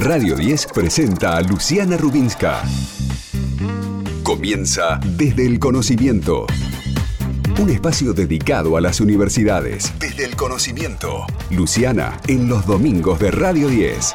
Radio 0.00 0.36
10 0.36 0.66
presenta 0.72 1.36
a 1.36 1.42
Luciana 1.42 1.96
Rubinska. 1.96 2.62
Comienza 4.22 5.00
desde 5.04 5.44
el 5.44 5.58
conocimiento. 5.58 6.46
Un 7.60 7.68
espacio 7.68 8.12
dedicado 8.12 8.76
a 8.76 8.80
las 8.80 9.00
universidades. 9.00 9.92
Desde 9.98 10.24
el 10.24 10.36
conocimiento. 10.36 11.26
Luciana 11.50 12.16
en 12.28 12.48
los 12.48 12.64
domingos 12.64 13.18
de 13.18 13.32
Radio 13.32 13.66
10. 13.66 14.14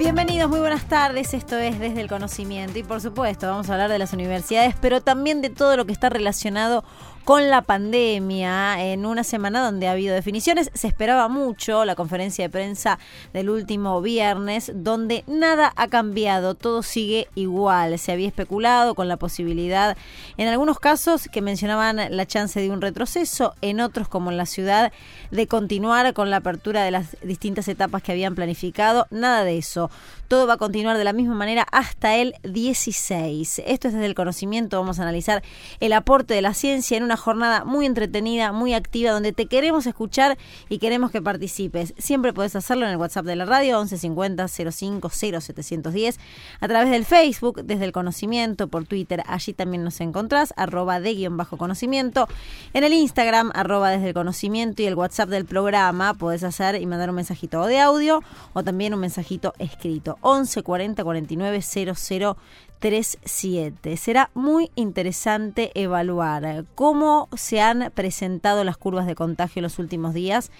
Bienvenidos, 0.00 0.50
muy 0.50 0.58
buenas 0.58 0.88
tardes. 0.88 1.32
Esto 1.32 1.56
es 1.56 1.78
Desde 1.78 2.00
el 2.00 2.08
Conocimiento 2.08 2.76
y 2.80 2.82
por 2.82 3.00
supuesto 3.00 3.46
vamos 3.46 3.70
a 3.70 3.74
hablar 3.74 3.88
de 3.88 4.00
las 4.00 4.12
universidades, 4.12 4.74
pero 4.80 5.00
también 5.00 5.42
de 5.42 5.48
todo 5.48 5.76
lo 5.76 5.86
que 5.86 5.92
está 5.92 6.08
relacionado 6.08 6.82
con 7.24 7.50
la 7.50 7.62
pandemia 7.62 8.82
en 8.84 9.06
una 9.06 9.24
semana 9.24 9.64
donde 9.64 9.86
ha 9.86 9.92
habido 9.92 10.14
definiciones. 10.14 10.70
Se 10.74 10.88
esperaba 10.88 11.28
mucho 11.28 11.84
la 11.84 11.94
conferencia 11.94 12.44
de 12.44 12.50
prensa 12.50 12.98
del 13.32 13.50
último 13.50 14.00
viernes, 14.00 14.72
donde 14.74 15.24
nada 15.26 15.72
ha 15.76 15.88
cambiado, 15.88 16.54
todo 16.54 16.82
sigue 16.82 17.28
igual. 17.34 17.98
Se 17.98 18.12
había 18.12 18.28
especulado 18.28 18.94
con 18.94 19.08
la 19.08 19.16
posibilidad, 19.16 19.96
en 20.36 20.48
algunos 20.48 20.80
casos 20.80 21.28
que 21.30 21.42
mencionaban 21.42 22.16
la 22.16 22.26
chance 22.26 22.60
de 22.60 22.70
un 22.70 22.80
retroceso, 22.80 23.54
en 23.60 23.80
otros 23.80 24.08
como 24.08 24.30
en 24.30 24.36
la 24.36 24.46
ciudad, 24.46 24.92
de 25.30 25.46
continuar 25.46 26.12
con 26.14 26.30
la 26.30 26.38
apertura 26.38 26.82
de 26.82 26.90
las 26.90 27.16
distintas 27.22 27.68
etapas 27.68 28.02
que 28.02 28.12
habían 28.12 28.34
planificado. 28.34 29.06
Nada 29.10 29.44
de 29.44 29.58
eso. 29.58 29.90
Todo 30.28 30.46
va 30.46 30.54
a 30.54 30.58
continuar 30.58 30.96
de 30.96 31.04
la 31.04 31.12
misma 31.12 31.34
manera 31.34 31.66
hasta 31.70 32.16
el 32.16 32.34
16. 32.42 33.62
Esto 33.66 33.88
es 33.88 33.94
desde 33.94 34.06
el 34.06 34.14
conocimiento. 34.14 34.80
Vamos 34.80 34.98
a 34.98 35.02
analizar 35.02 35.42
el 35.80 35.92
aporte 35.92 36.34
de 36.34 36.42
la 36.42 36.54
ciencia 36.54 36.96
en 36.96 37.04
una 37.04 37.11
jornada 37.16 37.64
muy 37.64 37.86
entretenida, 37.86 38.52
muy 38.52 38.74
activa, 38.74 39.12
donde 39.12 39.32
te 39.32 39.46
queremos 39.46 39.86
escuchar 39.86 40.38
y 40.68 40.78
queremos 40.78 41.10
que 41.10 41.22
participes. 41.22 41.94
Siempre 41.98 42.32
puedes 42.32 42.56
hacerlo 42.56 42.86
en 42.86 42.92
el 42.92 42.96
WhatsApp 42.96 43.26
de 43.26 43.36
la 43.36 43.44
radio 43.44 43.78
1150 43.78 44.48
05 44.48 45.10
0710, 45.10 46.18
a 46.60 46.68
través 46.68 46.90
del 46.90 47.04
Facebook, 47.04 47.62
desde 47.64 47.84
el 47.84 47.92
conocimiento, 47.92 48.68
por 48.68 48.84
Twitter, 48.86 49.22
allí 49.26 49.52
también 49.52 49.84
nos 49.84 50.00
encontrás, 50.00 50.52
arroba 50.56 51.00
de 51.00 51.14
guion 51.14 51.36
bajo 51.36 51.56
conocimiento, 51.56 52.28
en 52.72 52.84
el 52.84 52.92
Instagram, 52.92 53.50
arroba 53.54 53.90
desde 53.90 54.08
el 54.08 54.14
conocimiento 54.14 54.82
y 54.82 54.86
el 54.86 54.94
WhatsApp 54.94 55.28
del 55.28 55.44
programa, 55.44 56.14
puedes 56.14 56.44
hacer 56.44 56.80
y 56.80 56.86
mandar 56.86 57.10
un 57.10 57.16
mensajito 57.16 57.64
de 57.66 57.80
audio 57.80 58.22
o 58.52 58.62
también 58.62 58.94
un 58.94 59.00
mensajito 59.00 59.52
escrito. 59.58 60.18
11 60.20 60.62
40 60.62 61.04
49 61.04 61.62
00 61.62 62.36
37. 62.82 63.96
Será 63.96 64.32
muy 64.34 64.72
interesante 64.74 65.70
evaluar 65.80 66.64
cómo 66.74 67.28
se 67.36 67.60
han 67.60 67.92
presentado 67.94 68.64
las 68.64 68.76
curvas 68.76 69.06
de 69.06 69.14
contagio 69.14 69.60
en 69.60 69.62
los 69.62 69.78
últimos 69.78 70.14
días, 70.14 70.50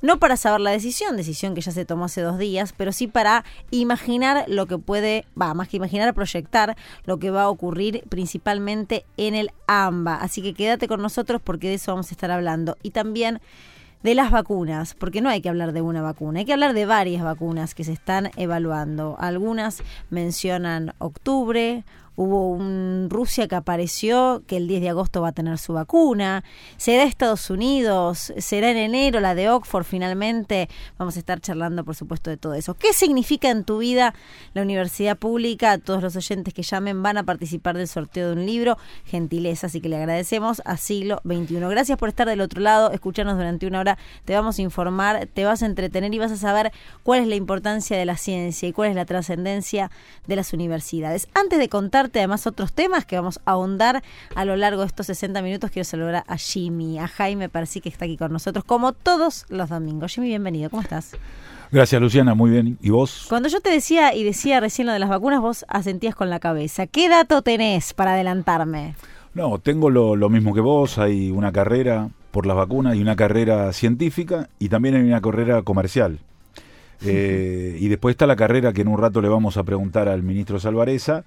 no 0.00 0.20
para 0.20 0.36
saber 0.36 0.60
la 0.60 0.70
decisión, 0.70 1.16
decisión 1.16 1.56
que 1.56 1.60
ya 1.60 1.72
se 1.72 1.84
tomó 1.84 2.04
hace 2.04 2.20
dos 2.20 2.38
días, 2.38 2.72
pero 2.76 2.92
sí 2.92 3.08
para 3.08 3.44
imaginar 3.72 4.44
lo 4.46 4.66
que 4.66 4.78
puede, 4.78 5.26
va, 5.38 5.54
más 5.54 5.68
que 5.68 5.78
imaginar, 5.78 6.14
proyectar 6.14 6.76
lo 7.04 7.18
que 7.18 7.32
va 7.32 7.42
a 7.42 7.48
ocurrir 7.48 8.04
principalmente 8.08 9.04
en 9.16 9.34
el 9.34 9.50
AMBA. 9.66 10.14
Así 10.14 10.40
que 10.40 10.54
quédate 10.54 10.86
con 10.86 11.02
nosotros 11.02 11.42
porque 11.42 11.66
de 11.66 11.74
eso 11.74 11.90
vamos 11.90 12.12
a 12.12 12.14
estar 12.14 12.30
hablando. 12.30 12.78
Y 12.84 12.90
también 12.90 13.40
de 14.02 14.14
las 14.14 14.30
vacunas, 14.30 14.94
porque 14.94 15.20
no 15.20 15.28
hay 15.28 15.40
que 15.40 15.48
hablar 15.48 15.72
de 15.72 15.82
una 15.82 16.02
vacuna, 16.02 16.40
hay 16.40 16.44
que 16.44 16.52
hablar 16.52 16.74
de 16.74 16.86
varias 16.86 17.22
vacunas 17.22 17.74
que 17.74 17.84
se 17.84 17.92
están 17.92 18.30
evaluando. 18.36 19.16
Algunas 19.18 19.82
mencionan 20.10 20.94
octubre, 20.98 21.84
Hubo 22.14 22.50
un 22.50 23.08
Rusia 23.10 23.48
que 23.48 23.54
apareció 23.54 24.42
que 24.46 24.58
el 24.58 24.68
10 24.68 24.82
de 24.82 24.88
agosto 24.90 25.22
va 25.22 25.28
a 25.28 25.32
tener 25.32 25.56
su 25.58 25.72
vacuna. 25.72 26.44
Será 26.76 27.04
Estados 27.04 27.48
Unidos, 27.48 28.32
será 28.36 28.70
en 28.70 28.76
enero 28.76 29.20
la 29.20 29.34
de 29.34 29.48
Oxford 29.48 29.84
finalmente. 29.84 30.68
Vamos 30.98 31.16
a 31.16 31.18
estar 31.20 31.40
charlando, 31.40 31.84
por 31.84 31.94
supuesto, 31.94 32.28
de 32.28 32.36
todo 32.36 32.54
eso. 32.54 32.74
¿Qué 32.74 32.92
significa 32.92 33.48
en 33.48 33.64
tu 33.64 33.78
vida 33.78 34.14
la 34.52 34.62
universidad 34.62 35.16
pública? 35.16 35.78
Todos 35.78 36.02
los 36.02 36.14
oyentes 36.14 36.52
que 36.52 36.62
llamen 36.62 37.02
van 37.02 37.16
a 37.16 37.22
participar 37.24 37.76
del 37.76 37.88
sorteo 37.88 38.28
de 38.28 38.34
un 38.34 38.46
libro. 38.46 38.76
Gentileza, 39.06 39.68
así 39.68 39.80
que 39.80 39.88
le 39.88 39.96
agradecemos 39.96 40.60
a 40.66 40.76
siglo 40.76 41.22
XXI. 41.24 41.60
Gracias 41.60 41.98
por 41.98 42.10
estar 42.10 42.28
del 42.28 42.42
otro 42.42 42.60
lado, 42.60 42.90
escucharnos 42.90 43.36
durante 43.36 43.66
una 43.66 43.80
hora. 43.80 43.98
Te 44.26 44.34
vamos 44.34 44.58
a 44.58 44.62
informar, 44.62 45.28
te 45.32 45.44
vas 45.44 45.62
a 45.62 45.66
entretener 45.66 46.12
y 46.12 46.18
vas 46.18 46.32
a 46.32 46.36
saber 46.36 46.72
cuál 47.02 47.20
es 47.20 47.26
la 47.26 47.36
importancia 47.36 47.96
de 47.96 48.04
la 48.04 48.16
ciencia 48.16 48.68
y 48.68 48.72
cuál 48.72 48.90
es 48.90 48.96
la 48.96 49.06
trascendencia 49.06 49.90
de 50.26 50.36
las 50.36 50.52
universidades. 50.52 51.28
Antes 51.34 51.58
de 51.58 51.68
contar 51.68 52.01
además 52.18 52.46
otros 52.46 52.72
temas 52.72 53.04
que 53.04 53.16
vamos 53.16 53.40
a 53.44 53.52
ahondar 53.52 54.02
a 54.34 54.44
lo 54.44 54.56
largo 54.56 54.80
de 54.80 54.86
estos 54.86 55.06
60 55.06 55.42
minutos. 55.42 55.70
Quiero 55.70 55.84
saludar 55.84 56.24
a 56.26 56.36
Jimmy, 56.36 56.98
a 56.98 57.08
Jaime 57.08 57.50
sí 57.66 57.80
que 57.80 57.88
está 57.88 58.04
aquí 58.04 58.16
con 58.16 58.32
nosotros 58.32 58.64
como 58.64 58.92
todos 58.92 59.46
los 59.48 59.68
domingos. 59.68 60.12
Jimmy, 60.12 60.28
bienvenido, 60.28 60.70
¿cómo 60.70 60.82
estás? 60.82 61.12
Gracias, 61.70 62.00
Luciana, 62.02 62.34
muy 62.34 62.50
bien. 62.50 62.78
¿Y 62.82 62.90
vos? 62.90 63.26
Cuando 63.28 63.48
yo 63.48 63.60
te 63.60 63.70
decía 63.70 64.14
y 64.14 64.24
decía 64.24 64.60
recién 64.60 64.86
lo 64.86 64.92
de 64.92 64.98
las 64.98 65.08
vacunas, 65.08 65.40
vos 65.40 65.64
asentías 65.68 66.14
con 66.14 66.28
la 66.28 66.38
cabeza. 66.38 66.86
¿Qué 66.86 67.08
dato 67.08 67.42
tenés 67.42 67.94
para 67.94 68.12
adelantarme? 68.12 68.94
No, 69.34 69.58
tengo 69.58 69.88
lo, 69.88 70.14
lo 70.16 70.28
mismo 70.28 70.52
que 70.52 70.60
vos. 70.60 70.98
Hay 70.98 71.30
una 71.30 71.50
carrera 71.52 72.10
por 72.30 72.46
las 72.46 72.56
vacunas 72.56 72.96
y 72.96 73.02
una 73.02 73.16
carrera 73.16 73.72
científica 73.72 74.48
y 74.58 74.68
también 74.68 74.96
hay 74.96 75.02
una 75.02 75.20
carrera 75.20 75.62
comercial. 75.62 76.18
Eh, 77.04 77.78
y 77.80 77.88
después 77.88 78.14
está 78.14 78.26
la 78.26 78.36
carrera 78.36 78.72
que 78.72 78.82
en 78.82 78.88
un 78.88 78.98
rato 78.98 79.20
le 79.20 79.28
vamos 79.28 79.56
a 79.56 79.64
preguntar 79.64 80.08
al 80.08 80.22
ministro 80.22 80.60
Salvareza, 80.60 81.24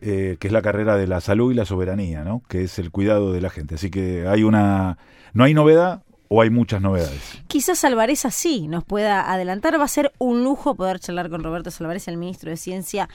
eh, 0.00 0.36
que 0.38 0.48
es 0.48 0.52
la 0.52 0.62
carrera 0.62 0.96
de 0.96 1.06
la 1.06 1.20
salud 1.20 1.52
y 1.52 1.54
la 1.54 1.64
soberanía, 1.64 2.24
¿no? 2.24 2.42
que 2.48 2.62
es 2.62 2.78
el 2.78 2.90
cuidado 2.90 3.32
de 3.32 3.40
la 3.40 3.50
gente. 3.50 3.76
Así 3.76 3.90
que 3.90 4.26
hay 4.26 4.42
una, 4.42 4.98
no 5.32 5.44
hay 5.44 5.54
novedad, 5.54 6.02
o 6.28 6.42
hay 6.42 6.50
muchas 6.50 6.80
novedades? 6.80 7.42
Quizás 7.46 7.84
Alvarez 7.84 8.26
sí 8.30 8.68
nos 8.68 8.84
pueda 8.84 9.32
adelantar. 9.32 9.78
Va 9.78 9.84
a 9.84 9.88
ser 9.88 10.12
un 10.18 10.42
lujo 10.44 10.74
poder 10.74 10.98
charlar 10.98 11.30
con 11.30 11.42
Roberto 11.42 11.70
Salvarez, 11.70 12.08
el 12.08 12.16
ministro 12.16 12.50
de 12.50 12.56
Ciencia, 12.56 13.08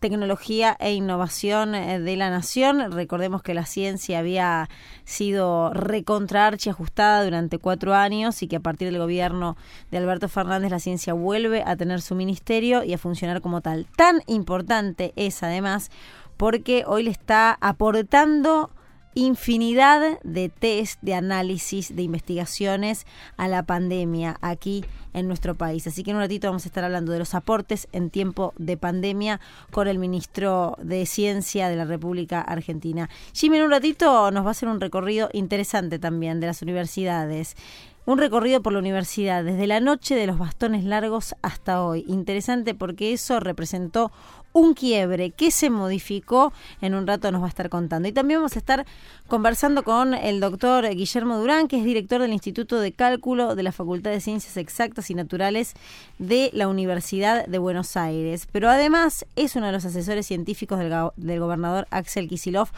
Tecnología 0.00 0.76
e 0.78 0.92
Innovación 0.92 1.74
eh, 1.74 1.98
de 1.98 2.16
la 2.16 2.30
Nación. 2.30 2.92
Recordemos 2.92 3.42
que 3.42 3.54
la 3.54 3.64
ciencia 3.64 4.18
había 4.18 4.68
sido 5.04 5.72
recontraarchi 5.72 6.70
ajustada 6.70 7.24
durante 7.24 7.58
cuatro 7.58 7.94
años 7.94 8.42
y 8.42 8.48
que 8.48 8.56
a 8.56 8.60
partir 8.60 8.90
del 8.90 8.98
gobierno 8.98 9.56
de 9.90 9.98
Alberto 9.98 10.28
Fernández 10.28 10.70
la 10.70 10.80
ciencia 10.80 11.14
vuelve 11.14 11.62
a 11.64 11.76
tener 11.76 12.00
su 12.00 12.14
ministerio 12.14 12.84
y 12.84 12.92
a 12.92 12.98
funcionar 12.98 13.40
como 13.40 13.60
tal. 13.60 13.86
Tan 13.96 14.22
importante 14.26 15.12
es 15.16 15.42
además 15.42 15.90
porque 16.38 16.84
hoy 16.86 17.02
le 17.02 17.10
está 17.10 17.58
aportando 17.60 18.70
infinidad 19.14 20.20
de 20.22 20.48
test, 20.48 21.00
de 21.02 21.14
análisis, 21.14 21.94
de 21.94 22.02
investigaciones 22.02 23.06
a 23.36 23.48
la 23.48 23.64
pandemia 23.64 24.38
aquí 24.40 24.84
en 25.12 25.26
nuestro 25.26 25.56
país. 25.56 25.86
Así 25.86 26.04
que 26.04 26.10
en 26.10 26.16
un 26.16 26.22
ratito 26.22 26.46
vamos 26.46 26.64
a 26.64 26.68
estar 26.68 26.84
hablando 26.84 27.12
de 27.12 27.18
los 27.18 27.34
aportes 27.34 27.88
en 27.92 28.10
tiempo 28.10 28.54
de 28.58 28.76
pandemia 28.76 29.40
con 29.72 29.88
el 29.88 29.98
ministro 29.98 30.76
de 30.80 31.04
Ciencia 31.06 31.68
de 31.68 31.76
la 31.76 31.84
República 31.84 32.40
Argentina. 32.40 33.10
Jimmy, 33.32 33.58
en 33.58 33.64
un 33.64 33.70
ratito 33.70 34.30
nos 34.30 34.44
va 34.44 34.48
a 34.48 34.52
hacer 34.52 34.68
un 34.68 34.80
recorrido 34.80 35.28
interesante 35.32 35.98
también 35.98 36.38
de 36.38 36.46
las 36.46 36.62
universidades. 36.62 37.56
Un 38.06 38.16
recorrido 38.16 38.62
por 38.62 38.72
la 38.72 38.78
universidad 38.78 39.44
desde 39.44 39.66
la 39.66 39.80
noche 39.80 40.14
de 40.14 40.26
los 40.26 40.38
bastones 40.38 40.82
largos 40.82 41.34
hasta 41.42 41.82
hoy. 41.82 42.06
Interesante 42.08 42.74
porque 42.74 43.12
eso 43.12 43.38
representó 43.38 44.12
un 44.52 44.74
quiebre 44.74 45.30
que 45.30 45.50
se 45.50 45.70
modificó, 45.70 46.52
en 46.80 46.94
un 46.94 47.06
rato 47.06 47.30
nos 47.30 47.42
va 47.42 47.46
a 47.46 47.50
estar 47.50 47.68
contando. 47.68 48.08
Y 48.08 48.12
también 48.12 48.40
vamos 48.40 48.56
a 48.56 48.58
estar 48.58 48.86
conversando 49.26 49.84
con 49.84 50.14
el 50.14 50.40
doctor 50.40 50.88
Guillermo 50.88 51.38
Durán, 51.38 51.68
que 51.68 51.78
es 51.78 51.84
director 51.84 52.20
del 52.20 52.32
Instituto 52.32 52.80
de 52.80 52.92
Cálculo 52.92 53.54
de 53.54 53.62
la 53.62 53.72
Facultad 53.72 54.10
de 54.10 54.20
Ciencias 54.20 54.56
Exactas 54.56 55.10
y 55.10 55.14
Naturales 55.14 55.74
de 56.18 56.50
la 56.52 56.68
Universidad 56.68 57.46
de 57.46 57.58
Buenos 57.58 57.96
Aires. 57.96 58.48
Pero 58.50 58.70
además 58.70 59.26
es 59.36 59.56
uno 59.56 59.66
de 59.66 59.72
los 59.72 59.84
asesores 59.84 60.26
científicos 60.26 60.78
del, 60.78 60.94
del 61.16 61.40
gobernador 61.40 61.86
Axel 61.90 62.28
Kisilov 62.28 62.68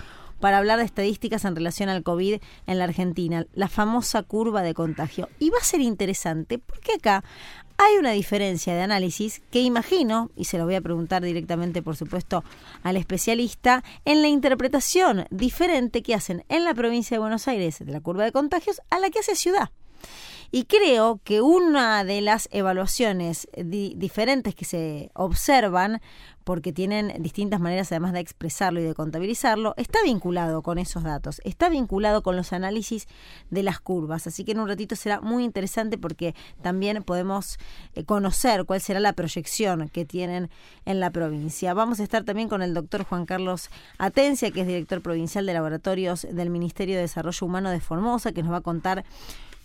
para 0.41 0.59
hablar 0.59 0.79
de 0.79 0.85
estadísticas 0.85 1.45
en 1.45 1.55
relación 1.55 1.89
al 1.89 2.03
COVID 2.03 2.41
en 2.67 2.79
la 2.79 2.85
Argentina, 2.85 3.47
la 3.55 3.69
famosa 3.69 4.23
curva 4.23 4.63
de 4.63 4.75
contagio. 4.75 5.29
Y 5.39 5.51
va 5.51 5.59
a 5.59 5.65
ser 5.65 5.83
interesante 5.83 6.59
porque 6.59 6.95
acá 6.95 7.23
hay 7.83 7.97
una 7.97 8.11
diferencia 8.11 8.75
de 8.75 8.83
análisis 8.83 9.41
que 9.51 9.61
imagino, 9.63 10.31
y 10.37 10.45
se 10.45 10.59
lo 10.59 10.67
voy 10.67 10.75
a 10.75 10.83
preguntar 10.83 11.23
directamente, 11.23 11.81
por 11.81 11.97
supuesto, 11.97 12.45
al 12.83 12.99
especialista, 12.99 13.83
en 14.05 14.21
la 14.21 14.29
interpretación 14.29 15.27
diferente 15.31 16.03
que 16.03 16.15
hacen 16.15 16.45
en 16.51 16.65
la 16.65 16.75
provincia 16.75 17.15
de 17.15 17.21
Buenos 17.21 17.49
Aires 17.49 17.79
de 17.79 17.91
la 17.91 18.03
curva 18.03 18.25
de 18.25 18.33
contagios 18.33 18.83
a 18.91 18.99
la 18.99 19.09
que 19.09 19.21
hace 19.21 19.35
ciudad. 19.35 19.71
Y 20.51 20.65
creo 20.65 21.21
que 21.25 21.41
una 21.41 22.05
de 22.05 22.21
las 22.21 22.49
evaluaciones 22.53 23.49
diferentes 23.57 24.55
que 24.55 24.67
se 24.67 25.11
observan, 25.15 26.03
porque 26.45 26.73
tienen 26.73 27.23
distintas 27.23 27.61
maneras 27.61 27.93
además 27.93 28.13
de 28.13 28.21
expresarlo 28.21 28.81
y 28.81 28.85
de 28.85 28.95
contabilizarlo, 28.95 29.75
está 29.77 30.03
vinculado 30.03 30.63
con 30.63 30.79
esos 30.79 31.03
datos, 31.03 31.41
está 31.45 31.69
vinculado 31.69 32.23
con 32.23 32.37
los 32.37 32.53
análisis 32.53 33.07
de 33.51 33.63
las 33.63 33.81
curvas. 33.81 34.27
Así 34.27 34.45
que 34.45 34.53
en 34.53 34.61
un 34.61 34.69
ratito 34.69 34.97
será 34.97 35.21
muy 35.21 35.45
interesante 35.45 35.99
porque 35.99 36.35
también 36.63 37.03
podemos 37.03 37.59
eh, 37.95 38.05
conocer 38.05 38.65
cuál 38.65 38.81
será 38.81 39.01
la 39.01 39.13
proyección 39.13 39.89
que 39.89 40.05
tienen 40.05 40.51
en 40.85 41.01
la 41.01 41.11
provincia. 41.11 41.75
Vamos 41.75 42.01
a 42.01 42.03
estar 42.03 42.25
también 42.25 42.49
con 42.49 42.63
el 42.63 42.75
doctor 42.75 43.05
Juan 43.05 43.27
Carlos 43.27 43.71
Atencia, 43.99 44.51
que 44.51 44.63
es 44.63 44.67
director 44.67 45.03
provincial 45.03 45.47
de 45.47 45.55
laboratorios 45.55 46.27
del 46.31 46.51
Ministerio 46.51 46.97
de 46.97 47.03
Desarrollo 47.03 47.47
Humano 47.47 47.71
de 47.71 47.81
Formosa, 47.81 48.33
que 48.33 48.43
nos 48.43 48.53
va 48.53 48.59
a 48.59 48.63
contar 48.63 49.05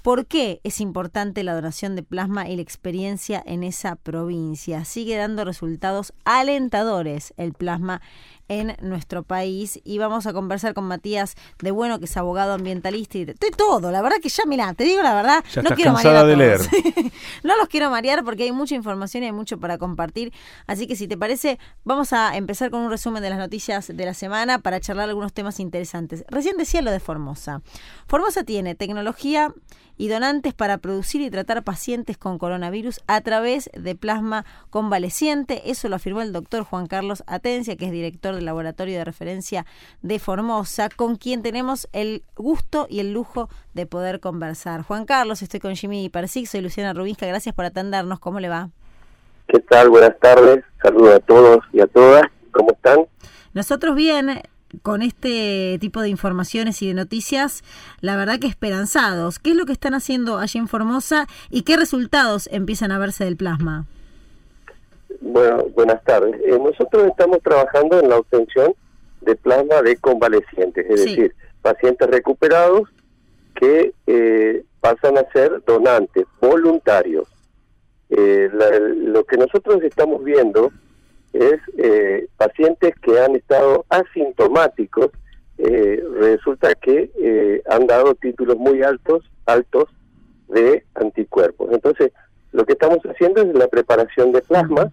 ¿Por 0.05 0.27
qué 0.27 0.61
es 0.63 0.81
importante 0.81 1.43
la 1.43 1.55
donación 1.55 1.95
de 1.95 2.03
plasma 2.03 2.47
y 2.47 2.55
la 2.55 2.61
experiencia 2.61 3.41
en 3.43 3.63
esa 3.63 3.95
provincia? 3.95 4.85
Sigue 4.85 5.17
dando 5.17 5.45
resultados 5.45 6.13
alentadores 6.25 7.33
el 7.37 7.53
plasma 7.53 8.03
en 8.47 8.75
nuestro 8.81 9.23
país 9.23 9.79
y 9.83 9.97
vamos 9.97 10.27
a 10.27 10.33
conversar 10.33 10.73
con 10.73 10.85
Matías 10.85 11.35
de 11.59 11.71
Bueno, 11.71 11.99
que 11.99 12.05
es 12.05 12.17
abogado 12.17 12.53
ambientalista 12.53 13.17
y 13.17 13.25
de, 13.25 13.33
todo, 13.33 13.91
la 13.91 14.01
verdad 14.01 14.17
que 14.21 14.29
ya 14.29 14.43
mira, 14.45 14.73
te 14.73 14.83
digo 14.83 15.01
la 15.01 15.13
verdad, 15.13 15.43
no 15.63 15.75
quiero 15.75 15.93
marear 15.93 16.15
a 16.17 16.23
de 16.25 16.35
leer. 16.35 16.61
no 17.43 17.57
los 17.57 17.67
quiero 17.67 17.89
marear 17.89 18.23
porque 18.23 18.43
hay 18.43 18.51
mucha 18.51 18.75
información 18.75 19.23
y 19.23 19.27
hay 19.27 19.31
mucho 19.31 19.59
para 19.59 19.77
compartir, 19.77 20.33
así 20.67 20.87
que 20.87 20.95
si 20.95 21.07
te 21.07 21.17
parece, 21.17 21.59
vamos 21.83 22.13
a 22.13 22.35
empezar 22.35 22.69
con 22.69 22.81
un 22.81 22.89
resumen 22.89 23.23
de 23.23 23.29
las 23.29 23.39
noticias 23.39 23.87
de 23.87 24.05
la 24.05 24.13
semana 24.13 24.59
para 24.59 24.79
charlar 24.79 25.09
algunos 25.09 25.33
temas 25.33 25.59
interesantes. 25.59 26.23
Recién 26.29 26.57
decía 26.57 26.81
lo 26.81 26.91
de 26.91 26.99
Formosa. 26.99 27.61
Formosa 28.07 28.43
tiene 28.43 28.75
tecnología 28.75 29.53
y 29.97 30.07
donantes 30.07 30.53
para 30.53 30.77
producir 30.77 31.21
y 31.21 31.29
tratar 31.29 31.63
pacientes 31.63 32.17
con 32.17 32.37
coronavirus 32.37 33.01
a 33.07 33.21
través 33.21 33.69
de 33.73 33.95
plasma 33.95 34.45
convaleciente. 34.69 35.69
Eso 35.71 35.89
lo 35.89 35.95
afirmó 35.95 36.21
el 36.21 36.33
doctor 36.33 36.63
Juan 36.63 36.87
Carlos 36.87 37.23
Atencia, 37.27 37.75
que 37.75 37.85
es 37.85 37.91
director 37.91 38.34
del 38.35 38.45
laboratorio 38.45 38.97
de 38.97 39.05
referencia 39.05 39.65
de 40.01 40.19
Formosa, 40.19 40.89
con 40.89 41.15
quien 41.15 41.41
tenemos 41.41 41.87
el 41.93 42.23
gusto 42.35 42.87
y 42.89 42.99
el 42.99 43.13
lujo 43.13 43.49
de 43.73 43.85
poder 43.85 44.19
conversar. 44.19 44.83
Juan 44.83 45.05
Carlos, 45.05 45.41
estoy 45.41 45.59
con 45.59 45.75
Jimmy 45.75 46.09
Persic, 46.09 46.47
soy 46.47 46.61
Luciana 46.61 46.93
Rubinska, 46.93 47.25
gracias 47.25 47.55
por 47.55 47.65
atendernos. 47.65 48.19
¿Cómo 48.19 48.39
le 48.39 48.49
va? 48.49 48.69
¿Qué 49.47 49.59
tal? 49.59 49.89
Buenas 49.89 50.17
tardes. 50.19 50.63
Saludos 50.81 51.15
a 51.15 51.19
todos 51.19 51.59
y 51.71 51.81
a 51.81 51.87
todas. 51.87 52.23
¿Cómo 52.51 52.71
están? 52.71 53.05
Nosotros 53.53 53.95
bien, 53.95 54.41
con 54.81 55.01
este 55.01 55.77
tipo 55.79 56.01
de 56.01 56.09
informaciones 56.09 56.81
y 56.81 56.87
de 56.87 56.93
noticias, 56.93 57.63
la 58.01 58.15
verdad 58.15 58.39
que 58.39 58.47
esperanzados. 58.47 59.39
¿Qué 59.39 59.51
es 59.51 59.55
lo 59.55 59.65
que 59.65 59.73
están 59.73 59.93
haciendo 59.93 60.39
allí 60.39 60.59
en 60.59 60.67
Formosa 60.67 61.27
y 61.49 61.61
qué 61.61 61.77
resultados 61.77 62.49
empiezan 62.51 62.91
a 62.91 62.99
verse 62.99 63.23
del 63.23 63.37
plasma? 63.37 63.85
Bueno, 65.21 65.65
buenas 65.73 66.03
tardes. 66.03 66.39
Eh, 66.45 66.59
nosotros 66.59 67.07
estamos 67.07 67.39
trabajando 67.41 67.99
en 67.99 68.09
la 68.09 68.17
obtención 68.17 68.73
de 69.21 69.35
plasma 69.35 69.81
de 69.81 69.97
convalecientes, 69.97 70.85
es 70.89 71.05
decir, 71.05 71.35
pacientes 71.61 72.07
recuperados 72.09 72.89
que 73.55 73.93
eh, 74.07 74.63
pasan 74.81 75.17
a 75.17 75.29
ser 75.31 75.63
donantes 75.65 76.25
voluntarios. 76.39 77.27
Eh, 78.09 78.49
lo 78.51 79.23
que 79.23 79.37
nosotros 79.37 79.81
estamos 79.83 80.23
viendo 80.23 80.71
es 81.33 81.59
eh, 81.77 82.27
pacientes 82.37 82.93
que 83.01 83.19
han 83.19 83.35
estado 83.35 83.85
asintomáticos, 83.89 85.11
eh, 85.57 86.03
resulta 86.19 86.75
que 86.75 87.11
eh, 87.17 87.61
han 87.67 87.87
dado 87.87 88.15
títulos 88.15 88.57
muy 88.57 88.83
altos, 88.83 89.23
altos 89.45 89.85
de 90.47 90.85
anticuerpos. 90.95 91.71
Entonces, 91.71 92.11
es 93.35 93.53
la 93.53 93.67
preparación 93.67 94.31
de 94.31 94.41
plasma 94.41 94.91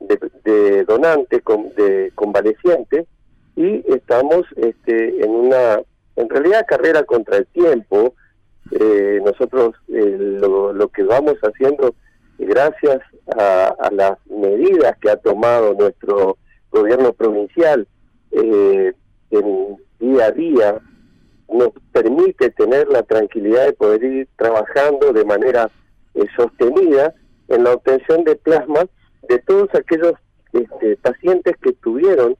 de, 0.00 0.18
de 0.44 0.84
donante 0.84 1.40
con, 1.40 1.74
de 1.74 2.12
convaleciente 2.14 3.06
y 3.56 3.84
estamos 3.92 4.46
este, 4.56 5.22
en 5.24 5.30
una, 5.30 5.80
en 6.16 6.28
realidad, 6.28 6.64
carrera 6.66 7.02
contra 7.04 7.36
el 7.36 7.46
tiempo. 7.46 8.14
nosotros 9.24 9.74
lo, 9.88 10.72
lo 10.72 10.88
que 10.88 11.02
vamos 11.02 11.36
haciendo 11.42 11.94
gracias 12.40 13.00
a, 13.36 13.90
las 13.92 14.18
medidas 14.26 14.96
que 15.00 15.10
ha 15.10 15.16
tomado 15.16 15.74
nuestro 15.74 16.38
gobierno 16.70 17.12
provincial 17.12 17.86
eh, 18.32 18.92
en 19.30 19.76
día 19.98 20.26
a 20.26 20.30
día, 20.30 20.78
nos 21.52 21.70
permite 21.92 22.50
tener 22.50 22.88
la 22.88 23.02
tranquilidad 23.02 23.66
de 23.66 23.72
poder 23.72 24.02
ir 24.04 24.28
trabajando 24.36 25.12
de 25.12 25.24
manera 25.24 25.70
eh, 26.14 26.24
sostenida 26.36 27.14
en 27.50 27.64
la 27.64 27.74
obtención 27.74 28.24
de 28.24 28.36
plasma 28.36 28.86
de 29.28 29.38
todos 29.40 29.68
aquellos 29.74 30.14
este, 30.52 30.96
pacientes 30.96 31.56
que 31.62 31.72
tuvieron 31.74 32.36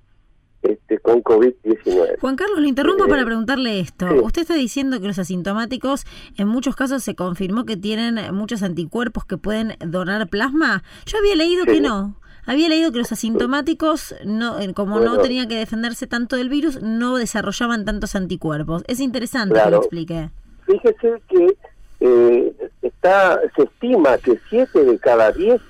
este, 0.62 0.98
con 0.98 1.22
COVID-19. 1.22 2.18
Juan 2.20 2.36
Carlos, 2.36 2.58
le 2.60 2.68
interrumpo 2.68 3.06
para 3.08 3.22
eh, 3.22 3.24
preguntarle 3.24 3.80
esto. 3.80 4.06
Usted 4.22 4.42
está 4.42 4.54
diciendo 4.54 5.00
que 5.00 5.06
los 5.06 5.18
asintomáticos 5.18 6.04
en 6.36 6.48
muchos 6.48 6.76
casos 6.76 7.02
se 7.02 7.14
confirmó 7.14 7.64
que 7.64 7.76
tienen 7.76 8.34
muchos 8.34 8.62
anticuerpos 8.62 9.24
que 9.24 9.36
pueden 9.36 9.74
donar 9.80 10.28
plasma. 10.28 10.82
Yo 11.06 11.18
había 11.18 11.36
leído 11.36 11.64
que 11.64 11.80
no. 11.80 12.16
Había 12.46 12.68
leído 12.68 12.90
que 12.90 12.98
los 12.98 13.12
asintomáticos, 13.12 14.14
no, 14.24 14.56
como 14.74 14.98
no 14.98 15.18
tenían 15.18 15.48
que 15.48 15.56
defenderse 15.56 16.06
tanto 16.06 16.36
del 16.36 16.48
virus, 16.48 16.82
no 16.82 17.16
desarrollaban 17.16 17.84
tantos 17.84 18.14
anticuerpos. 18.16 18.82
Es 18.86 19.00
interesante 19.00 19.60
que 19.62 19.70
lo 19.70 19.76
explique. 19.76 20.30
Fíjese 20.66 21.22
que 21.28 21.56
eh, 22.00 22.52
está, 22.82 23.40
se 23.54 23.62
estima 23.64 24.18
que 24.18 24.38
7 24.48 24.84
de 24.84 24.98
cada 24.98 25.32
10 25.32 25.60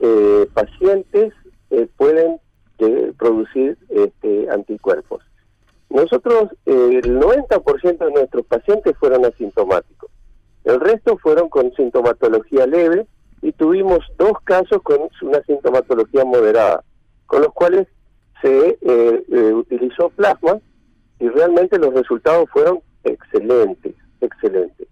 eh, 0.00 0.48
pacientes 0.52 1.32
pueden 1.96 2.38
producir 3.16 3.78
este, 3.88 4.50
anticuerpos. 4.50 5.22
Nosotros, 5.92 6.48
eh, 6.64 7.00
el 7.04 7.20
90% 7.20 7.98
de 7.98 8.12
nuestros 8.12 8.46
pacientes 8.46 8.96
fueron 8.98 9.26
asintomáticos. 9.26 10.10
El 10.64 10.80
resto 10.80 11.18
fueron 11.18 11.50
con 11.50 11.70
sintomatología 11.74 12.66
leve 12.66 13.06
y 13.42 13.52
tuvimos 13.52 14.00
dos 14.16 14.32
casos 14.44 14.80
con 14.82 15.00
una 15.20 15.42
sintomatología 15.42 16.24
moderada, 16.24 16.82
con 17.26 17.42
los 17.42 17.52
cuales 17.52 17.88
se 18.40 18.78
eh, 18.80 19.24
eh, 19.30 19.52
utilizó 19.52 20.08
plasma 20.10 20.58
y 21.18 21.28
realmente 21.28 21.78
los 21.78 21.92
resultados 21.92 22.48
fueron 22.50 22.80
excelentes, 23.04 23.94
excelentes. 24.22 24.88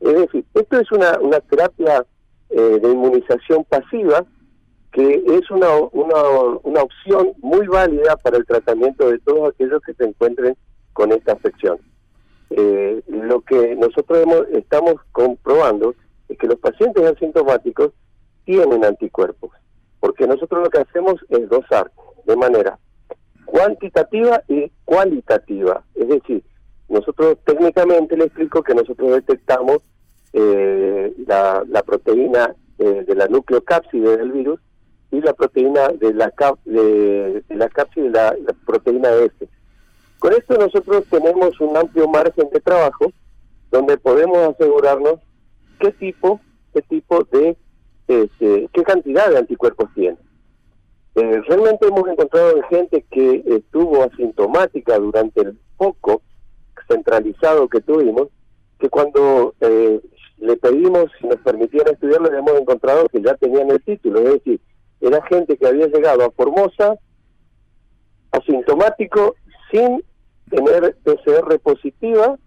Es 0.00 0.14
decir, 0.14 0.44
esto 0.54 0.80
es 0.80 0.92
una, 0.92 1.18
una 1.20 1.40
terapia 1.40 2.04
de 2.50 2.90
inmunización 2.90 3.64
pasiva 3.64 4.24
que 4.92 5.22
es 5.26 5.50
una, 5.50 5.68
una, 5.92 6.22
una 6.62 6.82
opción 6.82 7.32
muy 7.38 7.66
válida 7.66 8.16
para 8.16 8.38
el 8.38 8.46
tratamiento 8.46 9.10
de 9.10 9.18
todos 9.18 9.52
aquellos 9.52 9.82
que 9.82 9.94
se 9.94 10.04
encuentren 10.04 10.56
con 10.92 11.12
esta 11.12 11.32
afección. 11.32 11.78
Eh, 12.50 13.02
lo 13.06 13.42
que 13.42 13.76
nosotros 13.76 14.26
estamos 14.52 14.94
comprobando 15.12 15.94
es 16.28 16.38
que 16.38 16.46
los 16.46 16.58
pacientes 16.58 17.04
asintomáticos 17.04 17.92
tienen 18.44 18.84
anticuerpos, 18.84 19.50
porque 20.00 20.26
nosotros 20.26 20.64
lo 20.64 20.70
que 20.70 20.80
hacemos 20.80 21.14
es 21.28 21.48
dosar 21.48 21.90
de 22.26 22.36
manera 22.36 22.78
cuantitativa 23.44 24.42
y 24.48 24.70
cualitativa. 24.84 25.84
Es 25.94 26.08
decir, 26.08 26.42
nosotros 26.88 27.38
técnicamente 27.44 28.16
le 28.16 28.24
explico 28.24 28.62
que 28.62 28.74
nosotros 28.74 29.12
detectamos 29.12 29.78
eh, 30.32 31.12
la, 31.26 31.64
la, 31.68 31.82
proteína 31.82 32.54
eh, 32.78 33.04
de 33.06 33.14
la 33.14 33.26
nucleocápside 33.28 34.16
del 34.16 34.32
virus 34.32 34.60
y 35.10 35.20
la 35.20 35.32
proteína 35.32 35.88
de 35.88 36.12
la, 36.14 36.30
cap, 36.30 36.58
de, 36.64 37.42
la 37.48 37.68
cápsula, 37.68 38.36
la, 38.40 38.52
proteína 38.66 39.10
S. 39.14 39.48
Con 40.18 40.32
esto 40.32 40.56
nosotros 40.58 41.04
tenemos 41.10 41.60
un 41.60 41.76
amplio 41.76 42.08
margen 42.08 42.48
de 42.52 42.60
trabajo 42.60 43.12
donde 43.70 43.96
podemos 43.98 44.38
asegurarnos 44.38 45.14
qué 45.80 45.92
tipo, 45.92 46.40
qué 46.74 46.82
tipo 46.82 47.24
de, 47.24 47.56
este, 48.06 48.68
qué 48.72 48.82
cantidad 48.82 49.30
de 49.30 49.38
anticuerpos 49.38 49.88
tiene. 49.94 50.16
Eh, 51.14 51.42
realmente 51.48 51.86
hemos 51.86 52.08
encontrado 52.08 52.62
gente 52.70 53.04
que 53.10 53.42
estuvo 53.46 54.02
asintomática 54.02 54.98
durante 54.98 55.40
el 55.40 55.58
foco 55.76 56.22
centralizado 56.88 57.68
que 57.68 57.80
tuvimos, 57.80 58.28
que 58.78 58.88
cuando 58.88 59.54
eh, 59.60 60.00
le 60.38 60.56
pedimos 60.56 61.06
si 61.20 61.26
nos 61.26 61.38
permitían 61.38 61.88
estudiarlo, 61.88 62.32
hemos 62.32 62.60
encontrado 62.60 63.08
que 63.08 63.20
ya 63.20 63.34
tenían 63.34 63.70
el 63.70 63.82
título, 63.82 64.20
es 64.20 64.34
decir, 64.34 64.60
era 65.00 65.22
gente 65.26 65.56
que 65.56 65.66
había 65.66 65.86
llegado 65.86 66.24
a 66.24 66.30
Formosa 66.30 66.96
asintomático 68.30 69.34
sin 69.70 70.02
tener 70.50 70.96
PCR 71.04 71.58
positiva 71.60 72.38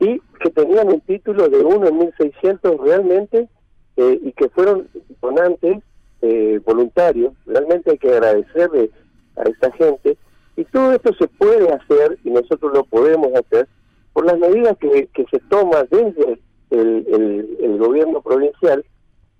y 0.00 0.20
que 0.40 0.50
tenían 0.50 0.88
un 0.88 1.00
título 1.00 1.48
de 1.48 1.58
1 1.58 1.86
en 1.88 1.98
1600 1.98 2.80
realmente 2.80 3.48
eh, 3.96 4.20
y 4.22 4.32
que 4.32 4.48
fueron 4.50 4.88
donantes 5.20 5.82
eh, 6.22 6.60
voluntarios. 6.64 7.34
Realmente 7.46 7.92
hay 7.92 7.98
que 7.98 8.08
agradecerle 8.08 8.90
a 9.36 9.42
esta 9.42 9.72
gente. 9.72 10.16
Y 10.56 10.64
todo 10.64 10.92
esto 10.92 11.12
se 11.14 11.28
puede 11.28 11.70
hacer 11.70 12.18
y 12.24 12.30
nosotros 12.30 12.72
lo 12.72 12.84
podemos 12.84 13.28
hacer 13.34 13.68
por 14.12 14.24
las 14.24 14.38
medidas 14.38 14.76
que, 14.78 15.08
se 15.30 15.38
toman 15.50 15.86
desde 15.90 16.40
el, 16.70 17.58
el 17.60 17.78
gobierno 17.78 18.22
provincial 18.22 18.84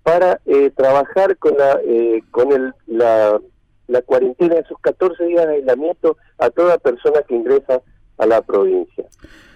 para 0.07 0.39
eh, 0.45 0.69
trabajar 0.69 1.35
con 1.35 1.57
la 1.57 1.81
eh, 1.83 2.23
con 2.31 2.53
el, 2.53 2.73
la, 2.85 3.41
la 3.87 4.01
cuarentena, 4.03 4.55
esos 4.55 4.79
14 4.79 5.21
días 5.25 5.45
de 5.45 5.55
aislamiento 5.55 6.15
a 6.37 6.49
toda 6.49 6.77
persona 6.77 7.23
que 7.27 7.35
ingresa 7.35 7.81
a 8.17 8.25
la 8.25 8.41
provincia. 8.41 9.03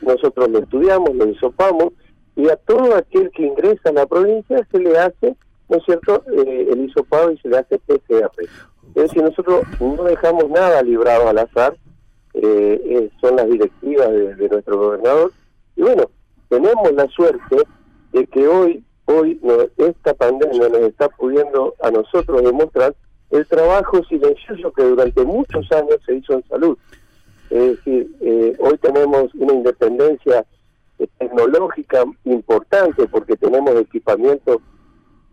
Nosotros 0.01 0.50
lo 0.50 0.60
estudiamos, 0.60 1.15
lo 1.15 1.25
hisopamos 1.27 1.94
y 2.36 2.50
a 2.50 2.58
todo 2.58 2.98
aquel 2.98 3.32
que 3.32 3.44
ingresa 3.44 3.91
a 3.91 3.94
la 3.94 4.06
provincia 4.06 4.68
se 4.70 4.80
le 4.80 5.00
hace, 5.00 5.38
¿no 5.70 5.80
cierto?, 5.86 6.22
eh, 6.36 6.68
el 6.70 6.82
hisopado 6.84 7.32
y 7.32 7.38
se 7.38 7.48
le 7.48 7.60
hace 7.60 7.80
PCR. 7.80 8.32
Es 8.95 9.03
decir, 9.03 9.24
nosotros 9.24 9.63
no 9.79 10.03
dejamos 10.03 10.50
nada 10.50 10.81
librado 10.81 11.29
al 11.29 11.38
azar, 11.38 11.75
son 13.19 13.36
las 13.36 13.48
directivas 13.48 14.10
de, 14.10 14.50
nuestro 14.50 14.77
gobernador 14.77 15.31
y 15.75 15.81
bueno, 15.81 16.10
tenemos 16.50 16.91
la 16.93 17.07
suerte 17.07 17.57
de 18.12 18.27
que 18.27 18.48
hoy, 18.48 18.83
hoy 19.05 19.39
esta 19.77 20.13
pandemia 20.13 20.69
nos 20.69 20.81
está 20.81 21.10
pudiendo 21.10 21.75
a 21.81 21.91
nosotros 21.91 22.43
demostrar 22.43 22.95
el 23.31 23.48
trabajo 23.48 24.03
silencioso 24.05 24.71
que 24.74 24.83
durante 24.83 25.24
muchos 25.24 25.71
años 25.71 25.98
se 26.05 26.15
hizo 26.15 26.33
en 26.33 26.43
salud. 26.48 26.77
Es 27.50 27.77
decir, 27.77 28.10
eh, 28.21 28.55
hoy 28.60 28.77
tenemos 28.77 29.33
una 29.36 29.53
independencia 29.53 30.45
eh, 31.00 31.07
tecnológica 31.17 32.03
importante 32.25 33.07
porque 33.07 33.36
tenemos 33.38 33.75
equipamiento 33.75 34.62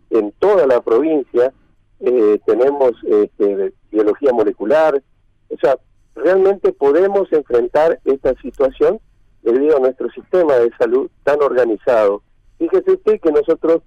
en 0.09 0.31
toda 0.39 0.65
la 0.65 0.81
provincia, 0.81 1.53
eh, 1.99 2.39
tenemos 2.45 2.91
este, 3.03 3.73
biología 3.91 4.31
molecular, 4.33 5.01
o 5.49 5.57
sea, 5.57 5.77
realmente 6.15 6.71
podemos 6.73 7.31
enfrentar 7.31 7.99
esta 8.05 8.33
situación 8.41 8.99
debido 9.41 9.77
a 9.77 9.79
nuestro 9.79 10.09
sistema 10.11 10.55
de 10.55 10.71
salud 10.77 11.09
tan 11.23 11.41
organizado. 11.41 12.21
Fíjese 12.57 12.91
usted 12.91 13.19
que 13.21 13.31
nosotros 13.31 13.81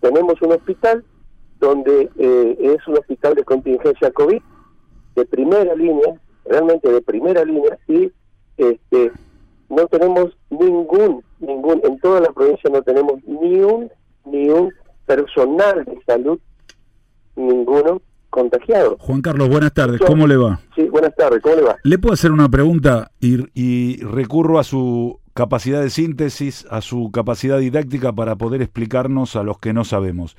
tenemos 0.00 0.40
un 0.42 0.52
hospital 0.52 1.04
donde 1.58 2.10
eh, 2.18 2.56
es 2.60 2.86
un 2.86 2.98
hospital 2.98 3.34
de 3.34 3.44
contingencia 3.44 4.10
COVID 4.12 4.40
de 5.16 5.26
primera 5.26 5.74
línea, 5.74 6.20
realmente 6.44 6.90
de 6.90 7.02
primera 7.02 7.44
línea, 7.44 7.78
y 7.88 8.12
este 8.56 9.12
no 9.68 9.86
tenemos 9.86 10.36
ningún, 10.50 11.22
ningún, 11.40 11.80
en 11.84 11.98
toda 12.00 12.20
la 12.20 12.30
provincia 12.30 12.70
no 12.70 12.82
tenemos 12.82 13.22
ni 13.24 13.60
un, 13.60 13.90
ni 14.24 14.48
un 14.48 14.72
personal 15.04 15.84
de 15.84 15.98
salud, 16.06 16.38
ninguno 17.38 18.02
contagiado. 18.30 18.96
Juan 19.00 19.22
Carlos, 19.22 19.48
buenas 19.48 19.72
tardes, 19.72 20.00
¿cómo 20.06 20.26
le 20.26 20.36
va? 20.36 20.60
Sí, 20.74 20.82
buenas 20.82 21.14
tardes, 21.16 21.40
¿cómo 21.42 21.56
le 21.56 21.62
va? 21.62 21.76
Le 21.82 21.98
puedo 21.98 22.12
hacer 22.12 22.32
una 22.32 22.48
pregunta 22.48 23.10
y, 23.20 23.38
y 23.54 24.02
recurro 24.02 24.58
a 24.58 24.64
su 24.64 25.18
capacidad 25.32 25.80
de 25.80 25.90
síntesis, 25.90 26.66
a 26.68 26.80
su 26.80 27.10
capacidad 27.12 27.58
didáctica 27.58 28.12
para 28.12 28.36
poder 28.36 28.60
explicarnos 28.60 29.36
a 29.36 29.44
los 29.44 29.58
que 29.58 29.72
no 29.72 29.84
sabemos. 29.84 30.36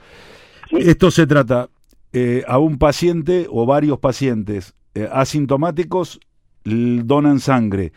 Esto 0.71 1.09
se 1.09 1.25
trata 1.25 1.69
eh, 2.11 2.43
a 2.47 2.59
un 2.59 2.77
paciente 2.77 3.47
o 3.49 3.65
varios 3.65 3.99
pacientes 3.99 4.75
eh, 4.95 5.07
asintomáticos 5.11 6.19
donan 6.63 7.39
sangre, 7.39 7.93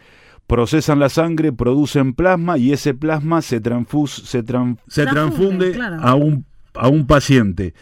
procesan 0.46 1.00
la 1.00 1.08
sangre, 1.08 1.52
producen 1.52 2.14
plasma 2.14 2.56
y 2.56 2.72
ese 2.72 2.94
plasma 2.94 3.42
se, 3.42 3.60
transfus, 3.60 4.12
se, 4.12 4.44
se 4.86 5.06
transfunde 5.06 5.78
a, 6.00 6.14
un, 6.14 6.44
a 6.74 6.88
un 6.88 7.06
paciente. 7.06 7.74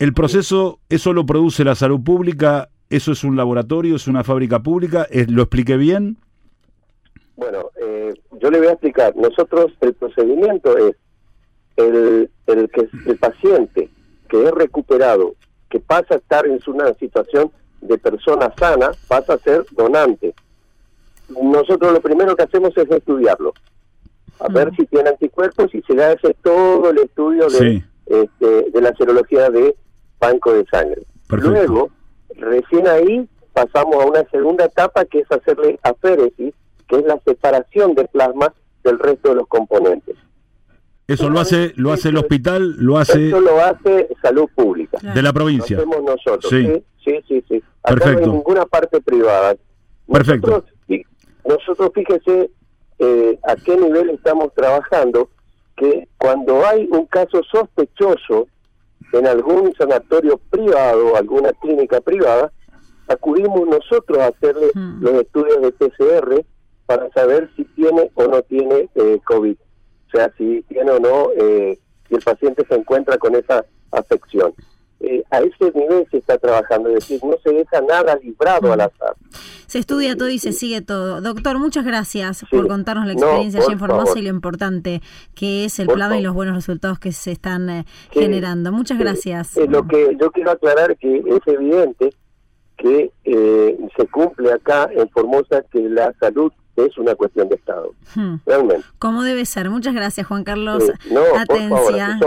El 0.00 0.14
proceso, 0.14 0.80
eso 0.88 1.12
lo 1.12 1.26
produce 1.26 1.62
la 1.62 1.74
salud 1.74 2.00
pública, 2.02 2.70
eso 2.88 3.12
es 3.12 3.22
un 3.22 3.36
laboratorio, 3.36 3.96
es 3.96 4.08
una 4.08 4.24
fábrica 4.24 4.60
pública, 4.60 5.06
¿lo 5.28 5.42
expliqué 5.42 5.76
bien? 5.76 6.16
Bueno, 7.36 7.66
eh, 7.78 8.14
yo 8.40 8.50
le 8.50 8.60
voy 8.60 8.68
a 8.68 8.72
explicar. 8.72 9.14
Nosotros, 9.14 9.72
el 9.82 9.92
procedimiento 9.92 10.74
es 10.78 10.96
el, 11.76 12.30
el 12.46 12.70
que 12.70 12.88
el 13.04 13.18
paciente 13.18 13.90
que 14.30 14.42
es 14.42 14.50
recuperado, 14.52 15.34
que 15.68 15.80
pasa 15.80 16.14
a 16.14 16.16
estar 16.16 16.46
en 16.46 16.58
una 16.66 16.94
situación 16.94 17.52
de 17.82 17.98
persona 17.98 18.54
sana, 18.58 18.92
pasa 19.06 19.34
a 19.34 19.38
ser 19.38 19.66
donante. 19.72 20.34
Nosotros 21.28 21.92
lo 21.92 22.00
primero 22.00 22.34
que 22.34 22.44
hacemos 22.44 22.74
es 22.74 22.90
estudiarlo, 22.90 23.52
a 24.38 24.48
ver 24.48 24.74
si 24.76 24.86
tiene 24.86 25.10
anticuerpos 25.10 25.74
y 25.74 25.82
se 25.82 25.92
le 25.92 26.04
hace 26.04 26.34
todo 26.42 26.88
el 26.88 27.00
estudio 27.00 27.48
de, 27.50 27.84
este, 28.06 28.70
de 28.70 28.80
la 28.80 28.94
serología 28.96 29.50
de 29.50 29.76
banco 30.20 30.52
de 30.52 30.64
sangre. 30.66 31.02
Luego, 31.28 31.90
recién 32.36 32.86
ahí 32.86 33.28
pasamos 33.52 33.96
a 33.96 34.06
una 34.06 34.24
segunda 34.30 34.66
etapa 34.66 35.04
que 35.04 35.20
es 35.20 35.32
hacerle 35.32 35.78
aféresis, 35.82 36.54
que 36.88 36.96
es 36.96 37.04
la 37.04 37.18
separación 37.24 37.94
de 37.94 38.04
plasma 38.06 38.52
del 38.84 38.98
resto 38.98 39.30
de 39.30 39.34
los 39.36 39.48
componentes. 39.48 40.16
Eso 41.06 41.28
lo 41.28 41.40
hace 41.40 41.72
lo 41.74 41.92
hace 41.92 42.10
el 42.10 42.18
hospital, 42.18 42.76
lo 42.78 42.96
hace... 42.96 43.28
Eso 43.28 43.40
lo 43.40 43.60
hace 43.60 44.08
salud 44.22 44.48
pública. 44.54 44.98
De 45.02 45.22
la 45.22 45.32
provincia. 45.32 45.76
Lo 45.76 45.82
hacemos 45.82 46.04
nosotros. 46.04 46.48
Sí, 46.48 46.84
sí, 47.04 47.24
sí. 47.26 47.44
sí, 47.48 47.64
Acá 47.82 48.12
no 48.12 48.18
hay 48.18 48.26
ninguna 48.26 48.64
parte 48.66 49.00
privada. 49.00 49.56
Perfecto. 50.06 50.64
Nosotros, 51.44 51.90
fíjese 51.94 52.50
eh, 53.00 53.38
a 53.42 53.56
qué 53.56 53.76
nivel 53.76 54.10
estamos 54.10 54.52
trabajando, 54.54 55.30
que 55.76 56.06
cuando 56.16 56.64
hay 56.64 56.86
un 56.92 57.06
caso 57.06 57.40
sospechoso 57.50 58.46
en 59.12 59.26
algún 59.26 59.74
sanatorio 59.74 60.40
privado, 60.50 61.16
alguna 61.16 61.52
clínica 61.54 62.00
privada, 62.00 62.52
acudimos 63.08 63.66
nosotros 63.66 64.18
a 64.18 64.26
hacerle 64.26 64.70
los 64.74 65.12
estudios 65.14 65.60
de 65.62 65.72
PCR 65.72 66.44
para 66.86 67.10
saber 67.10 67.50
si 67.56 67.64
tiene 67.64 68.10
o 68.14 68.26
no 68.26 68.42
tiene 68.42 68.88
eh, 68.94 69.20
COVID 69.24 69.56
o 70.12 70.16
sea, 70.16 70.32
si 70.36 70.62
tiene 70.62 70.90
o 70.90 70.98
no, 70.98 71.30
eh, 71.36 71.78
si 72.08 72.14
el 72.14 72.22
paciente 72.22 72.64
se 72.68 72.74
encuentra 72.74 73.16
con 73.16 73.36
esa 73.36 73.64
afección. 73.92 74.52
Eh, 75.02 75.24
a 75.30 75.38
ese 75.38 75.72
nivel 75.74 76.06
se 76.10 76.18
está 76.18 76.36
trabajando, 76.36 76.90
es 76.90 76.96
decir, 76.96 77.20
no 77.24 77.34
se 77.42 77.50
deja 77.50 77.80
nada 77.80 78.18
librado 78.22 78.70
al 78.70 78.82
azar. 78.82 79.16
Se 79.66 79.78
estudia 79.78 80.14
todo 80.14 80.28
y 80.28 80.38
se 80.38 80.52
sigue 80.52 80.82
todo. 80.82 81.22
Doctor, 81.22 81.58
muchas 81.58 81.86
gracias 81.86 82.44
por 82.50 82.68
contarnos 82.68 83.06
la 83.06 83.14
experiencia 83.14 83.60
allí 83.60 83.72
en 83.72 83.78
Formosa 83.78 84.18
y 84.18 84.22
lo 84.22 84.28
importante 84.28 85.00
que 85.34 85.64
es 85.64 85.78
el 85.78 85.86
plasma 85.86 86.18
y 86.18 86.22
los 86.22 86.34
buenos 86.34 86.54
resultados 86.54 86.98
que 86.98 87.12
se 87.12 87.32
están 87.32 87.70
eh, 87.70 87.84
generando. 88.10 88.72
Muchas 88.72 88.98
gracias. 88.98 89.56
lo 89.56 89.86
que 89.86 90.16
yo 90.20 90.30
quiero 90.32 90.50
aclarar 90.50 90.94
que 90.98 91.16
es 91.16 91.46
evidente 91.46 92.12
que 92.76 93.10
se 93.24 94.06
cumple 94.08 94.52
acá 94.52 94.90
en 94.92 95.08
Formosa 95.08 95.62
que 95.70 95.80
la 95.80 96.12
salud 96.20 96.52
es 96.86 96.96
una 96.98 97.14
cuestión 97.14 97.48
de 97.48 97.56
Estado. 97.56 97.94
Hmm. 98.14 98.36
Realmente. 98.46 98.84
Como 98.98 99.22
debe 99.22 99.46
ser. 99.46 99.70
Muchas 99.70 99.94
gracias, 99.94 100.26
Juan 100.26 100.44
Carlos 100.44 100.90
Atencia. 101.36 102.18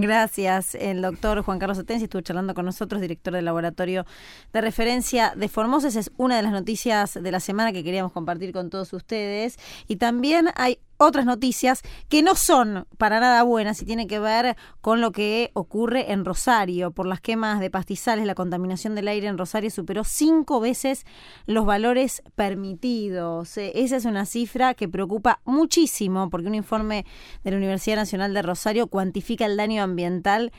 gracias. 0.00 0.74
El 0.74 1.02
doctor 1.02 1.42
Juan 1.42 1.58
Carlos 1.58 1.78
Atencia 1.78 2.04
estuvo 2.04 2.22
charlando 2.22 2.54
con 2.54 2.64
nosotros, 2.64 3.00
director 3.00 3.34
del 3.34 3.44
laboratorio 3.44 4.06
de 4.52 4.60
referencia 4.60 5.32
de 5.36 5.48
Formosa. 5.48 5.88
Esa 5.88 6.00
es 6.00 6.10
una 6.16 6.36
de 6.36 6.42
las 6.42 6.52
noticias 6.52 7.14
de 7.14 7.30
la 7.30 7.40
semana 7.40 7.72
que 7.72 7.84
queríamos 7.84 8.12
compartir 8.12 8.52
con 8.52 8.70
todos 8.70 8.92
ustedes. 8.92 9.58
Y 9.88 9.96
también 9.96 10.48
hay 10.56 10.78
otras 11.04 11.26
noticias 11.26 11.82
que 12.08 12.22
no 12.22 12.34
son 12.34 12.86
para 12.98 13.20
nada 13.20 13.42
buenas 13.42 13.80
y 13.82 13.84
tienen 13.84 14.08
que 14.08 14.18
ver 14.18 14.56
con 14.80 15.00
lo 15.00 15.12
que 15.12 15.50
ocurre 15.54 16.12
en 16.12 16.24
Rosario. 16.24 16.90
Por 16.90 17.06
las 17.06 17.20
quemas 17.20 17.60
de 17.60 17.70
pastizales, 17.70 18.26
la 18.26 18.34
contaminación 18.34 18.94
del 18.94 19.08
aire 19.08 19.28
en 19.28 19.38
Rosario 19.38 19.70
superó 19.70 20.04
cinco 20.04 20.60
veces 20.60 21.04
los 21.46 21.66
valores 21.66 22.22
permitidos. 22.34 23.56
Eh, 23.56 23.72
esa 23.74 23.96
es 23.96 24.04
una 24.04 24.26
cifra 24.26 24.74
que 24.74 24.88
preocupa 24.88 25.40
muchísimo 25.44 26.30
porque 26.30 26.48
un 26.48 26.54
informe 26.54 27.04
de 27.42 27.50
la 27.50 27.56
Universidad 27.56 27.96
Nacional 27.96 28.34
de 28.34 28.42
Rosario 28.42 28.86
cuantifica 28.86 29.46
el 29.46 29.56
daño 29.56 29.82
ambiental 29.82 30.52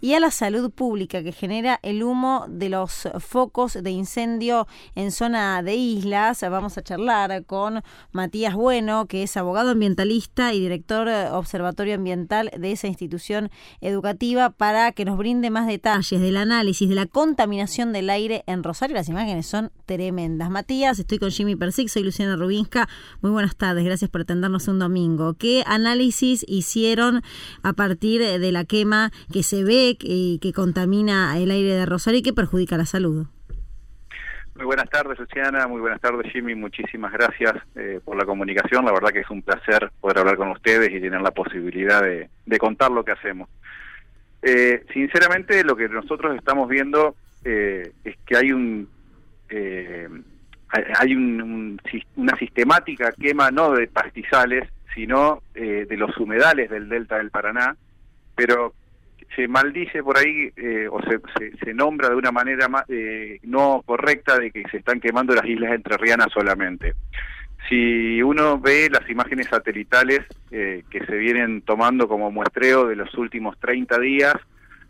y 0.00 0.14
a 0.14 0.20
la 0.20 0.30
salud 0.30 0.70
pública 0.70 1.22
que 1.22 1.32
genera 1.32 1.78
el 1.82 2.02
humo 2.02 2.46
de 2.48 2.68
los 2.68 3.08
focos 3.18 3.74
de 3.74 3.90
incendio 3.90 4.66
en 4.94 5.12
zona 5.12 5.62
de 5.62 5.74
islas. 5.74 6.40
Vamos 6.40 6.78
a 6.78 6.82
charlar 6.82 7.44
con 7.44 7.82
Matías 8.12 8.54
Bueno, 8.54 9.06
que 9.06 9.22
es 9.22 9.36
abogado 9.36 9.70
ambientalista 9.70 10.54
y 10.54 10.60
director 10.60 11.08
observatorio 11.32 11.94
ambiental 11.94 12.50
de 12.56 12.72
esa 12.72 12.86
institución 12.86 13.50
educativa, 13.80 14.50
para 14.50 14.92
que 14.92 15.04
nos 15.04 15.18
brinde 15.18 15.50
más 15.50 15.66
detalles 15.66 16.20
del 16.20 16.36
análisis 16.36 16.88
de 16.88 16.94
la 16.94 17.06
contaminación 17.06 17.92
del 17.92 18.10
aire 18.10 18.44
en 18.46 18.62
Rosario. 18.62 18.96
Las 18.96 19.08
imágenes 19.08 19.46
son 19.46 19.70
tremendas. 19.86 20.50
Matías, 20.50 20.98
estoy 20.98 21.18
con 21.18 21.30
Jimmy 21.30 21.56
Persic, 21.56 21.88
soy 21.88 22.02
Luciana 22.02 22.36
Rubinska. 22.36 22.88
Muy 23.20 23.30
buenas 23.30 23.56
tardes, 23.56 23.84
gracias 23.84 24.10
por 24.10 24.22
atendernos 24.22 24.68
un 24.68 24.78
domingo. 24.78 25.34
¿Qué 25.34 25.62
análisis 25.66 26.44
hicieron 26.48 27.22
a 27.62 27.72
partir 27.72 28.20
de 28.20 28.52
la 28.52 28.64
quema 28.64 29.12
que 29.32 29.42
se 29.42 29.64
ve 29.64 29.89
y 30.00 30.38
que 30.40 30.52
contamina 30.52 31.38
el 31.38 31.50
aire 31.50 31.74
de 31.74 31.86
Rosario 31.86 32.20
y 32.20 32.22
que 32.22 32.32
perjudica 32.32 32.76
la 32.76 32.86
salud. 32.86 33.26
Muy 34.60 34.66
buenas 34.66 34.90
tardes, 34.90 35.18
Luciana. 35.18 35.66
Muy 35.66 35.80
buenas 35.80 36.02
tardes, 36.02 36.30
Jimmy. 36.30 36.54
Muchísimas 36.54 37.10
gracias 37.12 37.54
eh, 37.76 37.98
por 38.04 38.14
la 38.14 38.26
comunicación. 38.26 38.84
La 38.84 38.92
verdad 38.92 39.08
que 39.08 39.20
es 39.20 39.30
un 39.30 39.40
placer 39.40 39.90
poder 40.02 40.18
hablar 40.18 40.36
con 40.36 40.50
ustedes 40.50 40.90
y 40.90 41.00
tener 41.00 41.22
la 41.22 41.30
posibilidad 41.30 42.02
de, 42.02 42.28
contar 42.58 42.90
lo 42.90 43.02
que 43.02 43.12
hacemos. 43.12 43.48
Eh, 44.42 44.84
sinceramente, 44.92 45.64
lo 45.64 45.74
que 45.74 45.88
nosotros 45.88 46.36
estamos 46.36 46.68
viendo 46.68 47.14
eh, 47.42 47.90
es 48.04 48.16
que 48.26 48.36
hay 48.36 48.52
un 48.52 48.86
hay 50.98 51.14
una 51.14 52.36
sistemática 52.36 53.12
quema 53.12 53.50
no 53.50 53.72
de 53.72 53.88
pastizales, 53.88 54.68
sino 54.94 55.42
de 55.54 55.96
los 55.96 56.16
humedales 56.18 56.68
del 56.68 56.88
delta 56.90 57.16
del 57.16 57.30
Paraná, 57.30 57.76
pero 58.36 58.74
se 59.34 59.48
maldice 59.48 60.02
por 60.02 60.18
ahí 60.18 60.50
eh, 60.56 60.88
o 60.90 61.00
se, 61.02 61.20
se, 61.62 61.74
nombra 61.74 62.08
de 62.08 62.16
una 62.16 62.32
manera 62.32 62.68
eh, 62.88 63.38
no 63.44 63.82
correcta 63.84 64.38
de 64.38 64.50
que 64.50 64.64
se 64.70 64.78
están 64.78 65.00
quemando 65.00 65.34
las 65.34 65.44
islas 65.44 65.72
entrerrianas 65.72 66.28
solamente. 66.32 66.94
Si 67.68 68.22
uno 68.22 68.58
ve 68.58 68.88
las 68.90 69.08
imágenes 69.08 69.46
satelitales 69.48 70.20
eh, 70.50 70.82
que 70.90 71.04
se 71.06 71.16
vienen 71.16 71.62
tomando 71.62 72.08
como 72.08 72.30
muestreo 72.30 72.86
de 72.86 72.96
los 72.96 73.14
últimos 73.14 73.58
30 73.60 73.98
días, 74.00 74.34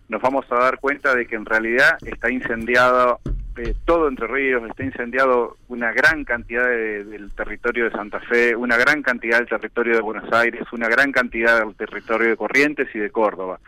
nos 0.08 0.22
vamos 0.22 0.46
a 0.50 0.56
dar 0.56 0.78
cuenta 0.78 1.14
de 1.14 1.26
que 1.26 1.36
en 1.36 1.44
realidad 1.44 1.98
está 2.04 2.30
incendiado 2.30 3.20
eh, 3.56 3.74
todo 3.84 4.08
Entre 4.08 4.26
Ríos, 4.26 4.62
está 4.68 4.84
incendiado 4.84 5.58
una 5.68 5.92
gran 5.92 6.24
cantidad 6.24 6.66
del 6.66 7.30
territorio 7.32 7.84
de 7.84 7.90
Santa 7.90 8.20
Fe, 8.20 8.56
una 8.56 8.76
gran 8.76 9.02
cantidad 9.02 9.38
del 9.38 9.48
territorio 9.48 9.96
de 9.96 10.00
Buenos 10.00 10.32
Aires, 10.32 10.62
una 10.72 10.88
gran 10.88 11.12
cantidad 11.12 11.60
del 11.60 11.74
territorio 11.74 12.30
de 12.30 12.36
Corrientes 12.36 12.88
y 12.94 12.98
de 12.98 13.10
Córdoba. 13.10 13.60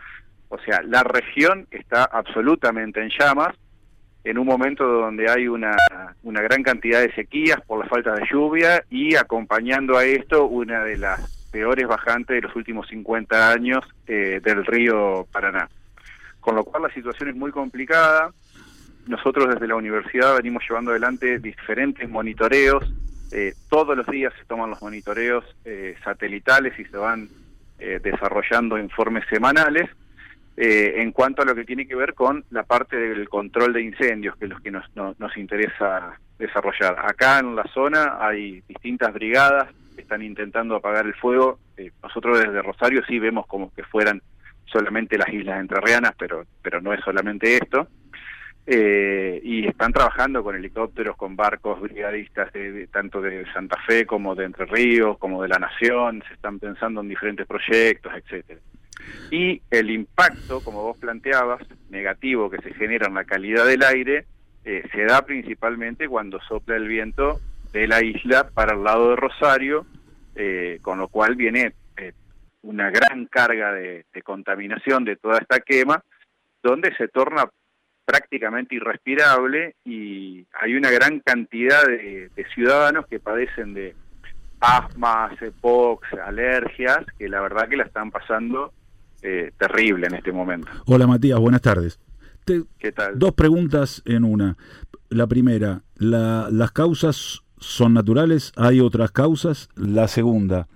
O 0.52 0.59
sea, 0.59 0.82
la 0.82 1.02
región 1.02 1.66
está 1.71 2.04
absolutamente 2.04 3.00
en 3.00 3.09
llamas 3.09 3.56
en 4.23 4.37
un 4.37 4.47
momento 4.47 4.85
donde 4.85 5.30
hay 5.30 5.49
una, 5.49 5.75
una 6.25 6.42
gran 6.42 6.62
cantidad 6.62 7.00
de 7.00 7.11
sequías 7.14 7.59
por 7.62 7.82
la 7.82 7.87
falta 7.87 8.12
de 8.12 8.26
lluvia 8.30 8.85
y 8.90 9.16
acompañando 9.16 9.97
a 9.97 10.04
esto 10.04 10.44
una 10.44 10.85
de 10.85 10.99
las 10.99 11.49
peores 11.50 11.88
bajantes 11.88 12.37
de 12.37 12.42
los 12.42 12.54
últimos 12.54 12.87
50 12.88 13.50
años 13.50 13.82
eh, 14.06 14.42
del 14.44 14.66
río 14.66 15.26
Paraná. 15.32 15.71
Con 16.40 16.54
lo 16.56 16.64
cual 16.64 16.82
la 16.82 16.92
situación 16.92 17.30
es 17.30 17.35
muy 17.35 17.50
complicada. 17.50 18.30
Nosotros 19.06 19.49
desde 19.54 19.66
la 19.66 19.76
universidad 19.76 20.37
venimos 20.37 20.62
llevando 20.68 20.90
adelante 20.90 21.38
diferentes 21.38 22.06
monitoreos. 22.11 22.92
Eh, 23.32 23.54
todos 23.71 23.97
los 23.97 24.06
días 24.06 24.35
se 24.38 24.44
toman 24.44 24.68
los 24.68 24.82
monitoreos 24.82 25.47
eh, 25.64 25.97
satelitales 26.04 26.78
y 26.78 26.85
se 26.85 26.97
van 26.99 27.30
desarrollando 28.04 28.78
informes 28.78 29.25
semanales 29.28 29.90
eh, 30.56 30.94
en 30.97 31.12
cuanto 31.12 31.42
a 31.42 31.44
lo 31.47 31.54
que 31.54 31.64
tiene 31.64 31.87
que 31.87 31.94
ver 31.94 32.14
con 32.14 32.44
la 32.50 32.64
parte 32.64 32.97
del 32.97 33.28
control 33.28 33.73
de 33.73 33.82
incendios, 33.82 34.37
que 34.37 34.44
es 34.44 34.50
lo 34.50 34.61
que 34.61 34.71
nos, 34.71 34.85
nos 34.94 35.37
interesa 35.37 36.18
desarrollar. 36.38 36.97
Acá 36.99 37.38
en 37.38 37.56
la 37.56 37.64
zona 37.73 38.18
hay 38.21 38.62
distintas 38.68 39.14
brigadas 39.14 39.68
que 39.94 40.02
están 40.02 40.23
intentando 40.23 40.76
apagar 40.76 41.06
el 41.06 41.14
fuego. 41.14 41.59
Eh, 41.76 41.90
nosotros 42.02 42.38
desde 42.38 42.61
Rosario 42.61 43.02
sí 43.09 43.18
vemos 43.18 43.47
como 43.47 43.73
que 43.75 43.82
fueran 43.85 44.21
solamente 44.66 45.16
las 45.16 45.28
islas 45.30 45.61
entrerrianas, 45.61 46.12
pero, 46.18 46.44
pero 46.61 46.80
no 46.80 46.92
es 46.92 47.00
solamente 47.00 47.56
esto. 47.56 47.88
Eh, 48.66 49.40
y 49.42 49.66
están 49.66 49.92
trabajando 49.92 50.44
con 50.44 50.54
helicópteros, 50.54 51.16
con 51.16 51.35
barcos 51.35 51.80
brigadistas 51.80 52.52
de, 52.52 52.87
tanto 52.88 53.21
de 53.21 53.44
Santa 53.52 53.76
Fe 53.87 54.06
como 54.06 54.35
de 54.35 54.44
Entre 54.44 54.66
Ríos, 54.66 55.18
como 55.18 55.42
de 55.42 55.49
la 55.49 55.59
Nación, 55.59 56.23
se 56.28 56.35
están 56.35 56.59
pensando 56.59 57.00
en 57.00 57.09
diferentes 57.09 57.47
proyectos, 57.47 58.12
etcétera 58.14 58.61
y 59.30 59.62
el 59.70 59.90
impacto, 59.90 60.61
como 60.61 60.82
vos 60.82 60.99
planteabas, 60.99 61.62
negativo 61.90 62.50
que 62.50 62.61
se 62.62 62.75
genera 62.75 63.06
en 63.06 63.14
la 63.14 63.25
calidad 63.25 63.66
del 63.66 63.82
aire, 63.82 64.26
eh, 64.64 64.82
se 64.92 65.04
da 65.04 65.22
principalmente 65.22 66.08
cuando 66.08 66.40
sopla 66.42 66.76
el 66.76 66.87
viento 66.87 67.40
de 67.72 67.87
la 67.87 68.02
isla 68.04 68.49
para 68.50 68.75
el 68.75 68.84
lado 68.84 69.11
de 69.11 69.16
Rosario, 69.16 69.87
eh, 70.34 70.78
con 70.82 70.99
lo 70.99 71.08
cual 71.08 71.34
viene 71.34 71.72
eh, 71.96 72.12
una 72.62 72.90
gran 72.90 73.26
carga 73.26 73.72
de, 73.72 74.04
contaminación 74.22 75.04
de 75.04 75.16
toda 75.16 75.38
esta 75.38 75.61
quema, 75.61 76.02
donde 76.62 76.94
se 76.96 77.08
torna 77.08 77.49
prácticamente 78.04 78.75
irrespirable 78.75 79.75
y 79.84 80.46
hay 80.61 80.75
una 80.75 80.90
gran 80.90 81.20
cantidad 81.20 81.84
de, 81.84 82.30
ciudadanos 82.54 83.06
que 83.06 83.18
padecen 83.18 83.75
de 83.75 83.94
asmas, 84.61 85.40
EPOX, 85.40 86.12
alergias, 86.14 87.04
que 87.18 87.28
la 87.28 87.40
verdad 87.40 87.68
que 87.68 87.76
la 87.76 87.84
están 87.84 88.11
pasando 88.11 88.72
eh, 89.22 89.52
terrible 89.58 90.06
en 90.06 90.14
este 90.14 90.32
momento. 90.32 90.68
Hola 90.86 91.06
Matías, 91.06 91.38
buenas 91.38 91.60
tardes. 91.60 92.00
¿Qué 92.44 92.92
tal? 92.92 93.18
Dos 93.18 93.34
preguntas 93.34 94.02
en 94.04 94.24
una. 94.24 94.56
La 95.08 95.26
primera, 95.26 95.82
¿las 95.96 96.72
causas 96.72 97.42
son 97.58 97.94
naturales? 97.94 98.52
¿Hay 98.56 98.80
otras 98.80 99.12
causas? 99.12 99.68
La 99.76 100.08
segunda, 100.08 100.66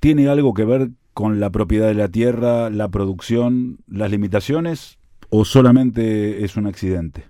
¿tiene 0.00 0.28
algo 0.28 0.54
que 0.54 0.64
ver 0.64 0.88
con 1.14 1.38
la 1.40 1.50
propiedad 1.50 1.86
de 1.86 1.94
la 1.94 2.08
tierra, 2.08 2.70
la 2.70 2.88
producción, 2.88 3.78
las 3.86 4.10
limitaciones 4.10 4.98
o 5.28 5.44
solamente 5.44 6.44
es 6.44 6.56
un 6.56 6.66
accidente? 6.66 7.24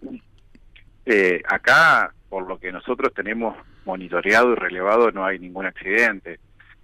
Eh, 1.05 1.43
acá, 1.49 2.15
por 2.29 2.47
lo 2.47 2.59
que 2.59 2.73
nosotros 2.73 3.13
tenemos 3.15 3.57
monitoreado 3.85 4.53
y 4.53 4.55
relevado, 4.55 5.11
no 5.11 5.25
hay 5.25 5.39
ningún 5.39 5.67
accidente. 5.67 6.39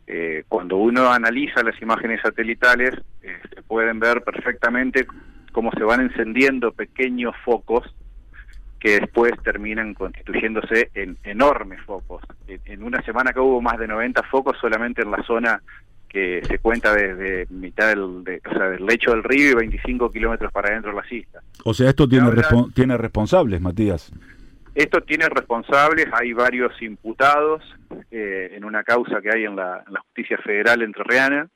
Eh, 0.06 0.44
cuando 0.48 0.76
uno 0.76 1.10
analiza 1.10 1.62
las 1.62 1.80
imágenes 1.82 2.20
satelitales, 2.22 2.94
eh, 3.22 3.36
se 3.54 3.62
pueden 3.62 3.98
ver 3.98 4.22
perfectamente 4.22 5.06
cómo 5.52 5.72
se 5.72 5.82
van 5.82 6.00
encendiendo 6.00 6.70
pequeños 6.72 7.34
focos 7.44 7.92
que 8.78 9.00
después 9.00 9.32
terminan 9.42 9.94
constituyéndose 9.94 10.90
en 10.94 11.16
enormes 11.24 11.80
focos. 11.82 12.22
En, 12.46 12.82
una 12.82 13.02
semana 13.02 13.32
que 13.32 13.40
hubo 13.40 13.60
más 13.60 13.78
de 13.78 13.88
90 13.88 14.22
focos 14.24 14.56
solamente 14.60 15.02
en 15.02 15.10
la 15.10 15.22
zona 15.24 15.60
que 16.08 16.40
se 16.46 16.58
cuenta 16.58 16.94
desde 16.94 17.46
mitad 17.50 17.88
del, 17.88 18.00
o 18.00 18.52
sea, 18.52 18.68
del 18.68 18.86
lecho 18.86 19.10
del 19.10 19.24
río 19.24 19.50
y 19.50 19.54
25 19.54 20.12
kilómetros 20.12 20.52
para 20.52 20.68
adentro 20.68 20.92
de 20.92 20.98
la 20.98 21.04
isla. 21.10 21.40
O 21.64 21.74
sea, 21.74 21.88
esto 21.88 22.08
tiene, 22.08 22.30
tiene 22.74 22.96
responsables, 22.96 23.60
Matías. 23.60 24.12
Esto 24.74 25.00
tiene 25.00 25.28
responsables, 25.30 26.06
hay 26.12 26.32
varios 26.32 26.80
imputados 26.80 27.62
eh, 28.10 28.50
en 28.52 28.64
una 28.64 28.82
causa 28.82 29.20
que 29.20 29.30
hay 29.34 29.44
en 29.44 29.56
la, 29.56 29.84
justicia 30.04 30.38
federal 30.38 30.82
entrerriana 30.82 31.48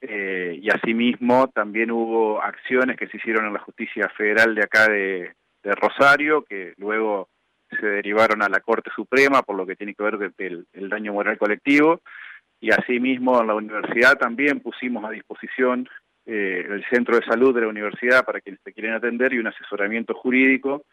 eh, 0.00 0.58
y 0.60 0.70
asimismo 0.70 1.48
también 1.48 1.90
hubo 1.90 2.42
acciones 2.42 2.96
que 2.96 3.06
se 3.08 3.18
hicieron 3.18 3.46
en 3.46 3.52
la 3.52 3.60
justicia 3.60 4.08
federal 4.16 4.54
de 4.54 4.62
acá 4.62 4.88
de, 4.88 5.32
Rosario 5.62 6.42
que 6.42 6.72
luego 6.78 7.28
se 7.68 7.86
derivaron 7.86 8.42
a 8.42 8.48
la 8.48 8.60
Corte 8.60 8.90
Suprema 8.96 9.42
por 9.42 9.56
lo 9.56 9.66
que 9.66 9.76
tiene 9.76 9.94
que 9.94 10.02
ver 10.02 10.16
con 10.16 10.32
el, 10.38 10.88
daño 10.88 11.12
moral 11.12 11.36
colectivo. 11.36 12.00
Y 12.62 12.70
asimismo 12.70 13.38
en 13.40 13.46
la 13.46 13.54
universidad 13.54 14.18
también 14.18 14.60
pusimos 14.60 15.04
a 15.04 15.10
disposición 15.10 15.86
eh, 16.24 16.64
el 16.66 16.82
centro 16.90 17.16
de 17.16 17.26
salud 17.26 17.54
de 17.54 17.60
la 17.60 17.68
universidad 17.68 18.24
para 18.24 18.40
quienes 18.40 18.62
se 18.62 18.72
quieren 18.72 18.94
atender 18.94 19.34
y 19.34 19.38
un 19.38 19.48
asesoramiento 19.48 20.14
jurídico 20.14 20.84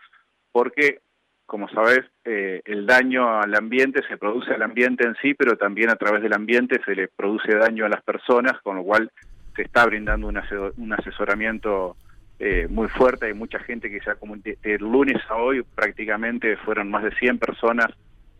porque 0.52 1.02
como 1.48 1.70
sabes, 1.70 2.02
eh, 2.26 2.62
el 2.66 2.86
daño 2.86 3.40
al 3.40 3.56
ambiente 3.56 4.02
se 4.08 4.18
produce 4.18 4.54
al 4.54 4.62
ambiente 4.62 5.08
en 5.08 5.16
sí, 5.22 5.34
pero 5.34 5.58
también 5.58 5.90
a 5.90 5.96
través 5.96 6.22
del 6.22 6.34
ambiente 6.34 6.80
se 6.86 6.94
le 6.94 7.08
produce 7.08 7.56
daño 7.56 7.86
a 7.86 7.90
las 7.90 8.04
personas, 8.04 8.62
con 8.62 8.76
lo 8.76 8.84
cual 8.84 9.10
se 9.56 9.62
está 9.64 9.86
brindando 9.86 10.28
un, 10.28 10.94
asesoramiento 10.94 11.96
eh, 12.38 12.68
muy 12.70 12.90
fuerte. 12.90 13.28
Hay 13.28 13.34
mucha 13.34 13.60
gente 13.60 13.90
que 13.90 14.02
se 14.02 14.12
ha 14.12 14.16
comunicado. 14.16 14.58
El 14.62 14.82
lunes 14.82 15.18
a 15.30 15.36
hoy 15.38 15.64
prácticamente 15.74 16.58
fueron 16.58 16.92
más 16.92 17.04
de 17.04 17.12
100 17.12 17.40
personas 17.40 17.88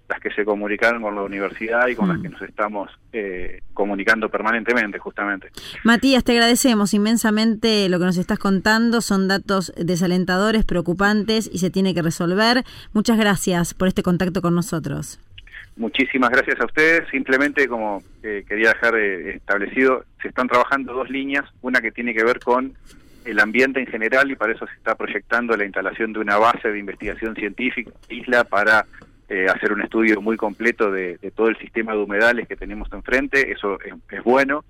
las 0.10 0.20
que 0.20 0.32
se 0.32 0.46
comunicaron 0.46 1.02
con 1.02 1.16
la 1.16 1.24
universidad 1.24 1.88
y 1.88 1.96
con 1.96 2.08
las 2.08 2.20
mm. 2.20 2.22
que 2.22 2.30
nos 2.30 2.42
estamos 2.42 2.90
eh, 3.14 3.62
comunicando 3.74 4.30
permanentemente, 4.30 5.00
justamente. 5.00 5.50
Matías, 5.84 6.24
te 6.24 6.32
agradecemos 6.32 6.94
inmensamente 6.94 7.90
lo 7.90 8.00
que 8.00 8.06
nos 8.06 8.18
estás 8.18 8.40
contando. 8.40 9.02
Son 9.02 9.28
datos 9.28 9.74
desalentadores, 9.76 10.66
preocupantes 10.66 11.50
y 11.52 11.60
se 11.60 11.70
tiene 11.70 11.94
que 11.94 12.02
resolver. 12.02 12.64
Muchas 12.94 13.18
gracias 13.18 13.74
por 13.74 13.88
este 13.88 14.04
contacto 14.04 14.42
con 14.42 14.56
nosotros. 14.56 15.20
Muchísimas 15.76 16.32
gracias 16.32 16.60
a 16.60 16.66
ustedes. 16.66 17.08
Simplemente, 17.12 17.68
como 17.68 18.02
eh, 18.24 18.44
quería 18.48 18.70
dejar 18.70 18.96
eh, 18.96 19.36
establecido, 19.36 20.06
se 20.22 20.30
están 20.30 20.48
trabajando 20.48 20.94
dos 20.94 21.10
líneas. 21.10 21.46
Una 21.62 21.82
que 21.82 21.92
tiene 21.92 22.16
que 22.16 22.24
ver 22.24 22.40
con 22.40 22.74
el 23.26 23.40
ambiente 23.40 23.80
en 23.80 23.88
general 23.88 24.32
y 24.32 24.36
para 24.36 24.54
eso 24.54 24.66
se 24.66 24.74
está 24.74 24.96
proyectando 24.96 25.56
la 25.56 25.66
instalación 25.66 26.14
de 26.14 26.20
una 26.20 26.38
base 26.38 26.70
de 26.72 26.80
investigación 26.80 27.36
científica, 27.36 27.92
isla, 28.10 28.46
para 28.46 28.86
eh, 29.30 29.48
hacer 29.54 29.74
un 29.74 29.82
estudio 29.82 30.22
muy 30.22 30.38
completo 30.38 30.90
de, 30.90 31.18
todo 31.36 31.50
el 31.50 31.58
sistema 31.58 31.92
de 31.92 32.00
humedales 32.00 32.48
que 32.48 32.56
tenemos 32.56 32.88
enfrente, 32.94 33.52
eso 33.52 33.78
es, 33.82 34.24
bueno. 34.24 34.64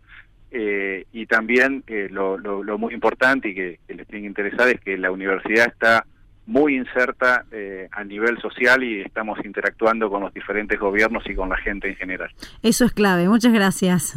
Eh, 0.50 1.06
y 1.12 1.26
también 1.26 1.84
eh, 1.88 2.08
lo, 2.10 2.39
muy 2.80 2.93
importante 2.93 3.50
y 3.50 3.54
que, 3.54 3.80
les 3.88 4.08
tiene 4.08 4.22
que 4.22 4.28
interesar 4.28 4.70
es 4.70 4.80
que 4.80 4.98
la 4.98 5.12
universidad 5.12 5.67
está 5.67 6.06
muy 6.48 6.76
inserta 6.76 7.46
a 7.91 8.04
nivel 8.06 8.39
social 8.39 8.82
y 8.82 9.02
estamos 9.02 9.38
interactuando 9.43 10.10
con 10.10 10.22
los 10.22 10.34
diferentes 10.34 10.80
gobiernos 10.80 11.24
y 11.30 11.36
con 11.36 11.50
la 11.50 11.58
gente 11.58 11.89
en 11.89 11.96
general. 11.96 12.32
Eso 12.63 12.86
es 12.86 12.93
clave. 12.93 13.28
Muchas 13.28 13.52
gracias. 13.52 14.15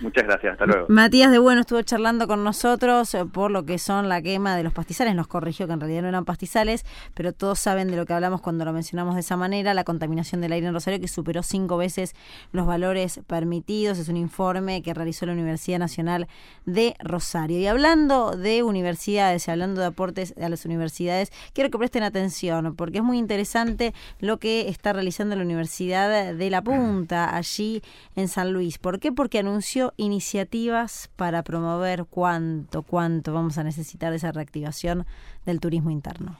Muchas 0.00 0.24
gracias, 0.24 0.52
hasta 0.52 0.66
luego. 0.66 0.86
Matías 0.88 1.30
de 1.30 1.38
Bueno 1.38 1.60
estuvo 1.60 1.80
charlando 1.82 2.26
con 2.26 2.42
nosotros 2.44 3.14
eh, 3.14 3.24
por 3.24 3.50
lo 3.50 3.64
que 3.64 3.78
son 3.78 4.08
la 4.08 4.20
quema 4.22 4.56
de 4.56 4.62
los 4.62 4.72
pastizales. 4.72 5.14
Nos 5.14 5.26
corrigió 5.26 5.66
que 5.66 5.72
en 5.72 5.80
realidad 5.80 6.02
no 6.02 6.08
eran 6.08 6.24
pastizales, 6.24 6.84
pero 7.14 7.32
todos 7.32 7.58
saben 7.58 7.88
de 7.88 7.96
lo 7.96 8.06
que 8.06 8.12
hablamos 8.12 8.40
cuando 8.40 8.64
lo 8.64 8.72
mencionamos 8.72 9.14
de 9.14 9.20
esa 9.20 9.36
manera, 9.36 9.74
la 9.74 9.84
contaminación 9.84 10.40
del 10.40 10.52
aire 10.52 10.66
en 10.66 10.74
Rosario 10.74 11.00
que 11.00 11.08
superó 11.08 11.42
cinco 11.42 11.76
veces 11.76 12.14
los 12.52 12.66
valores 12.66 13.20
permitidos. 13.26 13.98
Es 13.98 14.08
un 14.08 14.16
informe 14.16 14.82
que 14.82 14.94
realizó 14.94 15.26
la 15.26 15.32
Universidad 15.32 15.78
Nacional 15.78 16.26
de 16.66 16.96
Rosario. 16.98 17.58
Y 17.58 17.66
hablando 17.66 18.36
de 18.36 18.62
universidades 18.62 19.46
y 19.46 19.50
hablando 19.50 19.80
de 19.80 19.86
aportes 19.88 20.34
a 20.40 20.48
las 20.48 20.64
universidades, 20.64 21.32
quiero 21.52 21.70
que 21.70 21.78
presten 21.78 22.02
atención 22.02 22.74
porque 22.76 22.98
es 22.98 23.04
muy 23.04 23.18
interesante 23.18 23.94
lo 24.20 24.38
que 24.38 24.68
está 24.68 24.92
realizando 24.92 25.36
la 25.36 25.42
Universidad 25.42 26.34
de 26.34 26.50
La 26.50 26.62
Punta 26.62 27.34
allí 27.34 27.82
en 28.16 28.28
San 28.28 28.52
Luis. 28.52 28.78
¿Por 28.78 28.98
qué? 28.98 29.12
Porque 29.12 29.38
anunció 29.38 29.83
iniciativas 29.96 31.10
para 31.16 31.42
promover 31.42 32.06
cuánto, 32.06 32.82
cuánto 32.82 33.32
vamos 33.32 33.58
a 33.58 33.64
necesitar 33.64 34.12
esa 34.12 34.32
reactivación 34.32 35.04
del 35.44 35.60
turismo 35.60 35.90
interno. 35.90 36.38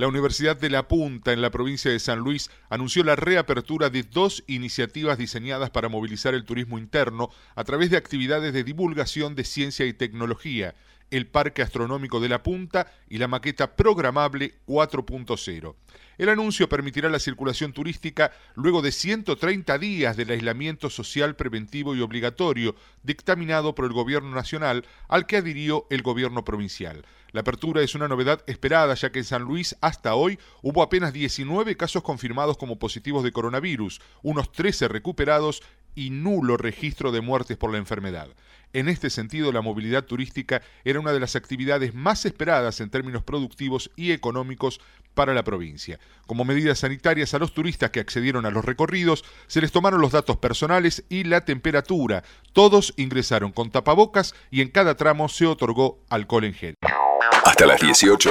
La 0.00 0.08
Universidad 0.08 0.56
de 0.56 0.70
La 0.70 0.88
Punta, 0.88 1.30
en 1.30 1.42
la 1.42 1.50
provincia 1.50 1.90
de 1.90 1.98
San 1.98 2.20
Luis, 2.20 2.50
anunció 2.70 3.04
la 3.04 3.16
reapertura 3.16 3.90
de 3.90 4.02
dos 4.02 4.42
iniciativas 4.46 5.18
diseñadas 5.18 5.68
para 5.68 5.90
movilizar 5.90 6.32
el 6.32 6.46
turismo 6.46 6.78
interno 6.78 7.28
a 7.54 7.64
través 7.64 7.90
de 7.90 7.98
actividades 7.98 8.54
de 8.54 8.64
divulgación 8.64 9.34
de 9.34 9.44
ciencia 9.44 9.84
y 9.84 9.92
tecnología, 9.92 10.74
el 11.10 11.26
Parque 11.26 11.60
Astronómico 11.60 12.18
de 12.18 12.30
La 12.30 12.42
Punta 12.42 12.90
y 13.10 13.18
la 13.18 13.28
maqueta 13.28 13.76
programable 13.76 14.54
4.0. 14.66 15.74
El 16.16 16.28
anuncio 16.30 16.66
permitirá 16.66 17.10
la 17.10 17.18
circulación 17.18 17.74
turística 17.74 18.32
luego 18.54 18.80
de 18.80 18.92
130 18.92 19.76
días 19.76 20.16
del 20.16 20.30
aislamiento 20.30 20.88
social 20.88 21.36
preventivo 21.36 21.94
y 21.94 22.00
obligatorio 22.00 22.74
dictaminado 23.02 23.74
por 23.74 23.84
el 23.84 23.92
Gobierno 23.92 24.34
Nacional 24.34 24.86
al 25.08 25.26
que 25.26 25.36
adhirió 25.36 25.86
el 25.90 26.00
Gobierno 26.00 26.42
Provincial. 26.42 27.04
La 27.32 27.42
apertura 27.42 27.82
es 27.82 27.94
una 27.94 28.08
novedad 28.08 28.42
esperada 28.46 28.94
ya 28.94 29.10
que 29.12 29.20
en 29.20 29.24
San 29.24 29.42
Luis 29.42 29.76
hasta 29.80 30.14
hoy 30.14 30.38
hubo 30.62 30.82
apenas 30.82 31.12
19 31.12 31.76
casos 31.76 32.02
confirmados 32.02 32.56
como 32.56 32.78
positivos 32.78 33.22
de 33.22 33.32
coronavirus, 33.32 34.00
unos 34.22 34.50
13 34.52 34.88
recuperados 34.88 35.62
y 35.94 36.10
nulo 36.10 36.56
registro 36.56 37.12
de 37.12 37.20
muertes 37.20 37.56
por 37.56 37.72
la 37.72 37.78
enfermedad. 37.78 38.28
En 38.72 38.88
este 38.88 39.10
sentido, 39.10 39.50
la 39.50 39.62
movilidad 39.62 40.04
turística 40.04 40.62
era 40.84 41.00
una 41.00 41.12
de 41.12 41.18
las 41.18 41.34
actividades 41.34 41.92
más 41.92 42.24
esperadas 42.24 42.80
en 42.80 42.90
términos 42.90 43.24
productivos 43.24 43.90
y 43.96 44.12
económicos 44.12 44.80
para 45.14 45.34
la 45.34 45.42
provincia. 45.42 45.98
Como 46.26 46.44
medidas 46.44 46.78
sanitarias 46.78 47.34
a 47.34 47.40
los 47.40 47.52
turistas 47.52 47.90
que 47.90 47.98
accedieron 47.98 48.46
a 48.46 48.50
los 48.50 48.64
recorridos, 48.64 49.24
se 49.48 49.60
les 49.60 49.72
tomaron 49.72 50.00
los 50.00 50.12
datos 50.12 50.36
personales 50.36 51.04
y 51.08 51.24
la 51.24 51.44
temperatura. 51.44 52.22
Todos 52.52 52.94
ingresaron 52.96 53.50
con 53.50 53.70
tapabocas 53.70 54.34
y 54.52 54.60
en 54.60 54.68
cada 54.68 54.96
tramo 54.96 55.28
se 55.28 55.46
otorgó 55.46 56.04
alcohol 56.08 56.44
en 56.44 56.54
gel. 56.54 56.74
Hasta 57.44 57.66
las 57.66 57.80
18. 57.80 58.30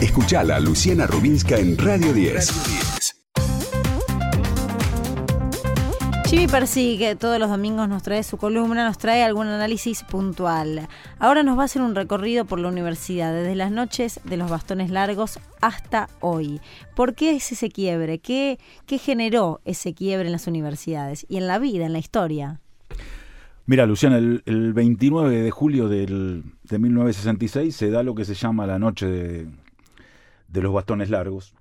Escuchala 0.00 0.60
Luciana 0.60 1.06
Rubinska 1.06 1.56
en 1.58 1.76
Radio 1.76 2.12
10. 2.12 3.14
Jimmy 6.26 6.46
Percy, 6.46 6.96
que 6.96 7.16
todos 7.16 7.38
los 7.38 7.50
domingos 7.50 7.88
nos 7.88 8.02
trae 8.02 8.22
su 8.22 8.38
columna, 8.38 8.84
nos 8.84 8.98
trae 8.98 9.24
algún 9.24 9.48
análisis 9.48 10.04
puntual. 10.04 10.88
Ahora 11.18 11.42
nos 11.42 11.58
va 11.58 11.62
a 11.62 11.64
hacer 11.64 11.82
un 11.82 11.94
recorrido 11.94 12.44
por 12.44 12.60
la 12.60 12.68
universidad, 12.68 13.32
desde 13.32 13.56
las 13.56 13.72
noches 13.72 14.20
de 14.24 14.36
los 14.36 14.48
bastones 14.48 14.90
largos 14.90 15.38
hasta 15.60 16.08
hoy. 16.20 16.60
¿Por 16.94 17.14
qué 17.14 17.36
es 17.36 17.52
ese 17.52 17.68
quiebre? 17.68 18.20
¿Qué, 18.20 18.58
qué 18.86 18.98
generó 18.98 19.60
ese 19.64 19.92
quiebre 19.92 20.26
en 20.26 20.32
las 20.32 20.46
universidades 20.46 21.26
y 21.28 21.36
en 21.36 21.46
la 21.46 21.58
vida, 21.58 21.84
en 21.84 21.92
la 21.92 21.98
historia? 21.98 22.60
Mira, 23.70 23.86
Luciana, 23.86 24.16
el, 24.16 24.72
29 24.72 25.42
de 25.42 25.50
julio 25.52 25.88
del, 25.88 26.42
de 26.64 26.78
1966 26.80 27.76
se 27.76 27.88
da 27.88 28.02
lo 28.02 28.16
que 28.16 28.24
se 28.24 28.34
llama 28.34 28.66
la 28.66 28.80
noche 28.80 29.06
de, 29.06 29.46
de 30.48 30.60
los 30.60 30.72
bastones 30.72 31.08
largos, 31.08 31.54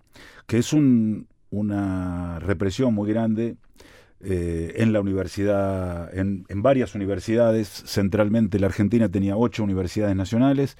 que 0.48 0.58
es 0.58 0.74
un, 0.74 1.28
una 1.52 2.39
represión 2.39 2.95
muy 2.95 3.08
grande 3.12 3.58
eh, 4.22 4.74
en 4.78 4.91
la 4.91 5.02
universidad, 5.02 6.12
en, 6.17 6.48
varias 6.63 6.95
universidades, 6.95 7.67
centralmente 7.86 8.58
la 8.58 8.65
Argentina 8.65 9.08
tenía 9.10 9.38
ocho 9.38 9.63
universidades 9.63 10.15
nacionales. 10.15 10.80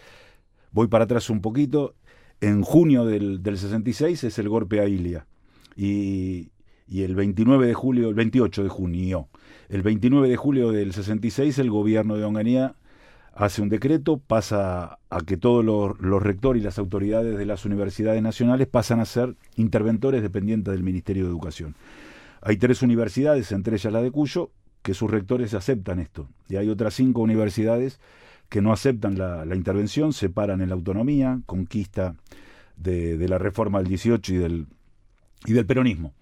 Voy 0.72 0.88
para 0.88 1.04
atrás 1.04 1.30
un 1.30 1.42
poquito. 1.42 1.94
En 2.42 2.64
junio 2.64 3.06
del, 3.06 3.40
66 3.44 4.24
es 4.24 4.40
el 4.40 4.50
golpe 4.50 4.80
a 4.80 4.88
Ilia. 4.88 5.28
Y, 5.76 6.50
el 6.92 7.16
29 7.16 7.68
de 7.68 7.74
julio, 7.74 8.10
el 8.10 8.16
28 8.16 8.64
de 8.64 8.70
junio, 8.70 9.28
el 9.70 9.82
29 9.82 10.28
de 10.28 10.36
julio 10.36 10.72
del 10.72 10.94
66 10.94 11.60
el 11.60 11.70
gobierno 11.70 12.18
de 12.18 12.26
Onganía 12.26 12.76
hace 13.34 13.62
un 13.62 13.70
decreto, 13.70 14.18
pasa 14.18 15.00
a 15.10 15.22
que 15.22 15.38
todos 15.38 15.64
los, 15.64 16.00
los, 16.02 16.22
rectores 16.22 16.62
y 16.62 16.66
las 16.66 16.78
autoridades 16.78 17.38
de 17.38 17.46
las 17.46 17.66
universidades 17.66 18.22
nacionales 18.22 18.68
pasan 18.68 19.00
a 19.00 19.06
ser 19.06 19.36
interventores 19.56 20.22
dependientes 20.22 20.74
del 20.74 20.84
Ministerio 20.84 21.24
de 21.24 21.30
Educación. 21.30 21.76
Hay 22.42 22.58
tres 22.58 22.82
universidades, 22.82 23.52
entre 23.52 23.76
ellas 23.76 23.94
la 23.94 24.02
de 24.02 24.12
Cuyo, 24.12 24.52
que 24.82 24.94
sus 24.94 25.10
rectores 25.10 25.54
aceptan 25.54 26.00
esto. 26.00 26.28
Y 26.48 26.56
hay 26.56 26.70
otras 26.70 26.94
cinco 26.94 27.22
universidades 27.22 28.00
que 28.50 28.62
no 28.62 28.74
aceptan 28.74 29.18
la, 29.18 29.56
intervención, 29.56 30.12
se 30.12 30.30
paran 30.30 30.62
en 30.62 30.70
la 30.70 30.76
autonomía, 30.76 31.40
conquista 31.46 32.16
de, 32.78 33.28
la 33.28 33.38
reforma 33.38 33.80
del 33.80 33.90
18 33.90 34.34
y 34.34 34.38
del, 34.38 34.68
y 35.46 35.54
del 35.54 35.66
peronismo. 35.66 36.14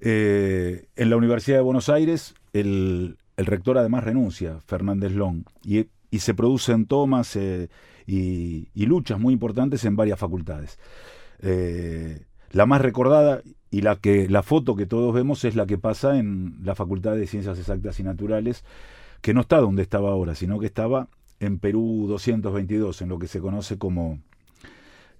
Eh, 0.00 0.86
en 0.96 1.10
la 1.10 1.16
Universidad 1.16 1.58
de 1.58 1.62
Buenos 1.62 1.88
Aires, 1.88 2.34
el, 2.52 3.16
rector 3.36 3.78
además 3.78 4.04
renuncia, 4.04 4.60
Fernández 4.66 5.12
Long, 5.12 5.44
y, 5.64 5.86
se 6.18 6.34
producen 6.34 6.86
tomas 6.86 7.36
eh, 7.36 7.68
y, 8.06 8.68
luchas 8.86 9.18
muy 9.18 9.32
importantes 9.32 9.84
en 9.84 9.96
varias 9.96 10.18
facultades. 10.18 10.78
Eh, 11.40 12.24
la 12.52 12.66
más 12.66 12.80
recordada 12.80 13.42
y 13.70 13.82
la 13.82 13.96
que 13.96 14.28
la 14.28 14.42
foto 14.42 14.74
que 14.74 14.86
todos 14.86 15.14
vemos 15.14 15.44
es 15.44 15.54
la 15.54 15.66
que 15.66 15.76
pasa 15.76 16.18
en 16.18 16.56
la 16.62 16.74
Facultad 16.74 17.14
de 17.14 17.26
Ciencias 17.26 17.58
Exactas 17.58 18.00
y 18.00 18.02
Naturales, 18.02 18.64
que 19.20 19.34
no 19.34 19.42
está 19.42 19.58
donde 19.58 19.82
estaba 19.82 20.10
ahora, 20.10 20.34
sino 20.34 20.58
que 20.58 20.66
estaba 20.66 21.08
en 21.40 21.58
Perú 21.58 22.06
222, 22.08 23.02
en 23.02 23.08
lo 23.08 23.18
que 23.18 23.28
se 23.28 23.40
conoce 23.40 23.78
como 23.78 24.18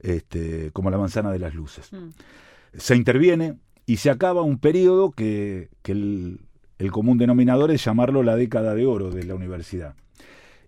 este, 0.00 0.70
como 0.72 0.90
la 0.90 0.98
manzana 0.98 1.30
de 1.30 1.38
las 1.38 1.54
luces. 1.54 1.92
Mm. 1.92 2.08
Se 2.76 2.96
interviene 2.96 3.58
y 3.88 3.96
se 3.96 4.10
acaba 4.10 4.42
un 4.42 4.58
periodo 4.58 5.12
que, 5.12 5.70
el, 5.84 6.40
el, 6.78 6.92
común 6.92 7.16
denominador 7.16 7.70
es 7.70 7.82
llamarlo 7.82 8.22
la 8.22 8.36
década 8.36 8.74
de 8.74 8.84
oro 8.84 9.10
de 9.10 9.24
la 9.24 9.34
universidad. 9.34 9.94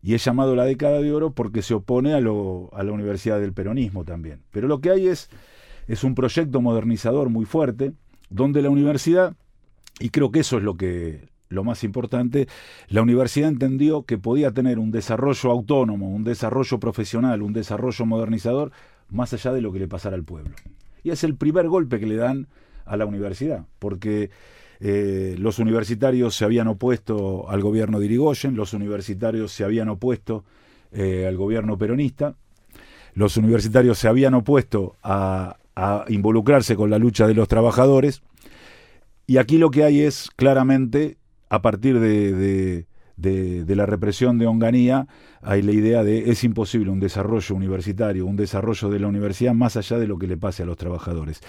Y 0.03 0.15
es 0.15 0.25
llamado 0.25 0.57
la 0.57 0.65
década 0.65 1.03
de 1.03 1.13
oro 1.13 1.33
porque 1.33 1.61
se 1.61 1.75
opone 1.75 2.15
a, 2.15 2.21
lo, 2.21 2.71
a 2.73 2.83
la 2.83 2.93
Universidad 2.93 3.39
del 3.39 3.53
Peronismo 3.53 4.07
también. 4.07 4.41
Pero 4.51 4.69
lo 4.69 4.81
que 4.81 4.89
hay 4.89 5.07
es 5.09 5.29
es 5.87 6.03
un 6.03 6.15
proyecto 6.15 6.63
modernizador 6.63 7.29
muy 7.29 7.45
fuerte, 7.45 7.93
donde 8.31 8.63
la 8.63 8.71
universidad, 8.71 9.35
y 9.99 10.09
creo 10.09 10.31
que 10.31 10.41
eso 10.41 10.57
es 10.57 10.63
lo 10.63 10.79
que 10.79 11.29
lo 11.51 11.63
más 11.63 11.85
importante, 11.85 12.49
la 12.89 13.03
universidad 13.03 13.51
entendió 13.51 14.05
que 14.05 14.17
podía 14.17 14.53
tener 14.53 14.79
un 14.79 14.93
desarrollo 14.93 15.51
autónomo, 15.51 16.09
un 16.09 16.25
desarrollo 16.25 16.81
profesional, 16.81 17.43
un 17.43 17.53
desarrollo 17.53 18.07
modernizador, 18.07 18.73
más 19.11 19.35
allá 19.35 19.53
de 19.53 19.61
lo 19.61 19.73
que 19.73 19.81
le 19.81 19.89
pasara 19.89 20.17
al 20.17 20.25
pueblo. 20.25 20.55
Y 21.03 21.11
es 21.11 21.23
el 21.23 21.35
primer 21.35 21.69
golpe 21.69 22.01
que 22.01 22.07
le 22.07 22.17
dan 22.17 22.47
a 22.91 22.97
la 22.97 23.07
universidad, 23.07 23.65
porque 23.79 24.31
eh, 24.81 25.37
los 25.39 25.61
universitarios 25.61 26.35
se 26.35 26.45
habían 26.45 26.67
opuesto 26.67 27.49
al 27.49 27.61
gobierno 27.61 28.01
de 28.01 28.07
Irigoyen, 28.07 28.57
los 28.57 28.75
universitarios 28.75 29.53
se 29.53 29.63
habían 29.63 29.89
opuesto 29.89 30.45
eh, 30.91 31.25
al 31.29 31.37
gobierno 31.37 31.79
peronista, 31.79 32.35
los 33.15 33.37
universitarios 33.37 33.97
se 33.97 34.09
habían 34.09 34.35
opuesto 34.35 34.97
a, 35.03 35.57
involucrarse 36.09 36.77
con 36.77 36.91
la 36.91 36.99
lucha 36.99 37.27
de 37.27 37.33
los 37.33 37.49
trabajadores. 37.49 38.21
Y 39.27 39.39
aquí 39.39 39.57
lo 39.57 39.71
que 39.71 39.85
hay 39.85 40.01
es 40.01 40.29
claramente, 40.37 41.17
a 41.49 41.63
partir 41.63 41.99
de, 42.01 42.85
de, 43.17 43.77
la 43.77 43.87
represión 43.87 44.37
de 44.37 44.47
Onganía, 44.47 45.07
hay 45.41 45.63
la 45.63 45.73
idea 45.73 46.05
de 46.05 46.31
es 46.31 46.45
imposible 46.45 46.91
un 46.91 47.01
desarrollo 47.01 47.55
universitario, 47.55 48.27
un 48.27 48.37
desarrollo 48.37 48.91
de 48.91 48.99
la 48.99 49.07
universidad 49.07 49.55
más 49.55 49.79
allá 49.79 49.99
de 49.99 50.07
lo 50.07 50.19
que 50.19 50.27
le 50.27 50.37
pase 50.37 50.65
a 50.65 50.67
los 50.67 50.77
trabajadores. 50.77 51.41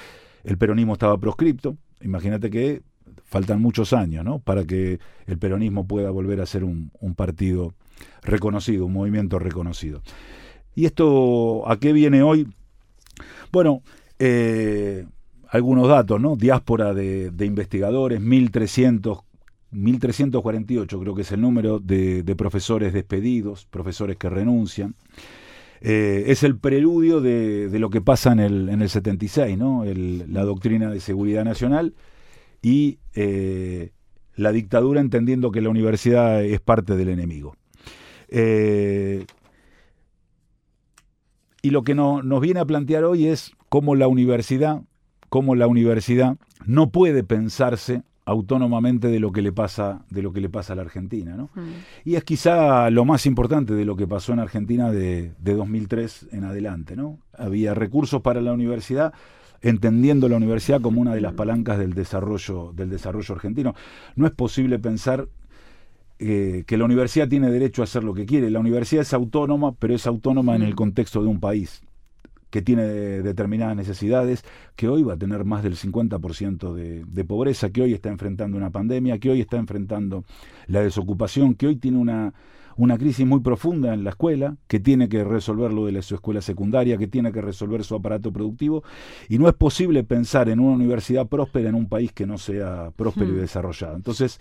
El 0.43 0.57
peronismo 0.57 0.93
estaba 0.93 1.17
proscripto, 1.17 1.77
imagínate 2.01 2.49
que 2.49 2.81
faltan 3.23 3.61
muchos 3.61 3.93
años 3.93 4.25
¿no? 4.25 4.39
para 4.39 4.65
que 4.65 4.99
el 5.25 5.37
peronismo 5.37 5.87
pueda 5.87 6.11
volver 6.11 6.41
a 6.41 6.45
ser 6.45 6.63
un, 6.63 6.91
partido 7.15 7.73
reconocido, 8.23 8.85
un 8.85 8.93
movimiento 8.93 9.39
reconocido. 9.39 10.01
¿Y 10.75 10.85
esto 10.85 11.69
a 11.69 11.79
qué 11.79 11.93
viene 11.93 12.23
hoy? 12.23 12.47
Bueno, 13.51 13.81
eh, 14.19 15.05
algunos 15.49 15.87
datos, 15.87 16.19
¿no? 16.19 16.35
Diáspora 16.35 16.93
de, 16.93 17.45
investigadores, 17.45 18.21
1300, 18.21 19.19
1348 19.71 20.99
creo 20.99 21.15
que 21.15 21.21
es 21.21 21.31
el 21.31 21.41
número 21.41 21.79
de, 21.79 22.35
profesores 22.37 22.93
despedidos, 22.93 23.65
profesores 23.65 24.17
que 24.17 24.29
renuncian. 24.29 24.95
Eh, 25.83 26.25
es 26.27 26.43
el 26.43 26.57
preludio 26.57 27.21
de, 27.21 27.67
lo 27.79 27.89
que 27.89 28.01
pasa 28.01 28.31
en 28.31 28.39
el, 28.39 28.69
en 28.69 28.83
el 28.83 28.89
76, 28.89 29.57
¿no? 29.57 29.83
la 29.83 30.43
doctrina 30.43 30.91
de 30.91 30.99
seguridad 30.99 31.43
nacional 31.43 31.95
y 32.61 32.99
eh, 33.15 33.89
la 34.35 34.51
dictadura 34.51 35.01
entendiendo 35.01 35.51
que 35.51 35.61
la 35.61 35.69
universidad 35.69 36.43
es 36.43 36.61
parte 36.61 36.95
del 36.95 37.09
enemigo. 37.09 37.55
y 41.63 41.69
lo 41.69 41.83
que 41.83 41.95
no, 41.95 42.21
nos 42.21 42.41
viene 42.41 42.59
a 42.59 42.65
plantear 42.65 43.03
hoy 43.03 43.27
es 43.27 43.51
cómo 43.69 43.95
la 43.95 44.07
universidad, 44.07 44.81
cómo 45.29 45.55
la 45.55 45.67
universidad 45.67 46.37
no 46.65 46.91
puede 46.91 47.23
pensarse 47.23 48.03
autónomamente 48.31 49.07
de 49.07 49.19
lo 49.19 49.31
que 49.31 49.41
le 49.41 49.51
pasa 49.51 50.03
de 50.09 50.21
lo 50.21 50.33
que 50.33 50.41
le 50.41 50.49
pasa 50.49 50.73
a 50.73 50.75
la 50.75 50.81
Argentina 50.81 51.35
¿no? 51.35 51.49
Mm. 51.55 51.69
y 52.05 52.15
es 52.15 52.23
quizá 52.23 52.89
lo 52.89 53.05
más 53.05 53.25
importante 53.25 53.73
de 53.73 53.85
lo 53.85 53.95
que 53.95 54.07
pasó 54.07 54.33
en 54.33 54.39
Argentina 54.39 54.91
de, 54.91 55.31
2003 55.39 56.29
en 56.31 56.43
adelante 56.43 56.95
no 56.95 57.19
había 57.33 57.73
recursos 57.73 58.21
para 58.21 58.41
la 58.41 58.53
universidad 58.53 59.13
entendiendo 59.61 60.27
la 60.27 60.37
universidad 60.37 60.81
como 60.81 61.01
una 61.01 61.13
de 61.13 61.21
las 61.21 61.33
palancas 61.33 61.77
del 61.77 61.93
desarrollo 61.93 62.73
del 62.75 62.89
desarrollo 62.89 63.35
argentino 63.35 63.75
no 64.15 64.25
es 64.25 64.31
posible 64.31 64.79
pensar 64.79 65.27
eh, 66.19 66.63
que 66.67 66.77
la 66.77 66.85
universidad 66.85 67.27
tiene 67.27 67.49
derecho 67.49 67.81
a 67.81 67.85
hacer 67.85 68.03
lo 68.03 68.13
que 68.13 68.25
quiere 68.25 68.49
la 68.49 68.59
universidad 68.59 69.01
es 69.01 69.13
autónoma 69.13 69.73
pero 69.73 69.93
es 69.93 70.07
autónoma 70.07 70.55
en 70.55 70.63
el 70.63 70.73
mm. 70.73 70.75
contexto 70.75 71.21
de 71.21 71.27
un 71.27 71.39
país 71.39 71.83
que 72.51 72.61
tiene 72.61 72.83
determinadas 72.83 73.75
necesidades, 73.75 74.43
que 74.75 74.87
hoy 74.87 75.01
va 75.01 75.13
a 75.13 75.17
tener 75.17 75.43
más 75.45 75.63
del 75.63 75.75
50% 75.75 76.73
de, 76.73 77.03
de 77.05 77.25
pobreza, 77.25 77.71
que 77.71 77.81
hoy 77.81 77.93
está 77.93 78.09
enfrentando 78.09 78.57
una 78.57 78.69
pandemia, 78.69 79.17
que 79.17 79.31
hoy 79.31 79.41
está 79.41 79.57
enfrentando 79.57 80.23
la 80.67 80.81
desocupación, 80.81 81.55
que 81.55 81.67
hoy 81.67 81.77
tiene 81.77 81.97
una 81.97 82.33
una 82.77 82.97
crisis 82.97 83.25
muy 83.25 83.41
profunda 83.41 83.93
en 83.93 84.03
la 84.03 84.11
escuela, 84.11 84.57
que 84.67 84.79
tiene 84.79 85.09
que 85.09 85.23
resolver 85.23 85.71
lo 85.71 85.85
de 85.85 86.01
su 86.01 86.15
escuela 86.15 86.41
secundaria, 86.41 86.97
que 86.97 87.07
tiene 87.07 87.31
que 87.31 87.41
resolver 87.41 87.83
su 87.83 87.95
aparato 87.95 88.31
productivo, 88.31 88.83
y 89.29 89.37
no 89.37 89.47
es 89.47 89.53
posible 89.53 90.03
pensar 90.03 90.49
en 90.49 90.59
una 90.59 90.75
universidad 90.75 91.27
próspera 91.27 91.69
en 91.69 91.75
un 91.75 91.87
país 91.87 92.11
que 92.11 92.25
no 92.25 92.37
sea 92.37 92.91
próspero 92.95 93.33
y 93.33 93.35
desarrollado. 93.35 93.95
Entonces, 93.95 94.39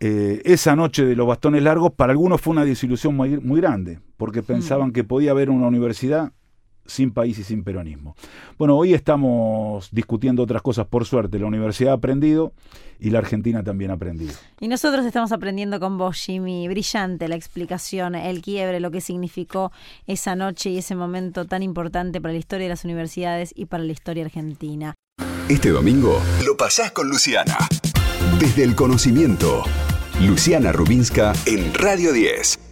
eh, 0.00 0.42
esa 0.44 0.74
noche 0.74 1.04
de 1.04 1.14
los 1.14 1.26
bastones 1.26 1.62
largos 1.62 1.92
para 1.92 2.12
algunos 2.12 2.40
fue 2.40 2.52
una 2.52 2.64
desilusión 2.64 3.16
muy, 3.16 3.38
muy 3.38 3.60
grande, 3.60 4.00
porque 4.16 4.42
pensaban 4.42 4.92
que 4.92 5.04
podía 5.04 5.30
haber 5.30 5.50
una 5.50 5.68
universidad 5.68 6.32
sin 6.86 7.12
país 7.12 7.38
y 7.38 7.44
sin 7.44 7.64
peronismo. 7.64 8.16
Bueno, 8.58 8.76
hoy 8.76 8.94
estamos 8.94 9.88
discutiendo 9.92 10.42
otras 10.42 10.62
cosas, 10.62 10.86
por 10.86 11.04
suerte. 11.04 11.38
La 11.38 11.46
universidad 11.46 11.92
ha 11.92 11.96
aprendido 11.96 12.52
y 12.98 13.10
la 13.10 13.18
Argentina 13.18 13.62
también 13.62 13.90
ha 13.90 13.94
aprendido. 13.94 14.34
Y 14.60 14.68
nosotros 14.68 15.04
estamos 15.04 15.32
aprendiendo 15.32 15.80
con 15.80 15.98
vos, 15.98 16.16
Jimmy. 16.16 16.68
Brillante 16.68 17.28
la 17.28 17.36
explicación, 17.36 18.14
el 18.14 18.42
quiebre, 18.42 18.80
lo 18.80 18.90
que 18.90 19.00
significó 19.00 19.72
esa 20.06 20.36
noche 20.36 20.70
y 20.70 20.78
ese 20.78 20.94
momento 20.94 21.44
tan 21.44 21.62
importante 21.62 22.20
para 22.20 22.32
la 22.32 22.38
historia 22.38 22.66
de 22.66 22.70
las 22.70 22.84
universidades 22.84 23.52
y 23.54 23.66
para 23.66 23.84
la 23.84 23.92
historia 23.92 24.24
argentina. 24.24 24.94
Este 25.48 25.70
domingo 25.70 26.20
lo 26.46 26.56
pasás 26.56 26.92
con 26.92 27.08
Luciana. 27.08 27.56
Desde 28.38 28.64
el 28.64 28.74
conocimiento. 28.74 29.64
Luciana 30.20 30.72
Rubinska 30.72 31.32
en 31.46 31.74
Radio 31.74 32.12
10. 32.12 32.71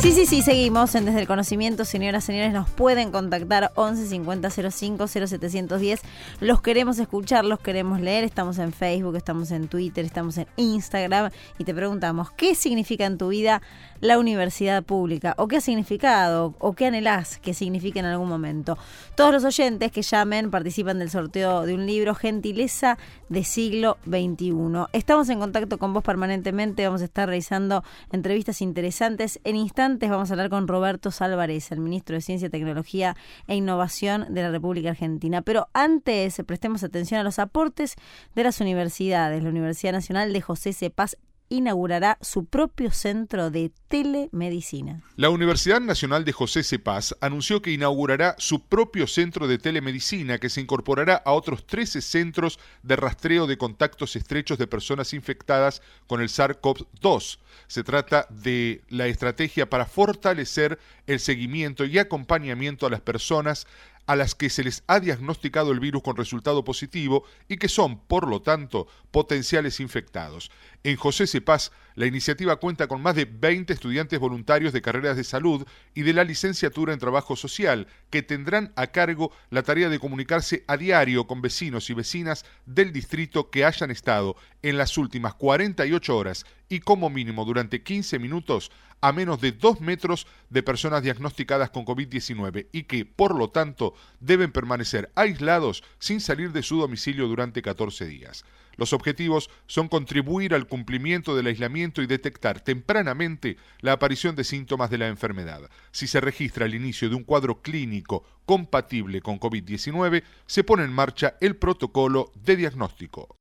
Sí, 0.00 0.12
sí, 0.12 0.24
sí, 0.24 0.40
seguimos 0.40 0.94
en 0.94 1.04
Desde 1.04 1.20
el 1.20 1.26
Conocimiento. 1.26 1.84
Señoras, 1.84 2.24
señores, 2.24 2.54
nos 2.54 2.70
pueden 2.70 3.10
contactar 3.10 3.70
11 3.74 4.06
50 4.06 4.48
05 4.48 5.06
0710. 5.06 6.00
Los 6.40 6.62
queremos 6.62 6.98
escuchar, 6.98 7.44
los 7.44 7.60
queremos 7.60 8.00
leer. 8.00 8.24
Estamos 8.24 8.58
en 8.58 8.72
Facebook, 8.72 9.16
estamos 9.16 9.50
en 9.50 9.68
Twitter, 9.68 10.06
estamos 10.06 10.38
en 10.38 10.46
Instagram 10.56 11.30
y 11.58 11.64
te 11.64 11.74
preguntamos, 11.74 12.30
¿qué 12.30 12.54
significa 12.54 13.04
en 13.04 13.18
tu 13.18 13.28
vida 13.28 13.60
la 14.00 14.18
universidad 14.18 14.82
pública? 14.82 15.34
¿O 15.38 15.48
qué 15.48 15.56
ha 15.56 15.60
significado? 15.60 16.54
¿O 16.58 16.74
qué 16.74 16.86
anhelás 16.86 17.38
que 17.38 17.54
signifique 17.54 17.98
en 17.98 18.06
algún 18.06 18.28
momento? 18.28 18.78
Todos 19.14 19.32
los 19.32 19.44
oyentes 19.44 19.92
que 19.92 20.02
llamen 20.02 20.50
participan 20.50 20.98
del 20.98 21.10
sorteo 21.10 21.66
de 21.66 21.74
un 21.74 21.86
libro, 21.86 22.14
Gentileza 22.14 22.98
de 23.28 23.44
siglo 23.44 23.98
XXI. 24.04 24.52
Estamos 24.92 25.28
en 25.28 25.40
contacto 25.40 25.78
con 25.78 25.92
vos 25.92 26.02
permanentemente. 26.02 26.84
Vamos 26.86 27.02
a 27.02 27.04
estar 27.04 27.28
realizando 27.28 27.84
entrevistas 28.12 28.62
interesantes 28.62 29.40
en 29.44 29.56
instantes 29.56 30.10
vamos 30.10 30.30
a 30.30 30.34
hablar 30.34 30.50
con 30.50 30.68
Roberto 30.68 31.10
Álvarez, 31.20 31.72
el 31.72 31.80
ministro 31.80 32.14
de 32.14 32.20
Ciencia, 32.20 32.50
Tecnología 32.50 33.16
e 33.46 33.56
Innovación 33.56 34.26
de 34.32 34.42
la 34.42 34.50
República 34.50 34.90
Argentina. 34.90 35.42
Pero 35.42 35.68
antes 35.72 36.40
prestemos 36.46 36.82
atención 36.82 37.20
a 37.20 37.24
los 37.24 37.38
aportes 37.38 37.96
de 38.34 38.44
las 38.44 38.60
universidades. 38.60 39.42
La 39.42 39.50
Universidad 39.50 39.92
Nacional 39.92 40.32
de 40.32 40.40
José 40.40 40.72
Cepaz 40.72 41.16
inaugurará 41.50 42.16
su 42.22 42.46
propio 42.46 42.92
centro 42.92 43.50
de 43.50 43.72
telemedicina. 43.88 45.02
La 45.16 45.30
Universidad 45.30 45.80
Nacional 45.80 46.24
de 46.24 46.32
José 46.32 46.62
Cepaz 46.62 47.14
anunció 47.20 47.60
que 47.60 47.72
inaugurará 47.72 48.36
su 48.38 48.62
propio 48.62 49.06
centro 49.08 49.48
de 49.48 49.58
telemedicina 49.58 50.38
que 50.38 50.48
se 50.48 50.60
incorporará 50.60 51.16
a 51.16 51.32
otros 51.32 51.66
13 51.66 52.00
centros 52.00 52.58
de 52.84 52.96
rastreo 52.96 53.48
de 53.48 53.58
contactos 53.58 54.14
estrechos 54.14 54.58
de 54.58 54.68
personas 54.68 55.12
infectadas 55.12 55.82
con 56.06 56.20
el 56.20 56.28
SARS-CoV-2. 56.28 57.38
Se 57.66 57.82
trata 57.82 58.26
de 58.30 58.82
la 58.88 59.08
estrategia 59.08 59.68
para 59.68 59.86
fortalecer 59.86 60.78
el 61.08 61.18
seguimiento 61.18 61.84
y 61.84 61.98
acompañamiento 61.98 62.86
a 62.86 62.90
las 62.90 63.00
personas 63.00 63.66
a 64.10 64.16
las 64.16 64.34
que 64.34 64.50
se 64.50 64.64
les 64.64 64.82
ha 64.88 64.98
diagnosticado 64.98 65.70
el 65.70 65.78
virus 65.78 66.02
con 66.02 66.16
resultado 66.16 66.64
positivo 66.64 67.22
y 67.46 67.58
que 67.58 67.68
son, 67.68 68.00
por 68.00 68.26
lo 68.26 68.42
tanto, 68.42 68.88
potenciales 69.12 69.78
infectados. 69.78 70.50
En 70.82 70.96
José 70.96 71.28
Cepaz, 71.28 71.70
la 72.00 72.06
iniciativa 72.06 72.56
cuenta 72.56 72.86
con 72.88 73.02
más 73.02 73.14
de 73.14 73.26
20 73.26 73.74
estudiantes 73.74 74.18
voluntarios 74.18 74.72
de 74.72 74.80
carreras 74.80 75.18
de 75.18 75.22
salud 75.22 75.66
y 75.94 76.00
de 76.00 76.14
la 76.14 76.24
licenciatura 76.24 76.94
en 76.94 76.98
trabajo 76.98 77.36
social, 77.36 77.88
que 78.08 78.22
tendrán 78.22 78.72
a 78.74 78.86
cargo 78.86 79.32
la 79.50 79.62
tarea 79.62 79.90
de 79.90 79.98
comunicarse 79.98 80.64
a 80.66 80.78
diario 80.78 81.26
con 81.26 81.42
vecinos 81.42 81.90
y 81.90 81.92
vecinas 81.92 82.46
del 82.64 82.94
distrito 82.94 83.50
que 83.50 83.66
hayan 83.66 83.90
estado 83.90 84.34
en 84.62 84.78
las 84.78 84.96
últimas 84.96 85.34
48 85.34 86.16
horas 86.16 86.46
y 86.70 86.80
como 86.80 87.10
mínimo 87.10 87.44
durante 87.44 87.82
15 87.82 88.18
minutos 88.18 88.70
a 89.02 89.12
menos 89.12 89.42
de 89.42 89.52
2 89.52 89.82
metros 89.82 90.26
de 90.48 90.62
personas 90.62 91.02
diagnosticadas 91.02 91.68
con 91.68 91.84
COVID-19 91.84 92.68
y 92.72 92.84
que, 92.84 93.04
por 93.04 93.34
lo 93.34 93.50
tanto, 93.50 93.92
deben 94.20 94.52
permanecer 94.52 95.10
aislados 95.16 95.84
sin 95.98 96.22
salir 96.22 96.52
de 96.52 96.62
su 96.62 96.78
domicilio 96.78 97.28
durante 97.28 97.60
14 97.60 98.06
días. 98.06 98.46
Los 98.76 98.92
objetivos 98.92 99.50
son 99.66 99.88
contribuir 99.88 100.54
al 100.54 100.66
cumplimiento 100.66 101.36
del 101.36 101.46
aislamiento 101.46 102.02
y 102.02 102.06
detectar 102.06 102.60
tempranamente 102.60 103.56
la 103.80 103.92
aparición 103.92 104.36
de 104.36 104.44
síntomas 104.44 104.90
de 104.90 104.98
la 104.98 105.08
enfermedad. 105.08 105.68
Si 105.90 106.06
se 106.06 106.20
registra 106.20 106.66
el 106.66 106.74
inicio 106.74 107.08
de 107.08 107.16
un 107.16 107.24
cuadro 107.24 107.62
clínico 107.62 108.24
compatible 108.46 109.20
con 109.20 109.38
COVID-19, 109.38 110.22
se 110.46 110.64
pone 110.64 110.84
en 110.84 110.92
marcha 110.92 111.34
el 111.40 111.56
protocolo 111.56 112.32
de 112.34 112.56
diagnóstico. 112.56 113.36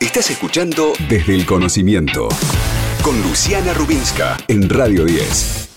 Estás 0.00 0.30
escuchando 0.30 0.92
desde 1.08 1.34
el 1.34 1.46
conocimiento 1.46 2.28
con 3.02 3.20
Luciana 3.22 3.72
Rubinska 3.72 4.36
en 4.48 4.68
Radio 4.68 5.04
10. 5.04 5.75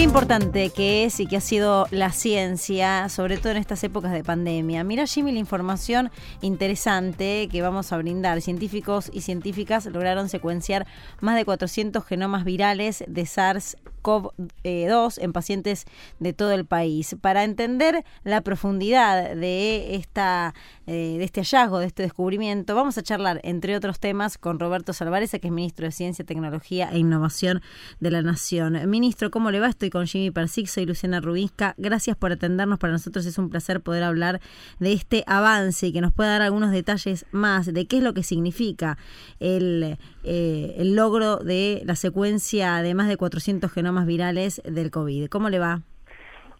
Qué 0.00 0.04
importante 0.04 0.70
que 0.70 1.04
es 1.04 1.20
y 1.20 1.26
que 1.26 1.36
ha 1.36 1.42
sido 1.42 1.86
la 1.90 2.10
ciencia, 2.10 3.10
sobre 3.10 3.36
todo 3.36 3.50
en 3.52 3.58
estas 3.58 3.84
épocas 3.84 4.12
de 4.12 4.24
pandemia. 4.24 4.82
Mira, 4.82 5.06
Jimmy, 5.06 5.30
la 5.30 5.40
información 5.40 6.10
interesante 6.40 7.50
que 7.52 7.60
vamos 7.60 7.92
a 7.92 7.98
brindar. 7.98 8.40
Científicos 8.40 9.10
y 9.12 9.20
científicas 9.20 9.84
lograron 9.84 10.30
secuenciar 10.30 10.86
más 11.20 11.36
de 11.36 11.44
400 11.44 12.02
genomas 12.02 12.46
virales 12.46 13.04
de 13.08 13.26
SARS 13.26 13.76
COV-2 14.02 15.18
en 15.22 15.32
pacientes 15.32 15.86
de 16.18 16.32
todo 16.32 16.52
el 16.52 16.64
país. 16.64 17.16
Para 17.20 17.44
entender 17.44 18.04
la 18.24 18.40
profundidad 18.42 19.34
de, 19.34 19.96
esta, 19.96 20.54
eh, 20.86 21.16
de 21.18 21.24
este 21.24 21.40
hallazgo, 21.40 21.78
de 21.78 21.86
este 21.86 22.02
descubrimiento, 22.02 22.74
vamos 22.74 22.98
a 22.98 23.02
charlar, 23.02 23.40
entre 23.44 23.76
otros 23.76 23.98
temas, 24.00 24.38
con 24.38 24.58
Roberto 24.58 24.92
Salvarez, 24.92 25.30
que 25.30 25.46
es 25.46 25.52
ministro 25.52 25.86
de 25.86 25.92
Ciencia, 25.92 26.24
Tecnología 26.24 26.90
e 26.92 26.98
Innovación 26.98 27.62
de 28.00 28.10
la 28.10 28.22
Nación. 28.22 28.78
Ministro, 28.88 29.30
¿cómo 29.30 29.50
le 29.50 29.60
va? 29.60 29.68
Estoy 29.68 29.90
con 29.90 30.06
Jimmy 30.06 30.30
Persix, 30.30 30.72
soy 30.72 30.86
Luciana 30.86 31.20
Rubinska. 31.20 31.74
Gracias 31.78 32.16
por 32.16 32.32
atendernos. 32.32 32.78
Para 32.78 32.92
nosotros 32.92 33.26
es 33.26 33.38
un 33.38 33.50
placer 33.50 33.80
poder 33.80 34.02
hablar 34.02 34.40
de 34.78 34.92
este 34.92 35.24
avance 35.26 35.86
y 35.86 35.92
que 35.92 36.00
nos 36.00 36.12
pueda 36.12 36.30
dar 36.30 36.42
algunos 36.42 36.70
detalles 36.70 37.26
más 37.32 37.66
de 37.66 37.86
qué 37.86 37.98
es 37.98 38.02
lo 38.02 38.14
que 38.14 38.22
significa 38.22 38.98
el, 39.38 39.98
eh, 40.24 40.74
el 40.78 40.94
logro 40.94 41.36
de 41.38 41.82
la 41.84 41.96
secuencia 41.96 42.82
de 42.82 42.94
más 42.94 43.08
de 43.08 43.16
400 43.16 43.70
genomas 43.70 43.89
más 43.92 44.06
virales 44.06 44.62
del 44.64 44.90
COVID. 44.90 45.28
¿Cómo 45.28 45.48
le 45.48 45.58
va? 45.58 45.80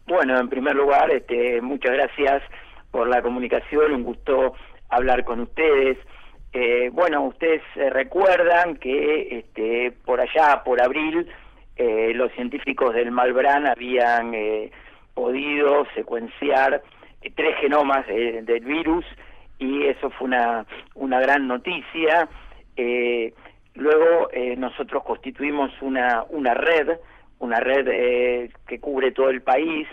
Bueno, 0.07 0.37
en 0.39 0.49
primer 0.49 0.75
lugar, 0.75 1.09
este, 1.11 1.61
muchas 1.61 1.93
gracias 1.93 2.43
por 2.91 3.07
la 3.07 3.21
comunicación, 3.21 3.93
un 3.93 4.03
gusto 4.03 4.53
hablar 4.89 5.23
con 5.23 5.39
ustedes. 5.39 5.97
Eh, 6.53 6.89
bueno, 6.91 7.23
ustedes 7.23 7.61
recuerdan 7.75 8.75
que 8.75 9.39
este, 9.39 9.93
por 10.03 10.19
allá, 10.19 10.63
por 10.63 10.81
abril, 10.81 11.27
eh, 11.77 12.11
los 12.13 12.31
científicos 12.33 12.93
del 12.93 13.11
Malbrán 13.11 13.65
habían 13.67 14.33
eh, 14.35 14.71
podido 15.13 15.87
secuenciar 15.95 16.83
tres 17.35 17.55
genomas 17.61 18.05
del 18.07 18.65
virus 18.65 19.05
y 19.59 19.85
eso 19.85 20.09
fue 20.09 20.27
una, 20.27 20.65
una 20.95 21.19
gran 21.21 21.47
noticia. 21.47 22.27
luego 23.75 24.29
nosotros 24.57 25.03
constituimos 25.03 25.71
una, 25.81 26.25
una 26.29 26.55
red 26.55 26.97
una 27.41 27.59
red 27.59 27.87
eh, 27.87 28.49
que 28.67 28.79
cubre 28.79 29.11
todo 29.11 29.29
el 29.29 29.41
país, 29.41 29.87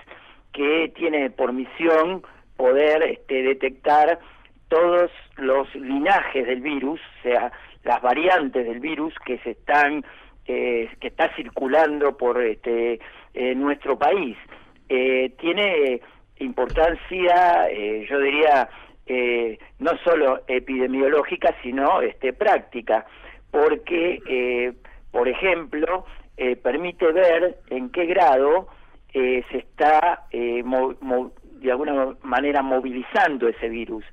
que 0.52 0.92
tiene 0.94 1.30
por 1.30 1.52
misión 1.52 2.22
poder 2.56 3.02
este, 3.02 3.42
detectar 3.42 4.18
todos 4.68 5.10
los 5.36 5.74
linajes 5.74 6.46
del 6.46 6.60
virus, 6.60 7.00
o 7.00 7.22
sea, 7.22 7.52
las 7.84 8.02
variantes 8.02 8.66
del 8.66 8.80
virus 8.80 9.14
que 9.24 9.38
se 9.38 9.50
están 9.52 10.04
eh, 10.46 10.90
que 11.00 11.08
está 11.08 11.34
circulando 11.36 12.16
por 12.16 12.40
este 12.42 13.00
nuestro 13.54 13.96
país. 13.96 14.36
Eh, 14.88 15.32
tiene 15.38 16.00
importancia, 16.38 17.68
yo 18.08 18.18
diría, 18.18 18.68
no 19.78 19.96
solo 20.02 20.40
epidemiológica, 20.48 21.54
sino 21.62 22.00
este, 22.00 22.32
práctica, 22.32 23.06
porque, 23.52 24.74
por 25.12 25.28
ejemplo, 25.28 26.04
eh, 26.38 26.56
permite 26.56 27.10
ver 27.12 27.58
en 27.68 27.90
qué 27.90 28.06
grado 28.06 28.68
eh, 29.12 29.42
se 29.50 29.58
está 29.58 30.26
eh, 30.30 30.62
de 30.62 31.70
alguna 31.72 32.14
manera 32.22 32.62
movilizando 32.62 33.48
ese 33.48 33.68
virus. 33.68 34.04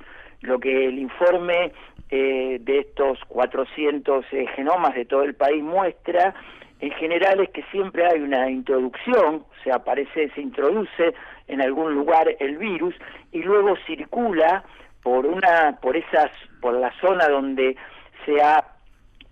Lo 0.42 0.60
que 0.60 0.88
el 0.88 0.98
informe 0.98 1.72
de 2.10 2.80
estos 2.80 3.20
400 3.28 4.26
genomas 4.56 4.96
de 4.96 5.06
todo 5.06 5.24
el 5.24 5.34
país 5.34 5.62
muestra 5.64 6.34
en 6.80 6.92
general 6.92 7.40
es 7.42 7.50
que 7.50 7.64
siempre 7.72 8.06
hay 8.06 8.22
una 8.22 8.50
introducción, 8.50 9.44
o 9.50 9.64
sea, 9.64 9.76
aparece, 9.76 10.30
se 10.30 10.42
introduce 10.42 11.14
en 11.48 11.62
algún 11.62 11.94
lugar 11.94 12.36
el 12.40 12.58
virus 12.58 12.96
y 13.32 13.42
luego 13.42 13.76
circula 13.86 14.64
por 15.04 15.26
una, 15.26 15.78
por 15.82 15.96
esas, 15.96 16.32
por 16.62 16.74
la 16.74 16.92
zona 17.00 17.28
donde 17.28 17.76
se 18.26 18.42
ha 18.42 18.64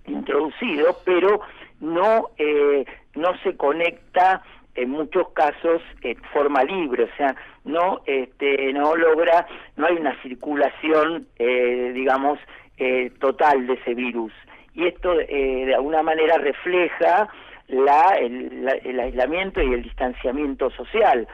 introducido, 0.06 0.98
pero 1.06 1.42
no, 1.84 2.30
eh, 2.38 2.86
no 3.16 3.38
se 3.44 3.56
conecta 3.58 4.42
en 4.76 4.90
muchos 4.90 5.30
casos 5.34 5.82
en 6.02 6.16
forma 6.34 6.64
libre, 6.64 7.04
o 7.04 7.18
sea, 7.18 7.36
no, 7.66 8.02
este, 8.06 8.74
no 8.74 8.96
logra, 8.96 9.46
no 9.76 9.86
hay 9.86 9.98
una 9.98 10.20
circulación, 10.24 11.28
eh, 11.38 11.92
digamos, 11.94 12.40
eh, 12.78 13.12
total 13.20 13.68
de 13.68 13.74
ese 13.74 13.94
virus. 13.94 14.34
Y 14.74 14.88
esto 14.88 15.20
eh, 15.20 15.66
de 15.68 15.76
alguna 15.76 16.02
manera 16.02 16.38
refleja 16.38 17.30
la, 17.68 18.16
el, 18.20 18.68
el, 18.84 19.00
aislamiento 19.00 19.62
y 19.62 19.74
el 19.74 19.84
distanciamiento 19.84 20.72
social, 20.72 21.28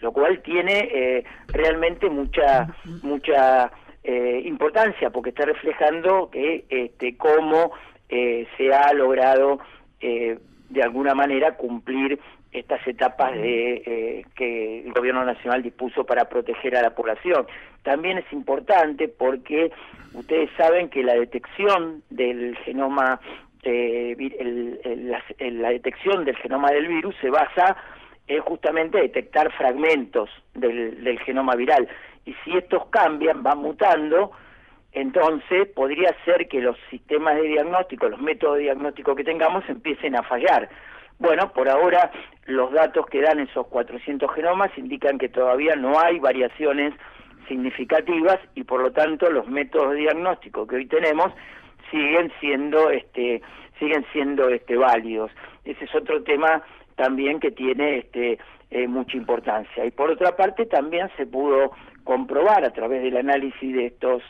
lo 0.00 0.12
cual 0.12 0.40
tiene 0.42 0.88
eh, 0.92 1.24
realmente 1.48 2.08
mucha, 2.08 2.68
mucha 3.02 3.72
eh, 4.04 4.42
importancia, 4.44 5.10
porque 5.10 5.30
está 5.30 5.46
reflejando 5.46 6.30
que 6.30 6.64
este, 6.68 7.16
cómo 7.16 7.72
eh, 8.08 8.46
se 8.56 8.72
ha 8.72 8.92
logrado 8.92 9.58
eh, 10.00 10.38
de 10.70 10.82
alguna 10.82 11.14
manera 11.14 11.56
cumplir 11.56 12.18
estas 12.52 12.86
etapas 12.86 13.32
de, 13.32 13.82
eh, 13.84 14.26
que 14.36 14.82
el 14.86 14.92
gobierno 14.92 15.24
nacional 15.24 15.62
dispuso 15.62 16.04
para 16.04 16.28
proteger 16.28 16.76
a 16.76 16.82
la 16.82 16.94
población. 16.94 17.46
También 17.82 18.18
es 18.18 18.32
importante 18.32 19.08
porque 19.08 19.72
ustedes 20.14 20.50
saben 20.56 20.88
que 20.88 21.02
la 21.02 21.14
detección 21.14 22.02
del 22.10 22.56
genoma, 22.64 23.20
eh, 23.64 24.14
el, 24.38 25.08
la, 25.08 25.22
la, 25.38 25.70
detección 25.70 26.24
del 26.24 26.36
genoma 26.36 26.70
del 26.70 26.86
virus 26.86 27.16
se 27.20 27.28
basa 27.28 27.76
en 28.26 28.40
justamente 28.40 28.98
detectar 28.98 29.52
fragmentos 29.52 30.30
del, 30.54 31.02
del 31.02 31.18
genoma 31.20 31.56
viral. 31.56 31.88
Y 32.24 32.34
si 32.44 32.56
estos 32.56 32.86
cambian, 32.86 33.42
van 33.42 33.58
mutando, 33.58 34.30
entonces 34.94 35.68
podría 35.74 36.14
ser 36.24 36.48
que 36.48 36.60
los 36.60 36.76
sistemas 36.88 37.36
de 37.36 37.42
diagnóstico, 37.42 38.08
los 38.08 38.20
métodos 38.20 38.56
de 38.56 38.64
diagnóstico 38.64 39.14
que 39.14 39.24
tengamos 39.24 39.68
empiecen 39.68 40.16
a 40.16 40.22
fallar. 40.22 40.68
Bueno, 41.18 41.52
por 41.52 41.68
ahora 41.68 42.10
los 42.46 42.72
datos 42.72 43.06
que 43.06 43.20
dan 43.20 43.40
esos 43.40 43.66
400 43.66 44.32
genomas 44.32 44.70
indican 44.76 45.18
que 45.18 45.28
todavía 45.28 45.74
no 45.74 45.98
hay 45.98 46.18
variaciones 46.18 46.94
significativas 47.48 48.38
y 48.54 48.64
por 48.64 48.80
lo 48.80 48.92
tanto 48.92 49.30
los 49.30 49.48
métodos 49.48 49.90
de 49.90 49.98
diagnóstico 49.98 50.66
que 50.66 50.76
hoy 50.76 50.86
tenemos 50.86 51.32
siguen 51.90 52.32
siendo 52.40 52.90
este 52.90 53.42
siguen 53.78 54.06
siendo 54.12 54.48
este 54.48 54.76
válidos. 54.76 55.30
Ese 55.64 55.84
es 55.84 55.94
otro 55.94 56.22
tema 56.22 56.62
también 56.94 57.40
que 57.40 57.50
tiene 57.50 57.98
este 57.98 58.38
eh, 58.70 58.86
mucha 58.86 59.16
importancia. 59.16 59.84
Y 59.84 59.90
por 59.90 60.10
otra 60.10 60.36
parte 60.36 60.66
también 60.66 61.10
se 61.16 61.26
pudo 61.26 61.72
comprobar 62.04 62.64
a 62.64 62.72
través 62.72 63.02
del 63.02 63.16
análisis 63.16 63.74
de 63.74 63.86
estos 63.86 64.22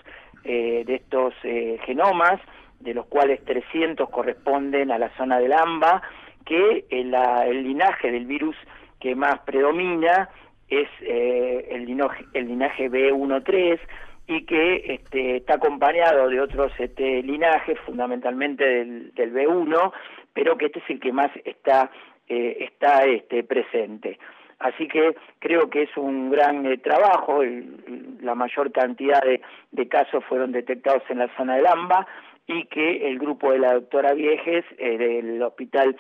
eh, 0.45 0.85
de 0.87 0.95
estos 0.97 1.35
eh, 1.43 1.79
genomas, 1.85 2.41
de 2.81 2.95
los 2.95 3.07
cuales 3.07 3.45
300 3.45 4.09
corresponden 4.11 4.91
a 4.91 4.99
la 4.99 5.15
zona 5.17 5.39
del 5.39 5.53
AMBA, 5.53 6.03
que 6.45 6.85
el, 6.91 7.15
el 7.15 7.65
linaje 7.65 8.11
del 8.11 8.27
virus 8.27 8.57
que 9.01 9.15
más 9.15 9.41
predomina 9.41 10.29
es 10.69 10.89
eh, 11.03 11.69
el, 11.71 11.85
linaje, 11.85 12.25
el 12.33 12.49
linaje 12.49 12.91
B13 12.91 13.79
y 14.27 14.47
que 14.47 14.95
este, 14.95 15.37
está 15.37 15.55
acompañado 15.55 16.29
de 16.29 16.41
otros 16.41 16.73
este, 16.79 17.23
linajes, 17.23 17.79
fundamentalmente 17.81 18.65
del, 18.65 19.13
del, 19.15 19.33
B1, 19.35 19.93
pero 20.33 20.57
que 20.57 20.67
este 20.67 20.79
es 20.79 20.91
el 20.91 21.01
que 21.01 21.13
más 21.13 21.31
está, 21.45 21.91
eh, 22.29 22.57
está 22.61 23.05
este, 23.05 23.45
presente. 23.45 24.19
Así 24.65 24.89
que 24.89 25.15
creo 25.41 25.69
que 25.69 25.83
es 25.83 25.95
un 25.95 26.31
gran 26.31 26.65
eh, 26.65 26.79
trabajo, 26.79 27.43
el, 27.43 28.17
la 28.23 28.35
mayor 28.35 28.73
cantidad 28.73 29.21
de, 29.21 29.43
de, 29.73 29.89
casos 29.89 30.25
fueron 30.27 30.53
detectados 30.53 31.03
en 31.11 31.19
la 31.19 31.29
zona 31.37 31.57
del 31.57 31.67
AMBA 31.67 32.07
y 32.47 32.65
que 32.69 33.11
el 33.11 33.19
grupo 33.19 33.53
de 33.53 33.59
la 33.59 33.75
doctora 33.75 34.15
Viejes 34.15 34.65
eh, 34.79 34.97
del 34.97 35.43
Hospital 35.43 35.95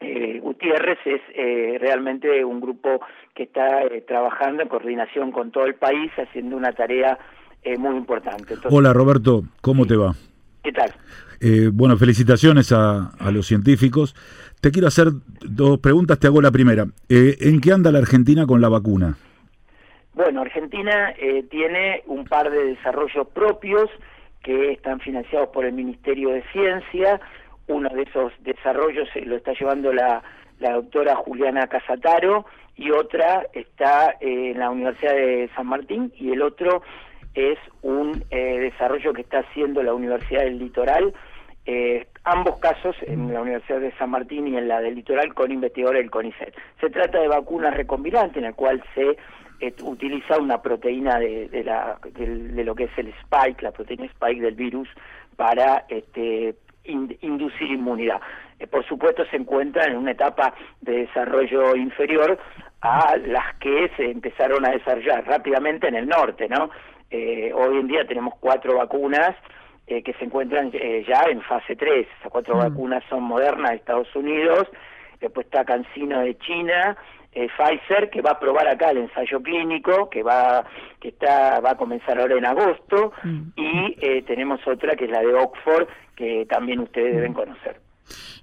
eh, 0.00 0.40
Gutiérrez 0.42 0.98
es 1.06 1.22
eh, 1.34 1.78
realmente 1.80 2.44
un 2.44 2.60
grupo 2.60 3.00
que 3.34 3.44
está 3.44 3.84
eh, 3.84 4.04
trabajando 4.06 4.62
en 4.62 4.68
coordinación 4.68 5.32
con 5.32 5.50
todo 5.50 5.64
el 5.64 5.76
país, 5.76 6.12
haciendo 6.18 6.58
una 6.58 6.72
tarea 6.72 7.18
eh, 7.62 7.78
muy 7.78 7.96
importante. 7.96 8.54
Entonces, 8.54 8.72
Hola 8.72 8.92
Roberto, 8.92 9.42
¿cómo 9.62 9.84
sí. 9.84 9.88
te 9.88 9.96
va? 9.96 10.14
¿Qué 10.62 10.72
tal? 10.72 10.92
Eh, 11.40 11.70
bueno, 11.72 11.96
felicitaciones 11.96 12.70
a, 12.72 13.12
a, 13.18 13.30
los 13.30 13.46
científicos. 13.46 14.14
Te 14.60 14.70
quiero 14.70 14.88
hacer 14.88 15.08
dos 15.40 15.78
preguntas, 15.78 16.18
te 16.18 16.26
hago 16.26 16.40
la 16.42 16.50
primera. 16.50 16.86
Eh, 17.08 17.36
¿En 17.40 17.60
qué 17.60 17.72
anda 17.72 17.90
la 17.90 17.98
Argentina 17.98 18.46
con 18.46 18.60
la 18.60 18.68
vacuna? 18.68 19.16
Bueno, 20.14 20.42
Argentina 20.42 21.14
tiene 21.50 22.02
un 22.06 22.24
par 22.26 22.50
de 22.50 22.64
desarrollos 22.64 23.28
propios 23.28 23.88
que 24.42 24.72
están 24.72 25.00
financiados 25.00 25.48
por 25.48 25.64
el 25.64 25.72
Ministerio 25.72 26.30
de 26.30 26.42
Ciencia, 26.52 27.20
uno 27.68 27.88
de 27.90 28.02
esos 28.02 28.32
desarrollos 28.40 29.08
lo 29.24 29.36
está 29.36 29.52
llevando 29.52 29.92
la, 29.92 30.22
la 30.58 30.72
doctora 30.72 31.16
Juliana 31.16 31.66
Casataro 31.66 32.44
y 32.76 32.90
otra 32.90 33.46
está 33.52 34.16
eh, 34.20 34.52
en 34.52 34.58
la 34.58 34.70
Universidad 34.70 35.14
de 35.14 35.50
San 35.54 35.66
Martín 35.66 36.12
y 36.16 36.30
el 36.30 36.42
otro 36.42 36.82
es 37.34 37.58
un 37.82 38.24
eh, 38.30 38.58
desarrollo 38.58 39.12
que 39.12 39.22
está 39.22 39.40
haciendo 39.40 39.82
la 39.82 39.94
Universidad 39.94 40.42
del 40.42 40.58
Litoral, 40.58 41.14
eh, 41.72 42.08
ambos 42.24 42.58
casos 42.58 42.96
en 43.02 43.32
la 43.32 43.42
Universidad 43.42 43.78
de 43.78 43.92
San 43.92 44.10
Martín 44.10 44.48
y 44.48 44.56
en 44.56 44.66
la 44.66 44.80
del 44.80 44.96
Litoral 44.96 45.32
con 45.34 45.52
investigadores 45.52 46.02
del 46.02 46.10
CONICET. 46.10 46.52
Se 46.80 46.90
trata 46.90 47.20
de 47.20 47.28
vacunas 47.28 47.76
recombinantes 47.76 48.38
en 48.38 48.46
el 48.46 48.54
cual 48.56 48.82
se 48.92 49.16
eh, 49.60 49.72
utiliza 49.84 50.36
una 50.38 50.60
proteína 50.60 51.20
de, 51.20 51.62
la, 51.64 51.96
de, 52.12 52.64
lo 52.64 52.74
que 52.74 52.84
es 52.84 52.98
el 52.98 53.14
spike, 53.22 53.62
la 53.62 53.70
proteína 53.70 54.06
spike 54.06 54.40
del 54.40 54.56
virus, 54.56 54.88
para 55.36 55.84
este, 55.88 56.56
inducir 56.82 57.70
inmunidad. 57.70 58.20
Eh, 58.58 58.66
por 58.66 58.84
supuesto 58.88 59.24
se 59.26 59.36
encuentra 59.36 59.84
en 59.84 59.96
una 59.96 60.10
etapa 60.10 60.52
de 60.80 61.06
desarrollo 61.06 61.76
inferior 61.76 62.36
a 62.80 63.16
las 63.16 63.54
que 63.60 63.92
se 63.96 64.10
empezaron 64.10 64.66
a 64.66 64.70
desarrollar 64.70 65.24
rápidamente 65.24 65.86
en 65.86 65.94
el 65.94 66.08
norte, 66.08 66.48
¿no? 66.48 66.70
Eh, 67.12 67.52
hoy 67.54 67.78
en 67.78 67.86
día 67.86 68.04
tenemos 68.06 68.34
cuatro 68.40 68.76
vacunas 68.76 69.36
eh, 69.90 70.02
que 70.02 70.12
se 70.14 70.24
encuentran 70.24 70.70
eh, 70.72 71.04
ya 71.06 71.24
en 71.28 71.42
fase 71.42 71.74
3. 71.74 72.06
Esas 72.18 72.30
cuatro 72.30 72.54
mm. 72.54 72.58
vacunas 72.58 73.04
son 73.10 73.24
modernas 73.24 73.70
de 73.70 73.76
Estados 73.76 74.14
Unidos, 74.14 74.68
después 75.20 75.46
está 75.46 75.64
Cancino 75.64 76.20
de 76.20 76.38
China, 76.38 76.96
eh, 77.32 77.48
Pfizer 77.56 78.10
que 78.10 78.22
va 78.22 78.32
a 78.32 78.38
probar 78.40 78.66
acá 78.68 78.90
el 78.90 78.98
ensayo 78.98 79.40
clínico 79.40 80.10
que 80.10 80.22
va 80.22 80.64
que 81.00 81.08
está 81.08 81.60
va 81.60 81.72
a 81.72 81.76
comenzar 81.76 82.18
ahora 82.18 82.36
en 82.36 82.44
agosto 82.44 83.12
mm. 83.22 83.40
y 83.56 83.96
eh, 84.00 84.22
tenemos 84.22 84.66
otra 84.66 84.96
que 84.96 85.04
es 85.04 85.10
la 85.10 85.20
de 85.20 85.34
Oxford 85.34 85.88
que 86.16 86.46
también 86.46 86.80
ustedes 86.80 87.14
deben 87.14 87.32
conocer. 87.32 87.80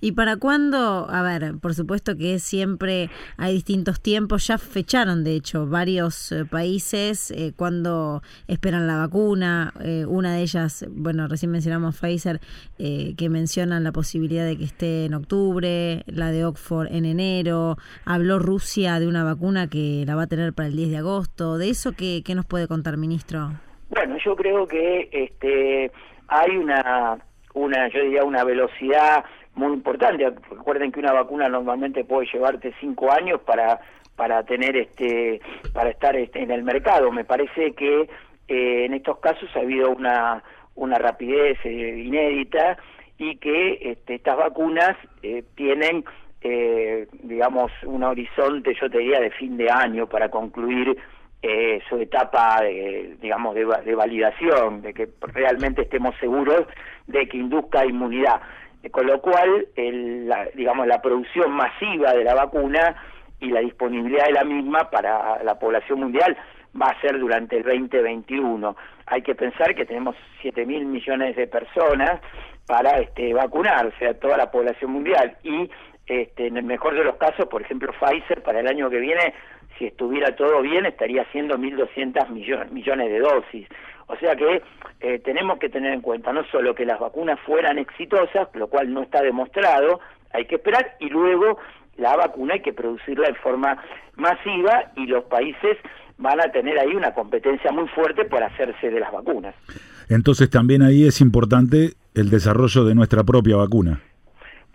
¿Y 0.01 0.13
para 0.13 0.37
cuándo? 0.37 1.07
A 1.09 1.21
ver, 1.21 1.55
por 1.61 1.73
supuesto 1.73 2.15
que 2.17 2.39
siempre 2.39 3.09
hay 3.37 3.53
distintos 3.53 4.01
tiempos, 4.01 4.47
ya 4.47 4.57
fecharon 4.57 5.23
de 5.23 5.35
hecho 5.35 5.67
varios 5.67 6.31
eh, 6.31 6.45
países 6.45 7.31
eh, 7.31 7.53
cuando 7.55 8.21
esperan 8.47 8.87
la 8.87 8.97
vacuna, 8.97 9.73
eh, 9.83 10.05
una 10.07 10.35
de 10.35 10.41
ellas, 10.41 10.85
bueno, 10.89 11.27
recién 11.27 11.51
mencionamos 11.51 11.99
Pfizer, 11.99 12.39
que 12.77 13.29
mencionan 13.29 13.83
la 13.83 13.91
posibilidad 13.91 14.45
de 14.45 14.57
que 14.57 14.63
esté 14.63 15.05
en 15.05 15.13
octubre, 15.13 16.03
la 16.05 16.31
de 16.31 16.45
Oxford 16.45 16.87
en 16.91 17.05
enero, 17.05 17.77
habló 18.05 18.39
Rusia 18.39 18.99
de 18.99 19.07
una 19.07 19.23
vacuna 19.23 19.67
que 19.67 20.03
la 20.05 20.15
va 20.15 20.23
a 20.23 20.27
tener 20.27 20.53
para 20.53 20.67
el 20.67 20.75
10 20.75 20.91
de 20.91 20.97
agosto, 20.97 21.57
¿de 21.57 21.69
eso 21.69 21.93
qué, 21.93 22.21
qué 22.23 22.35
nos 22.35 22.45
puede 22.45 22.67
contar, 22.67 22.97
ministro? 22.97 23.51
Bueno, 23.89 24.17
yo 24.23 24.35
creo 24.35 24.67
que 24.67 25.09
este 25.11 25.91
hay 26.27 26.57
una 26.57 27.17
una 27.53 27.87
yo 27.89 28.01
diría 28.01 28.23
una 28.23 28.43
velocidad 28.43 29.23
muy 29.57 29.73
importante. 29.73 30.29
Recuerden 30.49 30.91
que 30.91 30.99
una 30.99 31.13
vacuna 31.13 31.49
normalmente 31.49 32.05
puede 32.05 32.27
llevarte 32.31 32.73
cinco 32.79 33.11
años 33.11 33.41
para 33.41 33.79
para 34.15 34.43
tener 34.43 34.75
este 34.75 35.41
para 35.73 35.89
estar 35.89 36.15
este, 36.15 36.41
en 36.41 36.51
el 36.51 36.63
mercado. 36.63 37.11
Me 37.11 37.25
parece 37.25 37.73
que 37.73 38.09
eh, 38.47 38.85
en 38.85 38.93
estos 38.93 39.19
casos 39.19 39.49
ha 39.55 39.59
habido 39.59 39.91
una 39.91 40.43
una 40.75 40.97
rapidez 40.97 41.57
eh, 41.65 42.03
inédita 42.05 42.77
y 43.17 43.37
que 43.37 43.79
este, 43.81 44.15
estas 44.15 44.37
vacunas 44.37 44.95
eh, 45.23 45.43
tienen 45.55 46.05
eh, 46.41 47.07
digamos 47.23 47.71
un 47.83 48.03
horizonte 48.03 48.75
yo 48.79 48.89
te 48.89 48.99
diría 48.99 49.19
de 49.19 49.31
fin 49.31 49.57
de 49.57 49.71
año 49.71 50.07
para 50.07 50.29
concluir 50.29 50.95
eh, 51.41 51.81
su 51.89 51.97
etapa 51.97 52.61
de, 52.61 53.15
digamos 53.21 53.55
de, 53.55 53.95
validación 53.95 54.81
de 54.81 54.93
que 54.93 55.09
realmente 55.21 55.83
estemos 55.83 56.15
seguros 56.19 56.65
de 57.07 57.27
que 57.27 57.37
induzca 57.37 57.85
inmunidad 57.85 58.41
con 58.91 59.07
lo 59.07 59.21
cual 59.21 59.67
el, 59.75 60.27
la, 60.27 60.47
digamos 60.53 60.87
la 60.87 61.01
producción 61.01 61.51
masiva 61.51 62.13
de 62.13 62.23
la 62.23 62.33
vacuna 62.33 62.95
y 63.39 63.49
la 63.49 63.59
disponibilidad 63.59 64.25
de 64.25 64.33
la 64.33 64.43
misma 64.43 64.89
para 64.89 65.43
la 65.43 65.59
población 65.59 65.99
mundial 65.99 66.37
va 66.79 66.87
a 66.87 67.01
ser 67.01 67.19
durante 67.19 67.57
el 67.57 67.63
2021 67.63 68.75
hay 69.07 69.21
que 69.21 69.35
pensar 69.35 69.73
que 69.75 69.85
tenemos 69.85 70.15
7 70.41 70.65
mil 70.65 70.85
millones 70.85 71.35
de 71.35 71.47
personas 71.47 72.21
para 72.65 72.99
este 72.99 73.33
vacunar 73.33 73.87
o 73.87 73.91
sea 73.97 74.13
toda 74.19 74.37
la 74.37 74.51
población 74.51 74.91
mundial 74.91 75.37
y 75.43 75.69
este, 76.07 76.47
en 76.47 76.55
el 76.55 76.63
mejor 76.63 76.95
de 76.95 77.03
los 77.03 77.17
casos, 77.17 77.47
por 77.47 77.61
ejemplo, 77.61 77.91
Pfizer 77.99 78.41
para 78.41 78.61
el 78.61 78.67
año 78.67 78.89
que 78.89 78.99
viene, 78.99 79.33
si 79.77 79.85
estuviera 79.85 80.35
todo 80.35 80.61
bien, 80.61 80.85
estaría 80.85 81.23
haciendo 81.23 81.57
1.200 81.57 82.29
millones, 82.29 82.71
millones 82.71 83.09
de 83.09 83.19
dosis. 83.19 83.67
O 84.07 84.15
sea 84.17 84.35
que 84.35 84.61
eh, 84.99 85.19
tenemos 85.19 85.59
que 85.59 85.69
tener 85.69 85.93
en 85.93 86.01
cuenta 86.01 86.33
no 86.33 86.43
solo 86.45 86.73
que 86.73 86.85
las 86.85 86.99
vacunas 86.99 87.39
fueran 87.45 87.77
exitosas, 87.77 88.47
lo 88.53 88.67
cual 88.67 88.93
no 88.93 89.03
está 89.03 89.21
demostrado, 89.21 89.99
hay 90.33 90.45
que 90.45 90.55
esperar, 90.55 90.95
y 90.99 91.09
luego 91.09 91.57
la 91.97 92.15
vacuna 92.15 92.55
hay 92.55 92.61
que 92.61 92.73
producirla 92.73 93.27
de 93.27 93.35
forma 93.35 93.77
masiva 94.15 94.91
y 94.95 95.07
los 95.07 95.25
países 95.25 95.77
van 96.17 96.39
a 96.39 96.51
tener 96.51 96.79
ahí 96.79 96.95
una 96.95 97.13
competencia 97.13 97.71
muy 97.71 97.87
fuerte 97.89 98.25
por 98.25 98.41
hacerse 98.43 98.89
de 98.89 98.99
las 98.99 99.11
vacunas. 99.11 99.55
Entonces 100.09 100.49
también 100.49 100.81
ahí 100.81 101.05
es 101.05 101.21
importante 101.21 101.93
el 102.15 102.29
desarrollo 102.29 102.85
de 102.85 102.95
nuestra 102.95 103.23
propia 103.23 103.57
vacuna. 103.57 104.01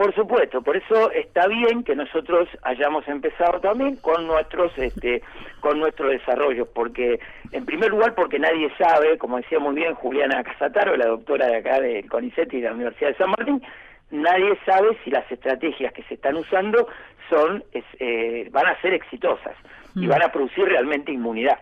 Por 0.02 0.12
supuesto, 0.16 0.62
por 0.62 0.76
eso 0.76 1.12
está 1.12 1.46
bien 1.46 1.84
que 1.84 1.94
nosotros 1.94 2.48
hayamos 2.62 3.06
empezado 3.06 3.60
también 3.60 3.94
con 3.94 4.26
nuestros 4.26 4.76
este 4.76 5.22
con 5.60 5.78
nuestro 5.78 6.08
desarrollo, 6.08 6.66
porque 6.66 7.20
en 7.52 7.64
primer 7.64 7.90
lugar 7.90 8.16
porque 8.16 8.40
nadie 8.40 8.68
sabe, 8.76 9.16
como 9.16 9.36
decía 9.36 9.60
muy 9.60 9.76
bien 9.76 9.94
Juliana 9.94 10.42
Casataro, 10.42 10.96
la 10.96 11.06
doctora 11.06 11.46
de 11.46 11.56
acá 11.58 11.80
del 11.80 12.08
CONICET 12.10 12.52
y 12.52 12.62
de 12.62 12.68
la 12.68 12.74
Universidad 12.74 13.10
de 13.10 13.16
San 13.16 13.30
Martín, 13.30 13.62
nadie 14.10 14.58
sabe 14.66 14.98
si 15.04 15.10
las 15.12 15.30
estrategias 15.30 15.92
que 15.92 16.02
se 16.02 16.14
están 16.14 16.34
usando 16.34 16.88
son 17.30 17.62
eh, 17.72 18.48
van 18.50 18.66
a 18.66 18.80
ser 18.80 18.94
exitosas 18.94 19.54
y 19.94 20.06
mm. 20.06 20.08
van 20.08 20.22
a 20.24 20.32
producir 20.32 20.64
realmente 20.64 21.12
inmunidad. 21.12 21.60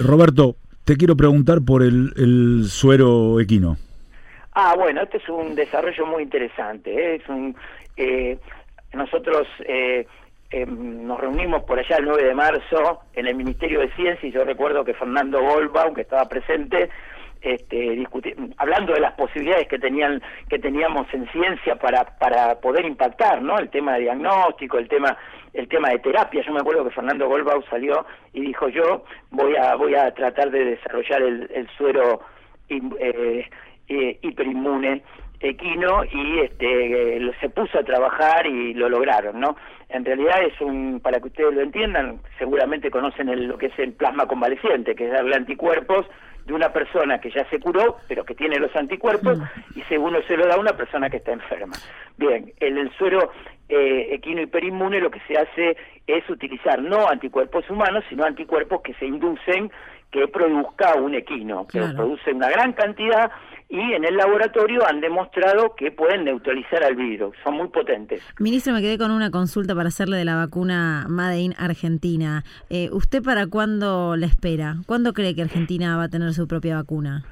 Roberto, 0.00 0.56
te 0.84 0.96
quiero 0.96 1.14
preguntar 1.14 1.60
por 1.64 1.84
el, 1.84 2.12
el 2.16 2.64
suero 2.64 3.38
equino. 3.38 3.76
Ah, 4.54 4.74
bueno, 4.76 5.02
este 5.02 5.16
es 5.16 5.28
un 5.28 5.56
desarrollo 5.56 6.06
muy 6.06 6.22
interesante. 6.22 6.92
¿eh? 6.92 7.16
Es 7.16 7.28
un, 7.28 7.56
eh, 7.96 8.38
nosotros 8.92 9.48
eh, 9.66 10.06
em, 10.50 11.04
nos 11.04 11.18
reunimos 11.18 11.64
por 11.64 11.78
allá 11.80 11.96
el 11.96 12.04
9 12.04 12.22
de 12.22 12.34
marzo 12.34 13.00
en 13.14 13.26
el 13.26 13.34
Ministerio 13.34 13.80
de 13.80 13.92
Ciencia 13.94 14.28
y 14.28 14.32
yo 14.32 14.44
recuerdo 14.44 14.84
que 14.84 14.94
Fernando 14.94 15.42
Golba, 15.42 15.82
aunque 15.82 16.02
estaba 16.02 16.28
presente, 16.28 16.88
este, 17.42 18.06
hablando 18.56 18.94
de 18.94 19.00
las 19.00 19.14
posibilidades 19.14 19.66
que 19.66 19.78
tenían 19.78 20.22
que 20.48 20.58
teníamos 20.60 21.12
en 21.12 21.28
ciencia 21.32 21.74
para, 21.74 22.04
para 22.18 22.54
poder 22.60 22.86
impactar, 22.86 23.42
¿no? 23.42 23.58
El 23.58 23.68
tema 23.70 23.94
de 23.94 24.02
diagnóstico, 24.02 24.78
el 24.78 24.88
tema 24.88 25.18
el 25.52 25.68
tema 25.68 25.90
de 25.90 25.98
terapia. 25.98 26.42
Yo 26.42 26.52
me 26.52 26.60
acuerdo 26.60 26.84
que 26.84 26.94
Fernando 26.94 27.28
Golbau 27.28 27.62
salió 27.68 28.06
y 28.32 28.40
dijo 28.40 28.68
yo 28.68 29.04
voy 29.30 29.56
a 29.56 29.74
voy 29.74 29.94
a 29.94 30.14
tratar 30.14 30.50
de 30.50 30.64
desarrollar 30.64 31.20
el, 31.22 31.50
el 31.52 31.68
suero 31.76 32.20
eh, 32.68 33.46
eh, 33.88 34.18
hiperinmune 34.22 35.02
equino 35.40 36.04
y 36.04 36.40
este 36.40 37.20
se 37.40 37.48
puso 37.50 37.78
a 37.78 37.82
trabajar 37.82 38.46
y 38.46 38.74
lo 38.74 38.88
lograron, 38.88 39.40
¿no? 39.40 39.56
En 39.88 40.04
realidad 40.04 40.42
es 40.42 40.58
un, 40.60 41.00
para 41.00 41.20
que 41.20 41.28
ustedes 41.28 41.54
lo 41.54 41.60
entiendan, 41.60 42.20
seguramente 42.38 42.90
conocen 42.90 43.46
lo 43.46 43.58
que 43.58 43.66
es 43.66 43.78
el 43.78 43.92
plasma 43.92 44.26
convaleciente, 44.26 44.94
que 44.94 45.06
es 45.06 45.12
darle 45.12 45.36
anticuerpos 45.36 46.06
de 46.46 46.52
una 46.52 46.72
persona 46.72 47.20
que 47.20 47.30
ya 47.30 47.48
se 47.48 47.58
curó, 47.58 47.96
pero 48.08 48.24
que 48.24 48.34
tiene 48.34 48.58
los 48.58 48.74
anticuerpos, 48.76 49.38
y 49.74 49.82
según 49.82 50.14
se 50.26 50.36
lo 50.36 50.46
da 50.46 50.54
a 50.54 50.60
una 50.60 50.72
persona 50.72 51.08
que 51.08 51.18
está 51.18 51.32
enferma. 51.32 51.74
Bien, 52.16 52.52
en 52.60 52.78
el 52.78 52.90
suero 52.96 53.32
eh, 53.68 54.08
equino 54.12 54.42
hiperinmune 54.42 55.00
lo 55.00 55.10
que 55.10 55.20
se 55.26 55.38
hace 55.38 55.76
es 56.06 56.28
utilizar 56.28 56.82
no 56.82 57.08
anticuerpos 57.08 57.68
humanos, 57.70 58.04
sino 58.08 58.24
anticuerpos 58.24 58.82
que 58.82 58.94
se 58.94 59.06
inducen 59.06 59.70
que 60.10 60.28
produzca 60.28 60.94
un 60.94 61.14
equino, 61.14 61.66
que 61.66 61.80
produce 61.80 62.32
una 62.32 62.48
gran 62.48 62.72
cantidad 62.72 63.32
y 63.74 63.92
en 63.92 64.04
el 64.04 64.16
laboratorio 64.16 64.86
han 64.86 65.00
demostrado 65.00 65.74
que 65.74 65.90
pueden 65.90 66.24
neutralizar 66.24 66.84
al 66.84 66.94
virus, 66.94 67.34
son 67.42 67.54
muy 67.56 67.68
potentes. 67.68 68.22
Ministro, 68.38 68.72
me 68.72 68.80
quedé 68.80 68.98
con 68.98 69.10
una 69.10 69.32
consulta 69.32 69.74
para 69.74 69.88
hacerle 69.88 70.16
de 70.16 70.24
la 70.24 70.36
vacuna 70.36 71.06
Made 71.08 71.40
in 71.40 71.54
Argentina. 71.58 72.44
Eh, 72.70 72.88
¿Usted 72.92 73.20
para 73.20 73.48
cuándo 73.48 74.14
la 74.16 74.26
espera? 74.26 74.76
¿Cuándo 74.86 75.12
cree 75.12 75.34
que 75.34 75.42
Argentina 75.42 75.96
va 75.96 76.04
a 76.04 76.08
tener 76.08 76.32
su 76.34 76.46
propia 76.46 76.76
vacuna? 76.76 77.24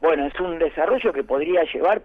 Bueno, 0.00 0.24
es 0.24 0.40
un 0.40 0.58
desarrollo 0.58 1.12
que 1.12 1.22
podría 1.22 1.64
llevar, 1.64 2.02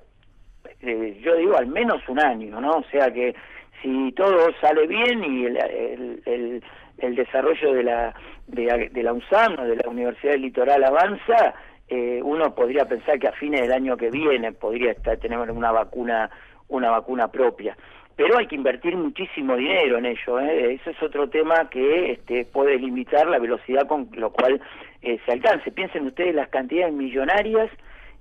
eh, 0.81 1.17
yo 1.23 1.35
digo, 1.35 1.57
al 1.57 1.67
menos 1.67 2.01
un 2.09 2.19
año, 2.19 2.59
¿no? 2.59 2.71
O 2.71 2.83
sea 2.91 3.13
que 3.13 3.33
si 3.81 4.11
todo 4.11 4.49
sale 4.59 4.87
bien 4.87 5.23
y 5.23 5.45
el, 5.45 6.61
el, 6.97 7.15
desarrollo 7.15 7.73
de 7.73 7.83
la, 7.83 8.13
de, 8.47 8.89
de 8.91 9.03
la 9.03 9.13
UNSAM 9.13 9.57
o 9.57 9.63
de 9.63 9.77
la 9.77 9.89
Universidad 9.89 10.33
del 10.33 10.41
Litoral 10.41 10.83
avanza, 10.83 11.55
eh, 11.89 12.21
uno 12.23 12.53
podría 12.53 12.85
pensar 12.85 13.17
que 13.17 13.27
a 13.27 13.31
fines 13.31 13.61
del 13.61 13.71
año 13.71 13.97
que 13.97 14.11
viene 14.11 14.51
podría 14.51 14.91
estar, 14.91 15.17
tener 15.17 15.39
una 15.39 15.71
vacuna, 15.71 16.29
una 16.67 16.91
vacuna 16.91 17.29
propia. 17.29 17.75
Pero 18.15 18.37
hay 18.37 18.47
que 18.47 18.55
invertir 18.55 18.95
muchísimo 18.95 19.55
dinero 19.55 19.97
en 19.97 20.05
ello. 20.05 20.39
¿eh? 20.39 20.79
Es 20.85 21.01
otro 21.01 21.29
tema 21.29 21.69
que 21.69 22.11
este, 22.11 22.45
puede 22.45 22.77
limitar 22.77 23.27
la 23.27 23.39
velocidad 23.39 23.87
con 23.87 24.07
lo 24.13 24.31
cual 24.31 24.61
eh, 25.01 25.17
se 25.25 25.31
alcance. 25.31 25.71
Piensen 25.71 26.05
ustedes 26.05 26.35
las 26.35 26.49
cantidades 26.49 26.93
millonarias 26.93 27.71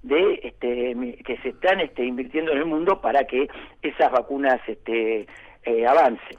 de 0.02 0.40
este, 0.44 1.16
que 1.26 1.36
se 1.42 1.50
están 1.50 1.80
este, 1.80 2.06
invirtiendo 2.06 2.52
en 2.52 2.58
el 2.58 2.64
mundo 2.64 3.00
para 3.02 3.24
que 3.24 3.48
esas 3.82 4.10
vacunas 4.12 4.60
este, 4.66 5.26
eh, 5.64 5.86
avancen. 5.86 6.38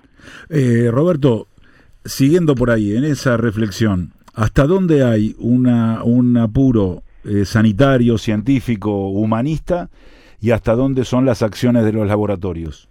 Roberto, 0.91 1.47
siguiendo 2.05 2.55
por 2.55 2.71
ahí 2.71 2.95
en 2.95 3.03
esa 3.03 3.37
reflexión, 3.37 4.13
¿hasta 4.33 4.63
dónde 4.63 5.03
hay 5.03 5.35
una, 5.37 6.03
un 6.05 6.37
apuro 6.37 7.03
eh, 7.25 7.45
sanitario, 7.45 8.17
científico, 8.17 9.09
humanista 9.09 9.89
y 10.41 10.51
hasta 10.51 10.73
dónde 10.73 11.03
son 11.03 11.25
las 11.25 11.43
acciones 11.43 11.85
de 11.85 11.93
los 11.93 12.07
laboratorios? 12.07 12.89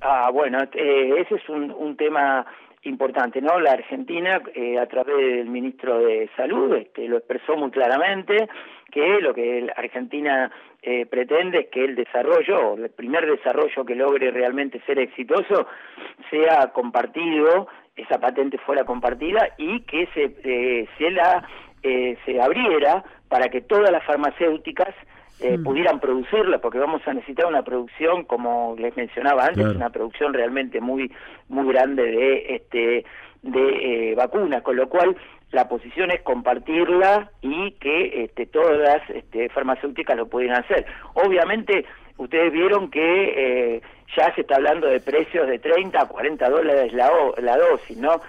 Ah, 0.00 0.30
bueno, 0.32 0.58
eh, 0.74 1.14
ese 1.18 1.36
es 1.36 1.48
un, 1.48 1.70
un, 1.70 1.96
tema 1.96 2.44
importante, 2.82 3.40
¿no? 3.40 3.60
La 3.60 3.72
Argentina, 3.72 4.42
eh, 4.54 4.78
a 4.78 4.86
través 4.86 5.16
del 5.16 5.48
ministro 5.48 6.00
de 6.00 6.28
Salud, 6.36 6.74
este, 6.74 7.06
lo 7.06 7.18
expresó 7.18 7.56
muy 7.56 7.70
claramente, 7.70 8.48
que 8.90 9.20
lo 9.20 9.32
que 9.32 9.70
Argentina 9.76 10.50
eh, 10.82 11.06
pretende 11.06 11.60
es 11.60 11.68
que 11.68 11.84
el 11.84 11.94
desarrollo, 11.94 12.74
el 12.74 12.90
primer 12.90 13.26
desarrollo 13.26 13.84
que 13.84 13.94
logre 13.94 14.32
realmente 14.32 14.82
ser 14.84 14.98
exitoso, 14.98 15.68
sea 16.30 16.72
compartido, 16.72 17.68
esa 17.94 18.18
patente 18.18 18.58
fuera 18.58 18.84
compartida 18.84 19.50
y 19.58 19.82
que 19.82 20.08
se, 20.14 20.34
eh, 20.42 20.88
se 20.98 21.10
la 21.10 21.46
eh, 21.82 22.16
se 22.24 22.40
abriera 22.40 23.04
para 23.32 23.48
que 23.48 23.62
todas 23.62 23.90
las 23.90 24.04
farmacéuticas 24.04 24.94
eh, 25.40 25.56
mm. 25.56 25.64
pudieran 25.64 26.00
producirla, 26.00 26.58
porque 26.58 26.78
vamos 26.78 27.00
a 27.08 27.14
necesitar 27.14 27.46
una 27.46 27.62
producción, 27.62 28.24
como 28.24 28.76
les 28.78 28.94
mencionaba 28.94 29.46
antes, 29.46 29.64
una 29.64 29.88
producción 29.88 30.34
realmente 30.34 30.82
muy 30.82 31.10
muy 31.48 31.72
grande 31.72 32.02
de 32.02 32.56
este 32.56 33.06
de 33.40 34.10
eh, 34.10 34.14
vacunas, 34.14 34.60
con 34.60 34.76
lo 34.76 34.86
cual 34.86 35.16
la 35.50 35.66
posición 35.66 36.10
es 36.10 36.20
compartirla 36.20 37.30
y 37.40 37.70
que 37.80 38.24
este, 38.24 38.44
todas 38.44 38.78
las 38.78 39.08
este, 39.08 39.48
farmacéuticas 39.48 40.14
lo 40.14 40.26
pueden 40.26 40.52
hacer. 40.52 40.84
Obviamente, 41.14 41.86
ustedes 42.18 42.52
vieron 42.52 42.90
que 42.90 43.76
eh, 43.76 43.82
ya 44.16 44.34
se 44.34 44.42
está 44.42 44.56
hablando 44.56 44.86
de 44.88 45.00
precios 45.00 45.46
de 45.48 45.58
30 45.58 46.00
a 46.00 46.06
40 46.06 46.50
dólares 46.50 46.92
la, 46.92 47.10
la 47.38 47.56
dosis, 47.56 47.96
¿no? 47.96 48.20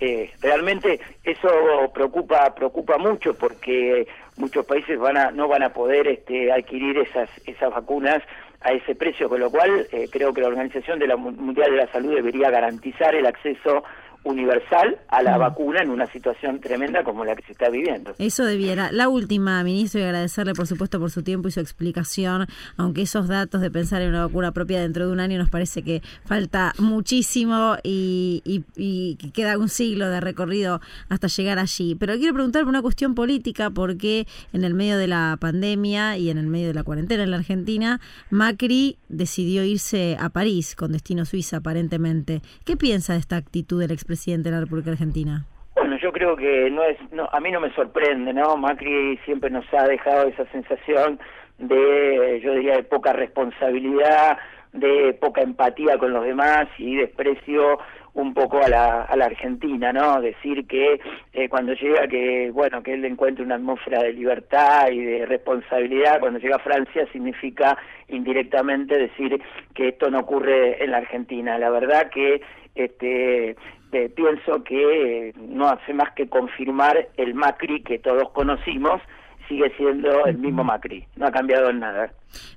Eh, 0.00 0.30
realmente 0.40 1.00
eso 1.24 1.48
preocupa 1.94 2.54
preocupa 2.54 2.98
mucho 2.98 3.34
porque 3.34 4.06
muchos 4.40 4.64
países 4.66 4.98
van 4.98 5.16
a, 5.16 5.30
no 5.30 5.46
van 5.46 5.62
a 5.62 5.72
poder 5.72 6.08
este, 6.08 6.50
adquirir 6.50 6.98
esas 6.98 7.28
esas 7.46 7.70
vacunas 7.70 8.22
a 8.62 8.72
ese 8.72 8.94
precio, 8.94 9.28
con 9.28 9.40
lo 9.40 9.50
cual 9.50 9.86
eh, 9.92 10.08
creo 10.10 10.34
que 10.34 10.40
la 10.42 10.48
Organización 10.48 10.98
de 10.98 11.06
la 11.06 11.16
Mundial 11.16 11.70
de 11.70 11.76
la 11.78 11.92
Salud 11.92 12.14
debería 12.14 12.50
garantizar 12.50 13.14
el 13.14 13.26
acceso 13.26 13.84
universal 14.24 14.98
a 15.08 15.22
la 15.22 15.38
vacuna 15.38 15.80
en 15.82 15.90
una 15.90 16.06
situación 16.06 16.60
tremenda 16.60 17.04
como 17.04 17.24
la 17.24 17.34
que 17.34 17.42
se 17.42 17.52
está 17.52 17.70
viviendo. 17.70 18.14
Eso 18.18 18.44
debiera. 18.44 18.92
La 18.92 19.08
última, 19.08 19.62
ministro, 19.64 20.00
y 20.00 20.04
agradecerle 20.04 20.54
por 20.54 20.66
supuesto 20.66 21.00
por 21.00 21.10
su 21.10 21.22
tiempo 21.22 21.48
y 21.48 21.52
su 21.52 21.60
explicación, 21.60 22.46
aunque 22.76 23.02
esos 23.02 23.28
datos 23.28 23.60
de 23.60 23.70
pensar 23.70 24.02
en 24.02 24.10
una 24.10 24.26
vacuna 24.26 24.52
propia 24.52 24.80
dentro 24.80 25.06
de 25.06 25.12
un 25.12 25.20
año 25.20 25.38
nos 25.38 25.48
parece 25.48 25.82
que 25.82 26.02
falta 26.24 26.74
muchísimo 26.78 27.76
y, 27.82 28.42
y, 28.44 29.16
queda 29.32 29.58
un 29.58 29.68
siglo 29.68 30.08
de 30.08 30.20
recorrido 30.20 30.80
hasta 31.08 31.28
llegar 31.28 31.58
allí. 31.58 31.94
Pero 31.94 32.14
quiero 32.16 32.34
preguntar 32.34 32.62
por 32.62 32.70
una 32.70 32.82
cuestión 32.82 33.14
política, 33.14 33.70
porque 33.70 34.26
en 34.52 34.64
el 34.64 34.74
medio 34.74 34.98
de 34.98 35.06
la 35.06 35.38
pandemia 35.40 36.18
y 36.18 36.30
en 36.30 36.38
el 36.38 36.46
medio 36.46 36.68
de 36.68 36.74
la 36.74 36.82
cuarentena 36.82 37.22
en 37.22 37.30
la 37.30 37.38
Argentina, 37.38 38.00
Macri 38.30 38.98
decidió 39.08 39.64
irse 39.64 40.16
a 40.20 40.28
París 40.28 40.74
con 40.76 40.92
destino 40.92 41.24
Suiza 41.24 41.58
aparentemente. 41.58 42.42
¿Qué 42.64 42.76
piensa 42.76 43.14
de 43.14 43.20
esta 43.20 43.36
actitud 43.36 43.80
del 43.80 43.90
presidente 44.10 44.48
de 44.48 44.56
la 44.56 44.60
República 44.62 44.90
Argentina? 44.90 45.46
Bueno, 45.76 45.96
yo 46.02 46.10
creo 46.10 46.34
que 46.34 46.68
no 46.68 46.82
es, 46.82 46.98
no, 47.12 47.28
a 47.30 47.38
mí 47.38 47.50
no 47.52 47.60
me 47.60 47.72
sorprende, 47.74 48.32
¿no? 48.32 48.56
Macri 48.56 49.16
siempre 49.24 49.50
nos 49.50 49.64
ha 49.72 49.86
dejado 49.86 50.26
esa 50.26 50.44
sensación 50.50 51.20
de, 51.58 52.40
yo 52.42 52.54
diría, 52.54 52.74
de 52.74 52.82
poca 52.82 53.12
responsabilidad, 53.12 54.36
de 54.72 55.16
poca 55.20 55.42
empatía 55.42 55.96
con 55.96 56.12
los 56.12 56.24
demás 56.24 56.66
y 56.78 56.96
desprecio 56.96 57.78
un 58.14 58.34
poco 58.34 58.58
a 58.62 58.68
la, 58.68 59.02
a 59.02 59.16
la 59.16 59.26
Argentina, 59.26 59.92
¿no? 59.92 60.20
Decir 60.20 60.66
que 60.66 61.00
eh, 61.32 61.48
cuando 61.48 61.72
llega 61.74 62.08
que, 62.08 62.50
bueno, 62.52 62.82
que 62.82 62.94
él 62.94 63.04
encuentre 63.04 63.44
una 63.44 63.54
atmósfera 63.54 64.02
de 64.02 64.12
libertad 64.12 64.90
y 64.90 65.00
de 65.00 65.26
responsabilidad, 65.26 66.18
cuando 66.18 66.40
llega 66.40 66.56
a 66.56 66.60
Francia 66.70 67.06
significa 67.12 67.78
indirectamente 68.08 68.98
decir 68.98 69.40
que 69.74 69.88
esto 69.88 70.10
no 70.10 70.20
ocurre 70.20 70.82
en 70.82 70.90
la 70.90 70.98
Argentina. 70.98 71.56
La 71.58 71.70
verdad 71.70 72.10
que 72.10 72.42
este 72.74 73.56
eh, 73.92 74.08
pienso 74.14 74.62
que 74.64 75.34
no 75.36 75.68
hace 75.68 75.92
más 75.94 76.12
que 76.14 76.28
confirmar 76.28 77.08
el 77.16 77.34
Macri 77.34 77.82
que 77.82 77.98
todos 77.98 78.30
conocimos, 78.30 79.00
sigue 79.48 79.72
siendo 79.76 80.26
el 80.26 80.38
mismo 80.38 80.64
Macri, 80.64 81.06
no 81.16 81.26
ha 81.26 81.32
cambiado 81.32 81.70
en 81.70 81.80
nada. 81.80 82.12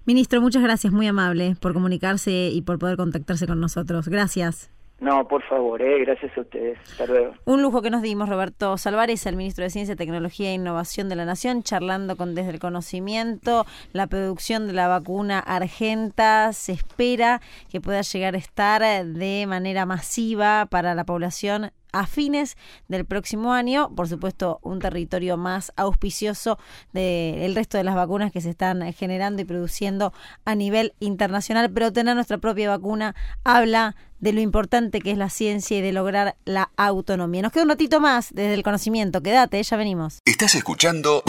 Ministro, 0.06 0.42
muchas 0.42 0.64
gracias, 0.64 0.94
muy 0.94 1.08
amable 1.08 1.56
por 1.60 1.74
comunicarse 1.74 2.50
y 2.52 2.62
por 2.62 2.80
poder 2.80 2.98
contactarse 2.98 3.48
con 3.48 3.60
nosotros. 3.60 4.08
Gracias. 4.08 4.73
No, 5.04 5.28
por 5.28 5.44
favor, 5.44 5.82
eh, 5.82 6.00
gracias 6.00 6.32
a 6.38 6.42
ustedes. 6.42 6.80
Hasta 6.92 7.06
luego. 7.08 7.34
Un 7.44 7.62
lujo 7.62 7.82
que 7.82 7.90
nos 7.90 8.02
dimos, 8.02 8.30
Roberto 8.30 8.78
Salvares, 8.78 9.26
el 9.26 9.36
ministro 9.36 9.66
de 9.66 9.70
Ciencia, 9.70 9.98
Tecnología 9.98 10.52
e 10.52 10.54
Innovación 10.54 11.10
de 11.10 11.18
la 11.18 11.26
Nación, 11.26 11.62
charlando 11.62 12.16
con 12.16 12.36
Desde 12.36 12.52
el 12.52 12.60
Conocimiento, 12.60 13.66
la 13.92 14.08
producción 14.08 14.66
de 14.66 14.72
la 14.72 14.88
vacuna 14.88 15.40
Argenta. 15.40 16.54
Se 16.54 16.72
espera 16.72 17.42
que 17.70 17.82
pueda 17.82 18.02
llegar 18.02 18.36
a 18.36 18.38
estar 18.38 18.82
de 18.82 19.46
manera 19.46 19.86
masiva 19.86 20.68
para 20.70 20.96
la 20.96 21.04
población 21.04 21.72
a 21.94 22.06
fines 22.06 22.58
del 22.90 23.06
próximo 23.06 23.54
año. 23.54 23.90
Por 23.96 24.10
supuesto, 24.10 24.60
un 24.62 24.80
territorio 24.80 25.38
más 25.38 25.72
auspicioso 25.78 26.60
del 26.92 27.56
resto 27.56 27.78
de 27.78 27.86
las 27.86 27.96
vacunas 27.96 28.32
que 28.32 28.42
se 28.42 28.50
están 28.50 28.92
generando 28.94 29.42
y 29.42 29.46
produciendo 29.46 30.12
a 30.44 30.56
nivel 30.56 30.94
internacional. 31.00 31.72
Pero 31.72 31.94
tener 31.94 32.16
nuestra 32.16 32.40
propia 32.40 32.70
vacuna 32.70 33.16
habla 33.46 33.96
de 34.20 34.34
lo 34.34 34.42
importante 34.42 35.02
que 35.02 35.12
es 35.12 35.18
la 35.18 35.30
ciencia 35.30 35.78
y 35.78 35.82
de 35.82 35.92
lograr 35.92 36.36
la 36.46 36.72
autonomía. 36.78 37.42
Nos 37.42 37.52
queda 37.52 37.64
un 37.64 37.70
ratito 37.70 38.00
más 38.00 38.30
desde 38.34 38.54
el 38.54 38.64
conocimiento. 38.64 39.22
Quédate, 39.22 39.62
ya 39.62 39.78
venimos. 39.78 40.20
Estás 40.26 40.56
escuchando 40.56 41.24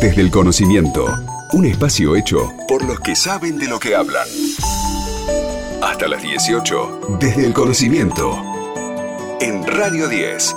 Desde 0.00 0.22
el 0.22 0.30
Conocimiento, 0.30 1.06
un 1.52 1.66
espacio 1.66 2.14
hecho 2.16 2.52
por 2.68 2.84
los 2.84 3.00
que 3.00 3.16
saben 3.16 3.58
de 3.58 3.66
lo 3.66 3.80
que 3.80 3.96
hablan. 3.96 4.28
Hasta 5.82 6.06
las 6.06 6.22
18, 6.22 7.18
Desde 7.18 7.46
el 7.46 7.52
Conocimiento 7.52 8.49
en 9.40 9.66
Radio 9.66 10.06
10. 10.06 10.54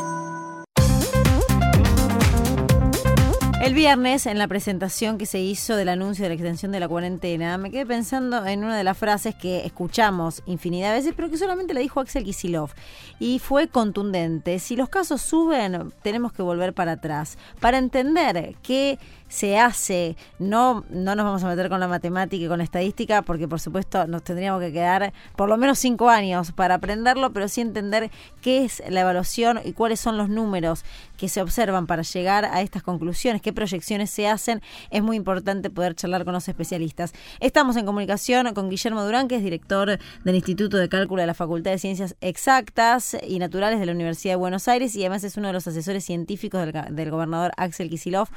El 3.63 3.73
viernes, 3.73 4.25
en 4.25 4.37
la 4.37 4.49
presentación 4.49 5.17
que 5.17 5.25
se 5.25 5.39
hizo 5.39 5.77
del 5.77 5.87
anuncio 5.87 6.23
de 6.23 6.29
la 6.29 6.35
extensión 6.35 6.73
de 6.73 6.81
la 6.81 6.89
cuarentena, 6.89 7.57
me 7.57 7.71
quedé 7.71 7.85
pensando 7.85 8.45
en 8.45 8.65
una 8.65 8.77
de 8.77 8.83
las 8.83 8.97
frases 8.97 9.35
que 9.35 9.65
escuchamos 9.65 10.43
infinidad 10.45 10.89
de 10.89 10.97
veces, 10.97 11.13
pero 11.15 11.29
que 11.29 11.37
solamente 11.37 11.73
la 11.73 11.79
dijo 11.79 12.01
Axel 12.01 12.25
Kisilov. 12.25 12.71
Y 13.19 13.39
fue 13.39 13.69
contundente. 13.69 14.59
Si 14.59 14.75
los 14.75 14.89
casos 14.89 15.21
suben, 15.21 15.93
tenemos 16.01 16.33
que 16.33 16.41
volver 16.41 16.73
para 16.73 16.93
atrás. 16.93 17.37
Para 17.61 17.77
entender 17.77 18.55
que 18.61 18.99
se 19.27 19.57
hace, 19.57 20.15
no, 20.39 20.83
no 20.89 21.15
nos 21.15 21.25
vamos 21.25 21.43
a 21.43 21.47
meter 21.47 21.69
con 21.69 21.79
la 21.79 21.87
matemática 21.87 22.45
y 22.45 22.47
con 22.47 22.57
la 22.59 22.63
estadística, 22.63 23.21
porque 23.21 23.47
por 23.47 23.59
supuesto 23.59 24.05
nos 24.07 24.23
tendríamos 24.23 24.61
que 24.61 24.71
quedar 24.71 25.13
por 25.35 25.49
lo 25.49 25.57
menos 25.57 25.79
cinco 25.79 26.09
años 26.09 26.51
para 26.51 26.75
aprenderlo, 26.75 27.33
pero 27.33 27.47
sí 27.47 27.61
entender 27.61 28.11
qué 28.41 28.63
es 28.65 28.83
la 28.89 29.01
evaluación 29.01 29.59
y 29.63 29.73
cuáles 29.73 29.99
son 29.99 30.17
los 30.17 30.29
números 30.29 30.83
que 31.17 31.29
se 31.29 31.41
observan 31.41 31.87
para 31.87 32.03
llegar 32.03 32.45
a 32.45 32.61
estas 32.61 32.83
conclusiones, 32.83 33.41
qué 33.41 33.53
proyecciones 33.53 34.09
se 34.09 34.27
hacen, 34.27 34.61
es 34.91 35.01
muy 35.01 35.17
importante 35.17 35.69
poder 35.69 35.95
charlar 35.95 36.25
con 36.25 36.33
los 36.33 36.47
especialistas. 36.47 37.13
Estamos 37.39 37.75
en 37.75 37.85
comunicación 37.85 38.53
con 38.53 38.69
Guillermo 38.69 39.03
Durán, 39.03 39.27
que 39.27 39.35
es 39.35 39.43
director 39.43 39.99
del 40.23 40.35
Instituto 40.35 40.77
de 40.77 40.89
Cálculo 40.89 41.21
de 41.21 41.27
la 41.27 41.33
Facultad 41.33 41.71
de 41.71 41.77
Ciencias 41.77 42.15
Exactas 42.21 43.17
y 43.25 43.39
Naturales 43.39 43.79
de 43.79 43.85
la 43.85 43.91
Universidad 43.91 44.33
de 44.33 44.37
Buenos 44.37 44.67
Aires 44.67 44.95
y 44.95 45.01
además 45.01 45.23
es 45.23 45.37
uno 45.37 45.47
de 45.47 45.53
los 45.53 45.67
asesores 45.67 46.03
científicos 46.03 46.65
del, 46.89 47.11
gobernador 47.11 47.51
Axel 47.57 47.89
Kisilov 47.89 48.27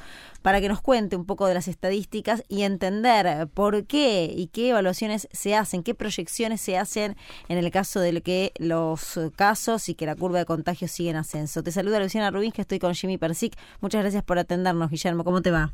para 0.43 0.61
que 0.61 0.69
nos 0.69 0.81
cuente 0.87 1.17
un 1.17 1.25
poco 1.25 1.49
de 1.49 1.55
las 1.55 1.67
estadísticas 1.67 2.45
y 2.47 2.63
entender 2.63 3.49
por 3.49 3.87
qué 3.87 4.33
y 4.33 4.47
qué 4.47 4.69
evaluaciones 4.69 5.27
se 5.33 5.57
hacen, 5.57 5.83
qué 5.83 5.97
proyecciones 5.97 6.61
se 6.61 6.79
hacen 6.79 7.17
en 7.49 7.59
el 7.59 7.73
caso 7.73 7.99
de 7.99 8.23
que 8.23 8.53
los 8.61 9.19
casos 9.35 9.89
y 9.89 9.97
que 9.97 10.07
la 10.07 10.15
curva 10.15 10.39
de 10.39 10.45
contagio 10.45 10.87
sigue 10.87 11.11
en 11.11 11.17
ascenso. 11.17 11.65
Te 11.65 11.73
saluda 11.73 11.99
Luciana 11.99 12.31
Rubín, 12.31 12.53
que 12.53 12.61
estoy 12.61 12.79
con 12.79 12.95
Jimmy 12.95 13.19
Persic. 13.19 13.59
Muchas 13.81 14.03
gracias 14.03 14.23
por 14.23 14.39
atendernos, 14.39 14.89
Guillermo. 14.89 15.25
¿Cómo 15.25 15.43
te 15.43 15.51
va? 15.51 15.73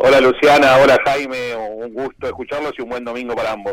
Hola 0.00 0.20
Luciana, 0.20 0.76
hola 0.76 0.96
Jaime, 1.04 1.56
un 1.56 1.92
gusto 1.92 2.28
escucharlos 2.28 2.72
y 2.78 2.82
un 2.82 2.88
buen 2.88 3.04
domingo 3.04 3.34
para 3.34 3.50
ambos. 3.50 3.72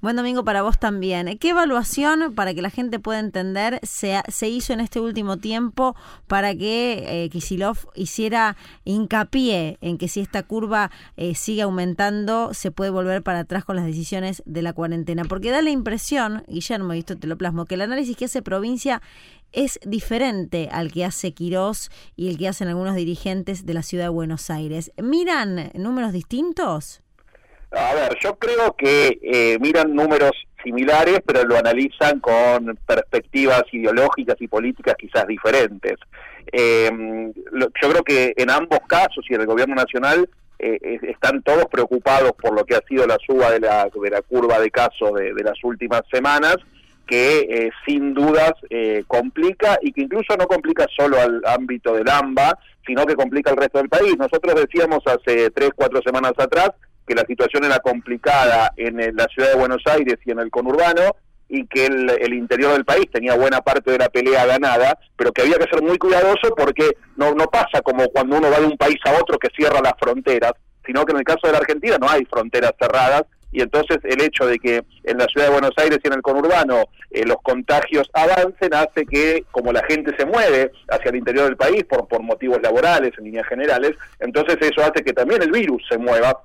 Buen 0.00 0.16
domingo 0.16 0.42
para 0.42 0.62
vos 0.62 0.78
también. 0.78 1.36
¿Qué 1.36 1.50
evaluación, 1.50 2.34
para 2.34 2.54
que 2.54 2.62
la 2.62 2.70
gente 2.70 2.98
pueda 2.98 3.18
entender, 3.18 3.80
se, 3.82 4.22
se 4.28 4.48
hizo 4.48 4.72
en 4.72 4.80
este 4.80 5.00
último 5.00 5.36
tiempo 5.36 5.94
para 6.28 6.54
que 6.54 7.24
eh, 7.24 7.28
Kisilov 7.28 7.76
hiciera 7.94 8.56
hincapié 8.84 9.76
en 9.82 9.98
que 9.98 10.08
si 10.08 10.20
esta 10.20 10.42
curva 10.44 10.90
eh, 11.18 11.34
sigue 11.34 11.60
aumentando, 11.60 12.54
se 12.54 12.70
puede 12.70 12.90
volver 12.90 13.22
para 13.22 13.40
atrás 13.40 13.66
con 13.66 13.76
las 13.76 13.84
decisiones 13.84 14.42
de 14.46 14.62
la 14.62 14.72
cuarentena? 14.72 15.24
Porque 15.24 15.50
da 15.50 15.60
la 15.60 15.70
impresión, 15.70 16.42
Guillermo, 16.48 16.94
y 16.94 17.00
esto 17.00 17.18
te 17.18 17.26
lo 17.26 17.36
plasmo, 17.36 17.66
que 17.66 17.74
el 17.74 17.82
análisis 17.82 18.16
que 18.16 18.24
hace 18.24 18.40
provincia 18.40 19.02
es 19.52 19.78
diferente 19.84 20.68
al 20.70 20.92
que 20.92 21.04
hace 21.04 21.32
Quirós 21.32 21.90
y 22.16 22.28
el 22.28 22.38
que 22.38 22.48
hacen 22.48 22.68
algunos 22.68 22.94
dirigentes 22.94 23.66
de 23.66 23.74
la 23.74 23.82
ciudad 23.82 24.04
de 24.04 24.10
Buenos 24.10 24.50
Aires. 24.50 24.92
¿Miran 25.02 25.70
números 25.74 26.12
distintos? 26.12 27.02
A 27.70 27.94
ver, 27.94 28.16
yo 28.22 28.36
creo 28.36 28.74
que 28.76 29.18
eh, 29.22 29.58
miran 29.60 29.94
números 29.94 30.32
similares, 30.62 31.20
pero 31.24 31.44
lo 31.44 31.56
analizan 31.56 32.20
con 32.20 32.78
perspectivas 32.86 33.62
ideológicas 33.72 34.36
y 34.40 34.48
políticas 34.48 34.94
quizás 34.98 35.26
diferentes. 35.26 35.96
Eh, 36.52 36.90
yo 37.52 37.90
creo 37.90 38.02
que 38.02 38.32
en 38.36 38.50
ambos 38.50 38.78
casos 38.86 39.24
y 39.28 39.34
en 39.34 39.42
el 39.42 39.46
gobierno 39.46 39.74
nacional 39.74 40.28
eh, 40.58 40.98
están 41.02 41.42
todos 41.42 41.66
preocupados 41.66 42.32
por 42.32 42.54
lo 42.54 42.64
que 42.64 42.76
ha 42.76 42.82
sido 42.88 43.06
la 43.06 43.18
suba 43.26 43.50
de 43.50 43.60
la, 43.60 43.90
de 43.92 44.10
la 44.10 44.22
curva 44.22 44.58
de 44.58 44.70
casos 44.70 45.12
de, 45.14 45.34
de 45.34 45.44
las 45.44 45.62
últimas 45.62 46.02
semanas 46.10 46.56
que 47.06 47.38
eh, 47.38 47.70
sin 47.86 48.14
dudas 48.14 48.52
eh, 48.68 49.04
complica 49.06 49.78
y 49.80 49.92
que 49.92 50.02
incluso 50.02 50.36
no 50.36 50.46
complica 50.46 50.86
solo 50.96 51.20
al 51.20 51.40
ámbito 51.46 51.94
del 51.94 52.08
AMBA, 52.08 52.58
sino 52.84 53.06
que 53.06 53.14
complica 53.14 53.50
al 53.50 53.56
resto 53.56 53.78
del 53.78 53.88
país. 53.88 54.16
Nosotros 54.18 54.54
decíamos 54.54 55.00
hace 55.06 55.50
tres, 55.50 55.70
cuatro 55.74 56.00
semanas 56.04 56.32
atrás 56.36 56.70
que 57.06 57.14
la 57.14 57.24
situación 57.26 57.64
era 57.64 57.78
complicada 57.78 58.72
en 58.76 58.96
la 59.16 59.26
ciudad 59.26 59.50
de 59.50 59.58
Buenos 59.58 59.82
Aires 59.86 60.16
y 60.24 60.32
en 60.32 60.40
el 60.40 60.50
conurbano 60.50 61.02
y 61.48 61.64
que 61.66 61.86
el, 61.86 62.10
el, 62.10 62.34
interior 62.34 62.72
del 62.72 62.84
país 62.84 63.08
tenía 63.12 63.36
buena 63.36 63.60
parte 63.60 63.92
de 63.92 63.98
la 63.98 64.08
pelea 64.08 64.44
ganada, 64.46 64.98
pero 65.16 65.32
que 65.32 65.42
había 65.42 65.58
que 65.58 65.70
ser 65.70 65.80
muy 65.80 65.96
cuidadoso 65.96 66.52
porque 66.56 66.96
no, 67.16 67.34
no 67.34 67.46
pasa 67.46 67.82
como 67.82 68.08
cuando 68.08 68.36
uno 68.36 68.50
va 68.50 68.58
de 68.58 68.66
un 68.66 68.76
país 68.76 68.98
a 69.04 69.12
otro 69.12 69.38
que 69.38 69.48
cierra 69.56 69.80
las 69.80 69.94
fronteras, 69.98 70.52
sino 70.84 71.04
que 71.04 71.12
en 71.12 71.18
el 71.18 71.24
caso 71.24 71.40
de 71.44 71.52
la 71.52 71.58
Argentina 71.58 71.98
no 72.00 72.08
hay 72.08 72.24
fronteras 72.24 72.72
cerradas 72.80 73.22
y 73.52 73.62
entonces 73.62 73.98
el 74.04 74.20
hecho 74.22 74.46
de 74.46 74.58
que 74.58 74.84
en 75.04 75.18
la 75.18 75.26
ciudad 75.26 75.46
de 75.46 75.52
Buenos 75.52 75.72
Aires 75.76 75.98
y 76.02 76.06
en 76.06 76.14
el 76.14 76.22
conurbano 76.22 76.84
eh, 77.10 77.24
los 77.24 77.36
contagios 77.42 78.10
avancen 78.12 78.74
hace 78.74 79.06
que, 79.06 79.44
como 79.50 79.72
la 79.72 79.82
gente 79.84 80.14
se 80.16 80.26
mueve 80.26 80.72
hacia 80.88 81.10
el 81.10 81.16
interior 81.16 81.44
del 81.46 81.56
país 81.56 81.84
por, 81.84 82.06
por 82.08 82.22
motivos 82.22 82.60
laborales 82.62 83.12
en 83.18 83.24
líneas 83.24 83.46
generales, 83.48 83.92
entonces 84.20 84.56
eso 84.60 84.82
hace 84.82 85.02
que 85.04 85.12
también 85.12 85.42
el 85.42 85.50
virus 85.50 85.82
se 85.88 85.98
mueva 85.98 86.42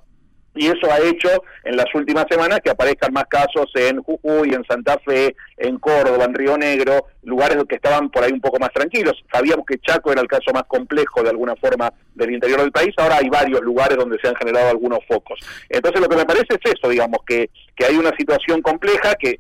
y 0.54 0.68
eso 0.68 0.92
ha 0.92 1.00
hecho 1.00 1.30
en 1.64 1.78
las 1.78 1.86
últimas 1.94 2.26
semanas 2.30 2.60
que 2.64 2.72
aparezcan 2.72 3.14
más 3.14 3.26
casos 3.30 3.72
en 3.76 4.02
Jujuy, 4.02 4.54
en 4.54 4.66
Santa 4.66 4.98
Fe, 5.06 5.36
en 5.58 5.78
Córdoba, 5.80 6.26
en 6.26 6.34
Río 6.34 6.58
Negro, 6.58 7.08
lugares 7.24 7.58
que 7.70 7.76
estaban 7.76 8.10
por 8.10 8.24
ahí 8.24 8.32
un 8.32 8.42
poco 8.42 8.60
más 8.60 8.72
tranquilos. 8.74 9.14
Sabíamos 9.32 9.66
que 9.66 9.80
Chaco 9.80 10.12
era 10.12 10.22
el 10.22 10.28
caso 10.28 10.52
más 10.54 10.64
complejo 10.64 11.24
de 11.24 11.30
alguna 11.30 11.56
forma 11.56 11.94
del 12.16 12.32
interior 12.32 12.60
del 12.62 12.72
país, 12.72 12.94
ahora 12.98 13.18
hay 13.18 13.30
varios 13.30 13.62
lugares 13.62 13.98
donde 13.98 14.20
se 14.22 14.28
han 14.28 14.36
generado 14.36 14.70
algunos 14.70 15.00
focos. 15.08 15.40
Entonces 15.70 16.02
lo 16.02 16.10
que 16.10 16.18
me 16.18 16.26
parece 16.26 16.48
es 16.50 16.74
eso, 16.74 16.90
digamos, 16.90 17.20
que, 17.26 17.50
que 17.76 17.86
hay 17.86 17.96
una 17.96 18.12
situación 18.18 18.62
compleja 18.62 19.16
que 19.16 19.40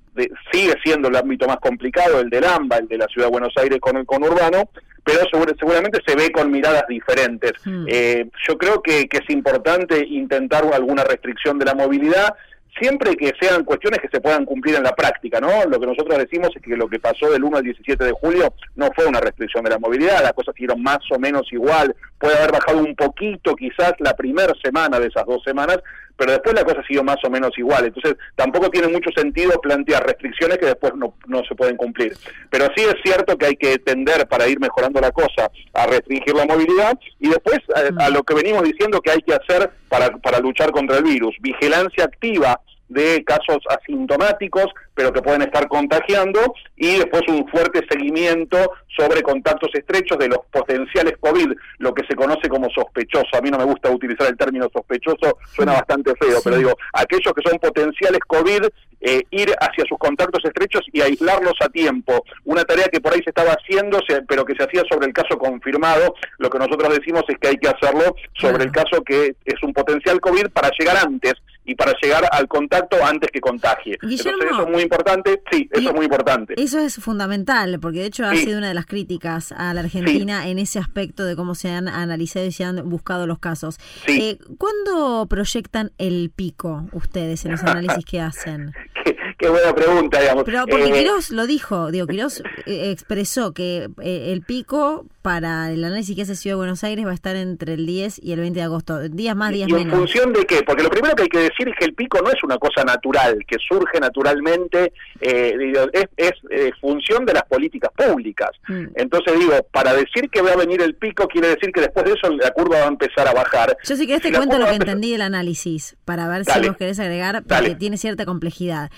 sigue 0.51 0.74
siendo 0.84 1.09
el 1.09 1.16
ámbito 1.16 1.45
más 1.47 1.57
complicado, 1.57 2.20
el 2.22 2.30
del 2.30 2.45
AMBA, 2.45 2.78
el 2.78 2.88
de 2.88 2.97
la 2.97 3.07
Ciudad 3.07 3.28
de 3.28 3.32
Buenos 3.32 3.53
Aires 3.57 3.80
con 3.82 3.97
el 3.97 4.05
conurbano, 4.05 4.70
pero 5.04 5.22
seguramente 5.58 5.99
se 6.06 6.16
ve 6.16 6.32
con 6.32 6.52
miradas 6.52 6.86
diferentes. 6.88 7.54
Mm. 7.66 7.86
Eh, 7.88 8.30
yo 8.47 8.58
creo 8.58 8.82
que, 8.82 9.08
que 9.08 9.18
es 9.18 9.30
importante 9.30 10.06
intentar 10.06 10.64
alguna 10.74 11.04
restricción 11.04 11.58
de 11.58 11.66
la 11.66 11.76
movilidad, 11.76 12.36
siempre 12.80 13.16
que 13.16 13.34
sean 13.39 13.64
cuestiones 13.64 13.99
que 13.99 14.08
se 14.10 14.22
puedan 14.22 14.45
cumplir 14.45 14.76
en 14.76 14.84
la 14.84 14.95
práctica, 14.95 15.39
¿no? 15.39 15.66
Lo 15.66 15.80
que 15.80 15.88
nosotros 15.88 16.18
decimos 16.18 16.49
es 16.56 16.62
que 16.62 16.76
lo 16.76 16.88
que 16.88 16.99
pasó 16.99 17.30
del 17.30 17.43
1 17.43 17.58
al 17.58 17.64
17 17.64 18.04
de 18.04 18.12
julio 18.12 18.54
no 18.76 18.89
fue 18.95 19.06
una 19.06 19.20
restricción 19.20 19.64
de 19.64 19.72
la 19.72 19.80
movilidad, 19.80 20.24
las 20.24 20.34
cosas 20.34 20.56
siguieron 20.56 20.82
más 20.82 20.99
o 21.12 21.20
menos 21.20 21.52
igual, 21.52 21.95
puede 22.18 22.38
haber 22.38 22.52
bajado 22.52 22.80
un 22.80 22.95
poquito 22.95 23.56
quizás 23.56 23.93
la 23.99 24.16
primera 24.16 24.54
semana 24.64 24.99
de 24.99 25.08
esas 25.08 25.26
dos 25.26 25.43
semanas, 25.43 25.80
pero 26.18 26.34
después 26.34 26.55
la 26.55 26.64
cosa 26.64 26.84
siguió 26.84 27.03
más 27.03 27.18
o 27.24 27.30
menos 27.30 27.51
igual. 27.57 27.86
Entonces, 27.86 28.16
tampoco 28.36 28.70
tiene 28.70 28.88
mucho 28.88 29.09
sentido 29.16 29.59
plantear 29.62 30.05
restricciones 30.05 30.57
que 30.57 30.68
después 30.68 30.93
no, 30.95 31.14
no 31.28 31.43
se 31.47 31.55
pueden 31.55 31.78
cumplir. 31.78 32.16
Pero 32.49 32.68
sí 32.76 32.84
es 32.84 32.95
cierto 33.03 33.38
que 33.38 33.45
hay 33.47 33.55
que 33.55 33.78
tender 33.80 34.28
para 34.28 34.47
ir 34.47 34.59
mejorando 34.59 34.99
la 35.01 35.12
cosa 35.12 35.51
a 35.74 35.86
restringir 35.88 36.36
la 36.36 36.45
movilidad 36.45 36.97
y 37.20 37.30
después 37.30 37.59
a, 37.76 38.05
a 38.05 38.09
lo 38.09 38.24
que 38.24 38.36
venimos 38.36 38.64
diciendo 38.64 39.01
que 39.01 39.12
hay 39.12 39.22
que 39.22 39.34
hacer 39.34 39.72
para, 39.89 40.09
para 40.18 40.39
luchar 40.39 40.72
contra 40.72 40.97
el 40.97 41.03
virus. 41.03 41.36
Vigilancia 41.39 42.05
activa 42.05 42.59
de 42.91 43.23
casos 43.23 43.59
asintomáticos, 43.69 44.67
pero 44.93 45.13
que 45.13 45.21
pueden 45.21 45.41
estar 45.43 45.67
contagiando, 45.67 46.53
y 46.75 46.97
después 46.97 47.23
un 47.27 47.47
fuerte 47.47 47.81
seguimiento 47.89 48.57
sobre 48.97 49.21
contactos 49.21 49.69
estrechos 49.73 50.17
de 50.17 50.27
los 50.27 50.39
potenciales 50.51 51.15
COVID, 51.19 51.53
lo 51.79 51.93
que 51.93 52.05
se 52.05 52.15
conoce 52.15 52.49
como 52.49 52.69
sospechoso. 52.69 53.29
A 53.33 53.41
mí 53.41 53.49
no 53.49 53.57
me 53.57 53.63
gusta 53.63 53.89
utilizar 53.89 54.27
el 54.27 54.37
término 54.37 54.69
sospechoso, 54.71 55.37
suena 55.53 55.73
bastante 55.73 56.13
feo, 56.19 56.39
pero 56.43 56.57
digo, 56.57 56.73
aquellos 56.93 57.33
que 57.33 57.49
son 57.49 57.59
potenciales 57.59 58.19
COVID, 58.27 58.65
eh, 59.03 59.23
ir 59.31 59.49
hacia 59.59 59.83
sus 59.87 59.97
contactos 59.97 60.45
estrechos 60.45 60.81
y 60.91 61.01
aislarlos 61.01 61.55
a 61.61 61.69
tiempo. 61.69 62.23
Una 62.45 62.63
tarea 62.63 62.87
que 62.87 63.01
por 63.01 63.13
ahí 63.13 63.21
se 63.23 63.31
estaba 63.31 63.53
haciendo, 63.53 63.99
pero 64.27 64.45
que 64.45 64.53
se 64.55 64.63
hacía 64.63 64.83
sobre 64.91 65.07
el 65.07 65.13
caso 65.13 65.37
confirmado. 65.39 66.13
Lo 66.37 66.49
que 66.49 66.59
nosotros 66.59 66.93
decimos 66.95 67.23
es 67.27 67.37
que 67.39 67.47
hay 67.47 67.57
que 67.57 67.69
hacerlo 67.69 68.15
sobre 68.33 68.65
el 68.65 68.71
caso 68.71 69.01
que 69.03 69.35
es 69.45 69.63
un 69.63 69.73
potencial 69.73 70.19
COVID 70.21 70.49
para 70.49 70.69
llegar 70.77 70.97
antes 70.97 71.33
y 71.66 71.76
para 71.76 71.93
llegar 72.01 72.28
al 72.32 72.47
contacto 72.47 72.97
antes 73.03 73.30
que 73.32 73.39
contagie. 73.39 73.97
Entonces 74.01 74.26
eso 74.26 74.64
es 74.64 74.70
muy 74.70 74.84
importante, 74.84 75.41
sí, 75.51 75.70
eso 75.72 75.89
es 75.89 75.95
muy 75.95 76.05
importante. 76.05 76.53
Eso 76.57 76.80
es 76.80 76.95
fundamental, 76.95 77.80
porque 77.80 77.99
de 77.99 78.05
hecho 78.05 78.26
ha 78.26 78.36
sido 78.36 78.57
una 78.57 78.70
de 78.70 78.74
las 78.74 78.86
críticas 78.86 79.51
a 79.51 79.74
la 79.74 79.82
Argentina 79.82 80.47
en 80.47 80.59
ese 80.59 80.80
aspecto 80.80 81.26
de 81.26 81.36
cómo 81.36 81.55
se 81.55 81.70
han 81.70 81.88
analizado 81.88 82.45
y 82.45 82.51
se 82.51 82.64
han 82.64 82.89
buscado 82.89 83.28
los 83.28 83.39
casos. 83.39 83.80
Eh, 84.07 84.38
¿Cuándo 84.57 85.28
proyectan 85.28 85.91
el 85.97 86.32
pico 86.36 86.88
ustedes 86.93 87.45
en 87.45 87.51
los 87.51 87.64
análisis 87.64 88.05
que 88.05 88.22
hacen? 88.22 88.74
qué, 89.38 89.49
buena 89.49 89.74
pregunta, 89.74 90.20
digamos. 90.20 90.43
Pero 90.43 90.66
porque 90.68 91.01
eh, 91.01 91.07
lo 91.32 91.47
dijo, 91.47 91.91
digo, 91.91 92.07
Quirós 92.07 92.41
eh, 92.66 92.91
expresó 92.91 93.53
que 93.53 93.89
eh, 94.01 94.32
el 94.32 94.41
pico 94.41 95.05
para 95.22 95.72
el 95.72 95.84
análisis 95.84 96.15
que 96.15 96.24
hace 96.24 96.36
Ciudad 96.36 96.55
de 96.55 96.59
Buenos 96.59 96.84
Aires 96.84 97.05
va 97.05 97.11
a 97.11 97.13
estar 97.13 97.36
entre 97.36 97.74
el 97.74 97.86
10 97.86 98.19
y 98.24 98.32
el 98.32 98.39
20 98.39 98.59
de 98.59 98.63
agosto, 98.63 98.99
días 99.09 99.36
más, 99.36 99.51
días 99.51 99.69
¿Y 99.69 99.74
menos. 99.74 99.93
¿En 99.93 99.99
función 99.99 100.34
de 100.34 100.45
qué? 100.45 100.63
Porque 100.63 100.84
lo 100.84 100.89
primero 100.89 101.15
que 101.15 101.24
hay 101.24 101.30
que 101.30 101.39
decir 101.39 101.69
es 101.69 101.76
que 101.78 101.86
el 101.86 101.93
pico 101.93 102.19
no 102.22 102.30
es 102.30 102.43
una 102.43 102.57
cosa 102.57 102.84
natural, 102.84 103.38
que 103.47 103.57
surge 103.67 103.99
naturalmente, 103.99 104.93
es, 105.19 106.34
es 106.47 106.72
función 106.80 107.26
de 107.26 107.34
las 107.34 107.43
políticas 107.43 107.91
públicas. 107.95 108.49
Mm. 108.67 108.86
Entonces 108.95 109.39
digo, 109.39 109.53
para 109.72 109.93
decir 109.93 110.30
que 110.30 110.41
va 110.41 110.51
a 110.51 110.55
venir 110.55 110.82
el 110.82 110.95
pico 110.95 111.28
quiere 111.28 111.49
decir 111.49 111.72
que 111.72 111.82
después 111.82 112.05
de 112.05 112.13
eso 112.13 112.30
la 112.30 112.51
curva 112.51 112.80
va 112.80 112.86
a 112.86 112.89
empezar 112.89 113.28
a 113.28 113.34
bajar. 113.34 113.78
Yo 113.84 113.95
sí 113.95 114.07
que 114.07 114.19
te 114.19 114.32
cuento 114.32 114.57
lo 114.57 114.65
que 114.65 114.76
entendí 114.76 115.11
del 115.11 115.22
análisis, 115.22 115.95
para 116.05 116.28
ver 116.28 116.45
si 116.45 116.67
vos 116.67 116.78
querés 116.78 116.99
agregar, 116.99 117.43
porque 117.43 117.76
tiene 117.76 117.97
cierta 117.97 118.26
complejidad. 118.26 118.91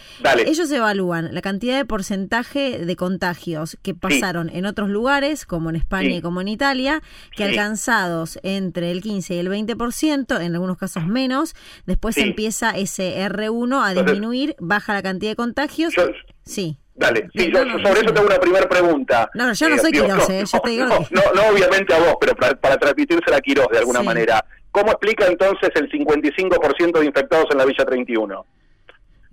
Ellos 0.45 0.71
evalúan 0.71 1.33
la 1.33 1.41
cantidad 1.41 1.77
de 1.77 1.85
porcentaje 1.85 2.85
de 2.85 2.95
contagios 2.95 3.77
que 3.81 3.93
pasaron 3.93 4.49
en 4.49 4.65
otros 4.65 4.89
lugares, 4.89 5.45
como 5.45 5.69
en 5.69 5.75
España 5.75 6.12
como 6.21 6.41
en 6.41 6.47
Italia, 6.47 7.01
que 7.35 7.43
alcanzados 7.43 8.39
entre 8.43 8.91
el 8.91 9.01
15 9.01 9.35
y 9.35 9.37
el 9.39 9.49
20%, 9.49 10.41
en 10.41 10.53
algunos 10.53 10.77
casos 10.77 11.05
menos, 11.05 11.55
después 11.85 12.17
empieza 12.17 12.71
ese 12.71 13.17
R1 13.29 13.83
a 13.83 13.93
disminuir, 13.93 14.55
baja 14.59 14.93
la 14.93 15.01
cantidad 15.01 15.31
de 15.31 15.35
contagios. 15.35 15.93
sí. 16.43 16.77
Dale, 16.95 17.27
sí, 17.35 17.51
yo, 17.51 17.59
sobre 17.63 18.01
eso 18.01 18.13
tengo 18.13 18.27
una 18.27 18.37
primera 18.37 18.69
pregunta. 18.69 19.27
No, 19.33 19.51
yo 19.51 19.67
no 19.67 19.75
eh, 19.75 19.79
soy 19.79 19.91
Quirós, 19.91 20.29
eh, 20.29 20.43
yo 20.45 20.59
te 20.59 20.69
digo 20.69 20.85
no, 20.85 20.99
no, 21.33 21.47
obviamente 21.51 21.91
a 21.91 21.97
vos, 21.97 22.17
pero 22.21 22.35
para, 22.35 22.53
para 22.53 22.77
transmitirse 22.77 23.33
a 23.33 23.41
Quirós 23.41 23.67
de 23.71 23.79
alguna 23.79 24.03
manera. 24.03 24.45
¿Cómo 24.69 24.91
explica 24.91 25.25
entonces 25.27 25.69
el 25.75 25.89
55% 25.89 26.99
de 26.99 27.05
infectados 27.05 27.45
en 27.51 27.57
la 27.57 27.65
Villa 27.65 27.85
31? 27.85 28.45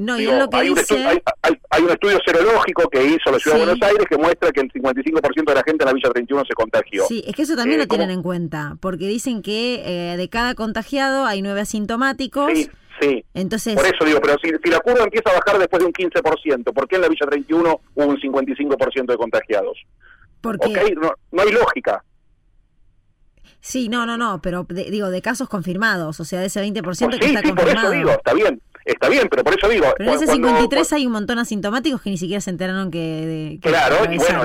No, 0.01 0.19
y 0.19 0.25
lo 0.25 0.49
que 0.49 0.57
hay, 0.57 0.69
dice... 0.71 0.95
un 0.95 1.21
hay, 1.69 1.83
un 1.83 1.91
estudio 1.91 2.19
serológico 2.25 2.89
que 2.89 3.05
hizo 3.05 3.31
la 3.31 3.39
Ciudad 3.39 3.59
de 3.59 3.67
Buenos 3.67 3.83
Aires 3.83 4.07
que 4.09 4.17
muestra 4.17 4.51
que 4.51 4.63
el 4.63 4.73
55% 4.73 5.45
de 5.45 5.55
la 5.55 5.63
gente 5.63 5.85
en 5.85 5.87
la 5.89 5.93
Villa 5.93 6.09
31 6.09 6.45
se 6.47 6.55
contagió. 6.55 7.05
Sí, 7.05 7.23
es 7.27 7.37
que 7.37 7.43
eso 7.43 7.55
también 7.55 7.81
eh, 7.81 7.83
lo 7.83 7.87
tienen 7.87 8.11
en 8.11 8.23
cuenta, 8.23 8.79
porque 8.81 9.07
dicen 9.07 9.43
que 9.43 9.83
eh, 9.85 10.17
de 10.17 10.29
cada 10.31 10.55
contagiado 10.55 11.27
hay 11.27 11.43
nueve 11.43 11.61
asintomáticos. 11.61 12.51
Sí. 12.55 12.71
Sí, 12.99 13.25
Entonces, 13.33 13.77
por 13.77 13.87
eso 13.87 14.05
digo, 14.05 14.21
pero 14.21 14.37
si, 14.43 14.71
la 14.71 14.79
curva 14.81 15.05
empieza 15.05 15.31
a 15.31 15.35
bajar 15.35 15.59
después 15.59 15.81
de 15.81 15.87
un 15.87 15.93
15%, 15.93 16.73
¿por 16.75 16.87
qué 16.87 16.97
en 16.97 17.03
la 17.03 17.09
Villa 17.09 17.27
31 17.27 17.81
hubo 17.95 18.07
un 18.07 18.21
55% 18.21 19.07
de 19.07 19.17
contagiados? 19.17 19.79
Porque... 20.43 20.69
Okay, 20.69 20.95
no, 20.97 21.11
no 21.33 21.43
hay 21.43 21.51
lógica. 21.51 22.05
Sí, 23.61 23.89
no, 23.89 24.05
no, 24.05 24.19
no, 24.19 24.43
pero 24.43 24.67
digo, 24.69 25.09
de 25.09 25.23
casos 25.23 25.49
confirmados, 25.49 26.21
o 26.21 26.25
sea, 26.27 26.41
de 26.41 26.47
ese 26.47 26.63
20% 26.63 26.83
pues 26.83 26.99
que 26.99 27.07
está 27.07 27.41
sí, 27.41 27.49
confirmado. 27.49 27.57
por 27.57 27.69
eso 27.69 27.91
digo, 27.91 28.11
está 28.11 28.35
bien 28.35 28.61
está 28.93 29.09
bien, 29.09 29.29
pero 29.31 29.45
por 29.45 29.55
eso 29.55 29.69
digo... 29.69 29.87
Pero 29.97 30.11
en 30.11 30.17
ese 30.17 30.33
53 30.33 30.93
hay 30.93 31.07
un 31.07 31.13
montón 31.13 31.39
asintomáticos 31.39 32.03
que 32.03 32.11
ni 32.11 32.19
siquiera 32.19 32.41
se 32.41 32.51
enteraron 32.51 32.91
que... 32.91 33.59
claro, 33.63 33.97
y 34.11 34.19
bueno, 34.19 34.45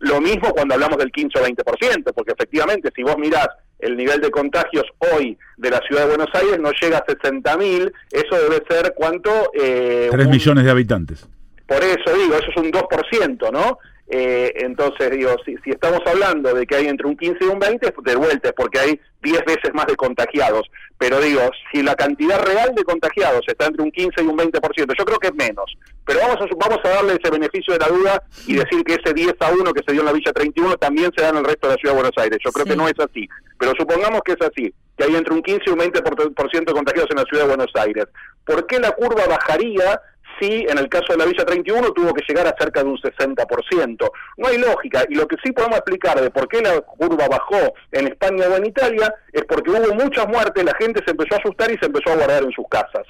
lo, 0.00 0.20
mismo 0.20 0.50
cuando 0.50 0.74
hablamos 0.74 0.98
del 0.98 1.10
15 1.10 1.38
o 1.38 1.44
20%, 1.44 2.12
porque 2.14 2.32
efectivamente 2.32 2.90
si 2.94 3.02
vos 3.02 3.16
mirás 3.18 3.48
el 3.78 3.96
nivel 3.96 4.20
de 4.20 4.30
contagios 4.30 4.84
hoy 5.12 5.36
de 5.56 5.70
la 5.70 5.80
ciudad 5.86 6.02
de 6.02 6.16
Buenos 6.16 6.34
Aires 6.34 6.58
no 6.58 6.70
llega 6.80 6.98
a 6.98 7.06
60.000, 7.06 7.92
eso 8.10 8.36
debe 8.36 8.62
ser 8.68 8.94
cuánto... 8.96 9.30
Eh, 9.54 10.08
3 10.10 10.28
millones 10.28 10.64
de 10.64 10.70
habitantes. 10.70 11.28
Por 11.66 11.82
eso 11.82 12.16
digo, 12.16 12.34
eso 12.34 12.50
es 12.50 12.56
un 12.56 12.70
2%, 12.70 13.52
¿no? 13.52 13.78
Eh, 14.06 14.52
entonces, 14.56 15.10
digo, 15.10 15.34
si, 15.46 15.56
si, 15.64 15.70
estamos 15.70 16.00
hablando 16.04 16.52
de 16.52 16.66
que 16.66 16.76
hay 16.76 16.86
entre 16.88 17.06
un 17.06 17.16
15 17.16 17.38
y 17.40 17.48
un 17.48 17.58
20, 17.58 17.94
de 18.02 18.16
vuelta 18.16 18.48
es 18.48 18.54
porque 18.54 18.78
hay 18.78 19.00
10 19.22 19.44
veces 19.46 19.72
más 19.72 19.86
de 19.86 19.96
contagiados. 19.96 20.68
Pero 20.98 21.20
digo, 21.20 21.40
si 21.72 21.82
la 21.82 21.94
cantidad 21.94 22.40
real 22.44 22.74
de 22.74 22.84
contagiados 22.84 23.40
está 23.46 23.66
entre 23.66 23.82
un 23.82 23.90
15 23.90 24.22
y 24.22 24.26
un 24.26 24.36
20%, 24.36 24.94
yo 24.98 25.04
creo 25.04 25.18
que 25.18 25.28
es 25.28 25.34
menos. 25.34 25.64
Pero 26.04 26.20
vamos 26.20 26.36
a, 26.36 26.46
vamos 26.56 26.78
a 26.84 26.88
darle 26.88 27.18
ese 27.20 27.30
beneficio 27.30 27.72
de 27.72 27.80
la 27.80 27.88
duda 27.88 28.22
y 28.46 28.54
decir 28.54 28.84
que 28.84 28.94
ese 28.94 29.14
10 29.14 29.34
a 29.40 29.50
1 29.52 29.72
que 29.72 29.82
se 29.86 29.92
dio 29.92 30.02
en 30.02 30.06
la 30.06 30.12
Villa 30.12 30.32
31 30.32 30.76
también 30.76 31.10
se 31.16 31.22
da 31.22 31.30
en 31.30 31.38
el 31.38 31.44
resto 31.44 31.68
de 31.68 31.74
la 31.74 31.78
Ciudad 31.78 31.94
de 31.94 32.00
Buenos 32.02 32.18
Aires. 32.18 32.38
Yo 32.44 32.52
creo 32.52 32.66
que 32.66 32.76
no 32.76 32.86
es 32.86 32.94
así. 32.98 33.26
Pero 33.58 33.72
supongamos 33.78 34.20
que 34.22 34.32
es 34.32 34.42
así, 34.42 34.74
que 34.98 35.04
hay 35.04 35.16
entre 35.16 35.32
un 35.32 35.42
15 35.42 35.62
y 35.66 35.70
un 35.70 35.78
20% 35.78 36.64
de 36.64 36.72
contagiados 36.72 37.10
en 37.10 37.16
la 37.16 37.24
Ciudad 37.24 37.44
de 37.44 37.48
Buenos 37.48 37.72
Aires. 37.74 38.04
¿Por 38.44 38.66
qué 38.66 38.78
la 38.78 38.90
curva 38.90 39.26
bajaría 39.26 40.00
sí, 40.40 40.66
en 40.68 40.78
el 40.78 40.88
caso 40.88 41.06
de 41.10 41.18
la 41.18 41.26
Villa 41.26 41.44
31 41.44 41.92
tuvo 41.92 42.12
que 42.14 42.24
llegar 42.26 42.46
a 42.46 42.54
cerca 42.58 42.82
de 42.82 42.90
un 42.90 42.98
60%. 42.98 44.10
No 44.36 44.48
hay 44.48 44.58
lógica, 44.58 45.04
y 45.08 45.14
lo 45.14 45.26
que 45.26 45.36
sí 45.42 45.52
podemos 45.52 45.78
explicar 45.78 46.20
de 46.20 46.30
por 46.30 46.48
qué 46.48 46.60
la 46.60 46.80
curva 46.80 47.28
bajó 47.28 47.74
en 47.92 48.08
España 48.08 48.46
o 48.48 48.56
en 48.56 48.66
Italia 48.66 49.14
es 49.32 49.44
porque 49.44 49.70
hubo 49.70 49.94
muchas 49.94 50.26
muertes, 50.28 50.64
la 50.64 50.74
gente 50.78 51.02
se 51.04 51.10
empezó 51.12 51.34
a 51.34 51.38
asustar 51.38 51.70
y 51.70 51.78
se 51.78 51.86
empezó 51.86 52.12
a 52.12 52.16
guardar 52.16 52.42
en 52.42 52.52
sus 52.52 52.66
casas. 52.68 53.06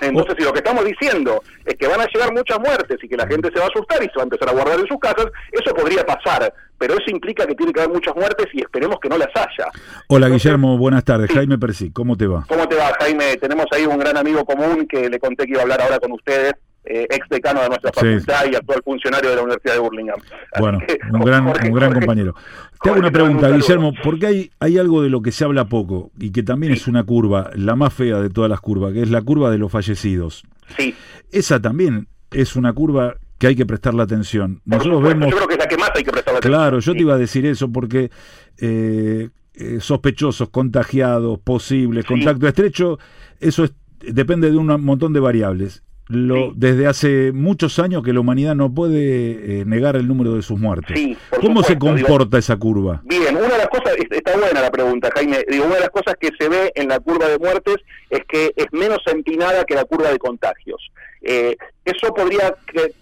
Entonces, 0.00 0.34
si 0.38 0.44
lo 0.44 0.52
que 0.52 0.58
estamos 0.58 0.84
diciendo 0.84 1.42
es 1.64 1.74
que 1.76 1.86
van 1.86 2.00
a 2.00 2.06
llegar 2.06 2.32
muchas 2.32 2.58
muertes 2.58 2.98
y 3.02 3.08
que 3.08 3.16
la 3.16 3.26
gente 3.26 3.50
se 3.52 3.58
va 3.58 3.66
a 3.66 3.68
asustar 3.68 4.02
y 4.02 4.06
se 4.06 4.16
va 4.16 4.22
a 4.22 4.24
empezar 4.24 4.48
a 4.48 4.52
guardar 4.52 4.80
en 4.80 4.86
sus 4.86 4.98
casas, 4.98 5.26
eso 5.52 5.74
podría 5.74 6.04
pasar, 6.04 6.52
pero 6.78 6.94
eso 6.94 7.04
implica 7.08 7.46
que 7.46 7.54
tiene 7.54 7.72
que 7.72 7.80
haber 7.80 7.94
muchas 7.94 8.14
muertes 8.16 8.46
y 8.52 8.62
esperemos 8.62 8.98
que 9.00 9.08
no 9.08 9.18
las 9.18 9.28
haya. 9.34 9.70
Hola 10.08 10.28
Guillermo, 10.28 10.76
buenas 10.78 11.04
tardes. 11.04 11.30
Jaime 11.30 11.58
Percy, 11.58 11.92
¿cómo 11.92 12.16
te 12.16 12.26
va? 12.26 12.44
¿Cómo 12.48 12.68
te 12.68 12.76
va, 12.76 12.92
Jaime? 13.00 13.36
Tenemos 13.36 13.66
ahí 13.70 13.86
un 13.86 13.98
gran 13.98 14.16
amigo 14.16 14.44
común 14.44 14.86
que 14.88 15.08
le 15.08 15.18
conté 15.20 15.44
que 15.44 15.52
iba 15.52 15.60
a 15.60 15.62
hablar 15.62 15.82
ahora 15.82 15.98
con 15.98 16.12
ustedes, 16.12 16.54
eh, 16.84 17.06
ex 17.10 17.28
decano 17.28 17.62
de 17.62 17.68
nuestra 17.68 17.92
facultad 17.92 18.44
y 18.50 18.56
actual 18.56 18.82
funcionario 18.84 19.30
de 19.30 19.36
la 19.36 19.42
Universidad 19.42 19.74
de 19.74 19.80
Burlingame. 19.80 20.22
bueno, 20.58 20.78
un 21.12 21.20
gran, 21.20 21.46
un 21.46 21.72
gran 21.72 21.92
compañero. 21.92 22.34
Te 22.82 22.90
hago 22.90 22.98
una 22.98 23.12
pregunta, 23.12 23.48
Guillermo, 23.50 23.92
porque 24.02 24.26
hay, 24.26 24.50
hay 24.58 24.78
algo 24.78 25.02
de 25.02 25.08
lo 25.08 25.22
que 25.22 25.30
se 25.30 25.44
habla 25.44 25.66
poco 25.66 26.10
y 26.18 26.32
que 26.32 26.42
también 26.42 26.72
es 26.72 26.88
una 26.88 27.04
curva, 27.04 27.50
la 27.54 27.76
más 27.76 27.94
fea 27.94 28.20
de 28.20 28.30
todas 28.30 28.50
las 28.50 28.60
curvas, 28.60 28.92
que 28.92 29.02
es 29.02 29.10
la 29.10 29.22
curva 29.22 29.50
de 29.50 29.58
los 29.58 29.70
fallecidos. 29.70 30.44
Sí. 30.76 30.94
Esa 31.30 31.60
también 31.60 32.08
es 32.32 32.56
una 32.56 32.72
curva 32.72 33.14
que 33.38 33.46
hay 33.46 33.56
que 33.56 33.66
prestarle 33.66 34.02
atención. 34.02 34.60
Nosotros 34.64 35.02
vemos... 35.02 35.30
Yo 35.30 35.36
creo 35.36 35.48
que 35.48 35.54
es 35.54 35.60
la 35.60 35.68
que 35.68 35.76
más 35.76 35.90
hay 35.94 36.02
que 36.02 36.10
prestarle 36.10 36.38
atención. 36.38 36.60
Claro, 36.60 36.80
yo 36.80 36.92
te 36.92 37.00
iba 37.00 37.14
a 37.14 37.18
decir 37.18 37.46
eso 37.46 37.70
porque 37.70 38.10
eh, 38.58 39.28
eh, 39.54 39.78
sospechosos, 39.80 40.48
contagiados, 40.48 41.38
posibles, 41.38 42.04
contacto 42.04 42.48
estrecho, 42.48 42.98
eso 43.38 43.64
es, 43.64 43.72
depende 44.00 44.50
de 44.50 44.56
un 44.56 44.66
montón 44.84 45.12
de 45.12 45.20
variables 45.20 45.84
lo, 46.08 46.52
desde 46.54 46.86
hace 46.86 47.32
muchos 47.32 47.78
años 47.78 48.02
que 48.02 48.12
la 48.12 48.20
humanidad 48.20 48.54
no 48.54 48.72
puede 48.72 49.60
eh, 49.60 49.64
negar 49.64 49.96
el 49.96 50.06
número 50.08 50.34
de 50.34 50.42
sus 50.42 50.58
muertes. 50.58 50.98
¿Cómo 51.40 51.62
se 51.62 51.78
comporta 51.78 52.38
esa 52.38 52.56
curva? 52.56 53.00
Bien, 53.04 53.36
una 53.36 53.48
de 53.48 53.58
las 53.58 53.68
cosas, 53.68 53.94
está 54.10 54.36
buena 54.36 54.60
la 54.60 54.70
pregunta, 54.70 55.10
Jaime, 55.14 55.44
digo, 55.48 55.64
una 55.64 55.76
de 55.76 55.80
las 55.80 55.90
cosas 55.90 56.14
que 56.20 56.30
se 56.38 56.48
ve 56.48 56.72
en 56.74 56.88
la 56.88 57.00
curva 57.00 57.28
de 57.28 57.38
muertes 57.38 57.76
es 58.10 58.20
que 58.28 58.52
es 58.56 58.66
menos 58.72 58.98
empinada 59.06 59.64
que 59.64 59.74
la 59.74 59.84
curva 59.84 60.10
de 60.10 60.18
contagios. 60.18 60.90
Eh, 61.22 61.56
eso 61.84 62.12
podría 62.12 62.54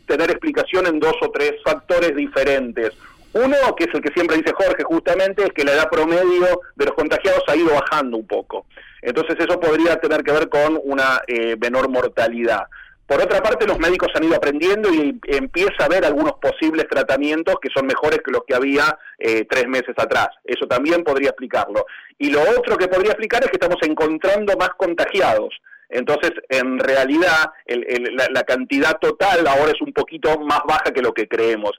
tener 0.07 0.31
explicación 0.31 0.87
en 0.87 1.01
dos 1.01 1.15
o 1.23 1.31
tres 1.31 1.55
factores 1.65 2.15
diferentes. 2.15 2.93
Uno, 3.33 3.57
que 3.77 3.85
es 3.85 3.95
el 3.95 4.03
que 4.03 4.13
siempre 4.13 4.37
dice 4.37 4.53
Jorge 4.53 4.83
justamente, 4.83 5.45
es 5.45 5.53
que 5.53 5.65
la 5.65 5.73
edad 5.73 5.89
promedio 5.89 6.61
de 6.75 6.85
los 6.85 6.95
contagiados 6.95 7.43
ha 7.47 7.57
ido 7.57 7.73
bajando 7.73 8.17
un 8.17 8.27
poco. 8.27 8.67
Entonces 9.03 9.37
eso 9.39 9.59
podría 9.61 9.97
tener 9.97 10.23
que 10.23 10.33
ver 10.33 10.49
con 10.49 10.79
una 10.83 11.21
eh, 11.27 11.57
menor 11.61 11.89
mortalidad. 11.89 12.65
Por 13.11 13.21
otra 13.21 13.43
parte, 13.43 13.67
los 13.67 13.81
médicos 13.81 14.09
han 14.15 14.23
ido 14.23 14.37
aprendiendo 14.37 14.89
y 14.95 15.19
empieza 15.27 15.75
a 15.81 15.87
haber 15.87 16.05
algunos 16.05 16.35
posibles 16.35 16.87
tratamientos 16.89 17.57
que 17.61 17.69
son 17.75 17.85
mejores 17.85 18.21
que 18.25 18.31
los 18.31 18.43
que 18.47 18.55
había 18.55 18.97
eh, 19.19 19.45
tres 19.51 19.67
meses 19.67 19.97
atrás. 19.97 20.29
Eso 20.45 20.69
también 20.69 21.03
podría 21.03 21.31
explicarlo. 21.31 21.87
Y 22.19 22.31
lo 22.31 22.41
otro 22.41 22.77
que 22.77 22.87
podría 22.87 23.11
explicar 23.11 23.43
es 23.43 23.51
que 23.51 23.57
estamos 23.57 23.79
encontrando 23.83 24.57
más 24.57 24.69
contagiados. 24.77 25.53
Entonces, 25.89 26.31
en 26.49 26.79
realidad, 26.79 27.51
la, 27.67 28.45
cantidad 28.45 28.97
total 29.01 29.45
ahora 29.49 29.73
es 29.73 29.81
un 29.81 29.93
poquito 29.93 30.39
más 30.39 30.61
baja 30.65 30.93
que 30.95 31.03
lo 31.03 31.13
que 31.13 31.27
creemos. 31.27 31.73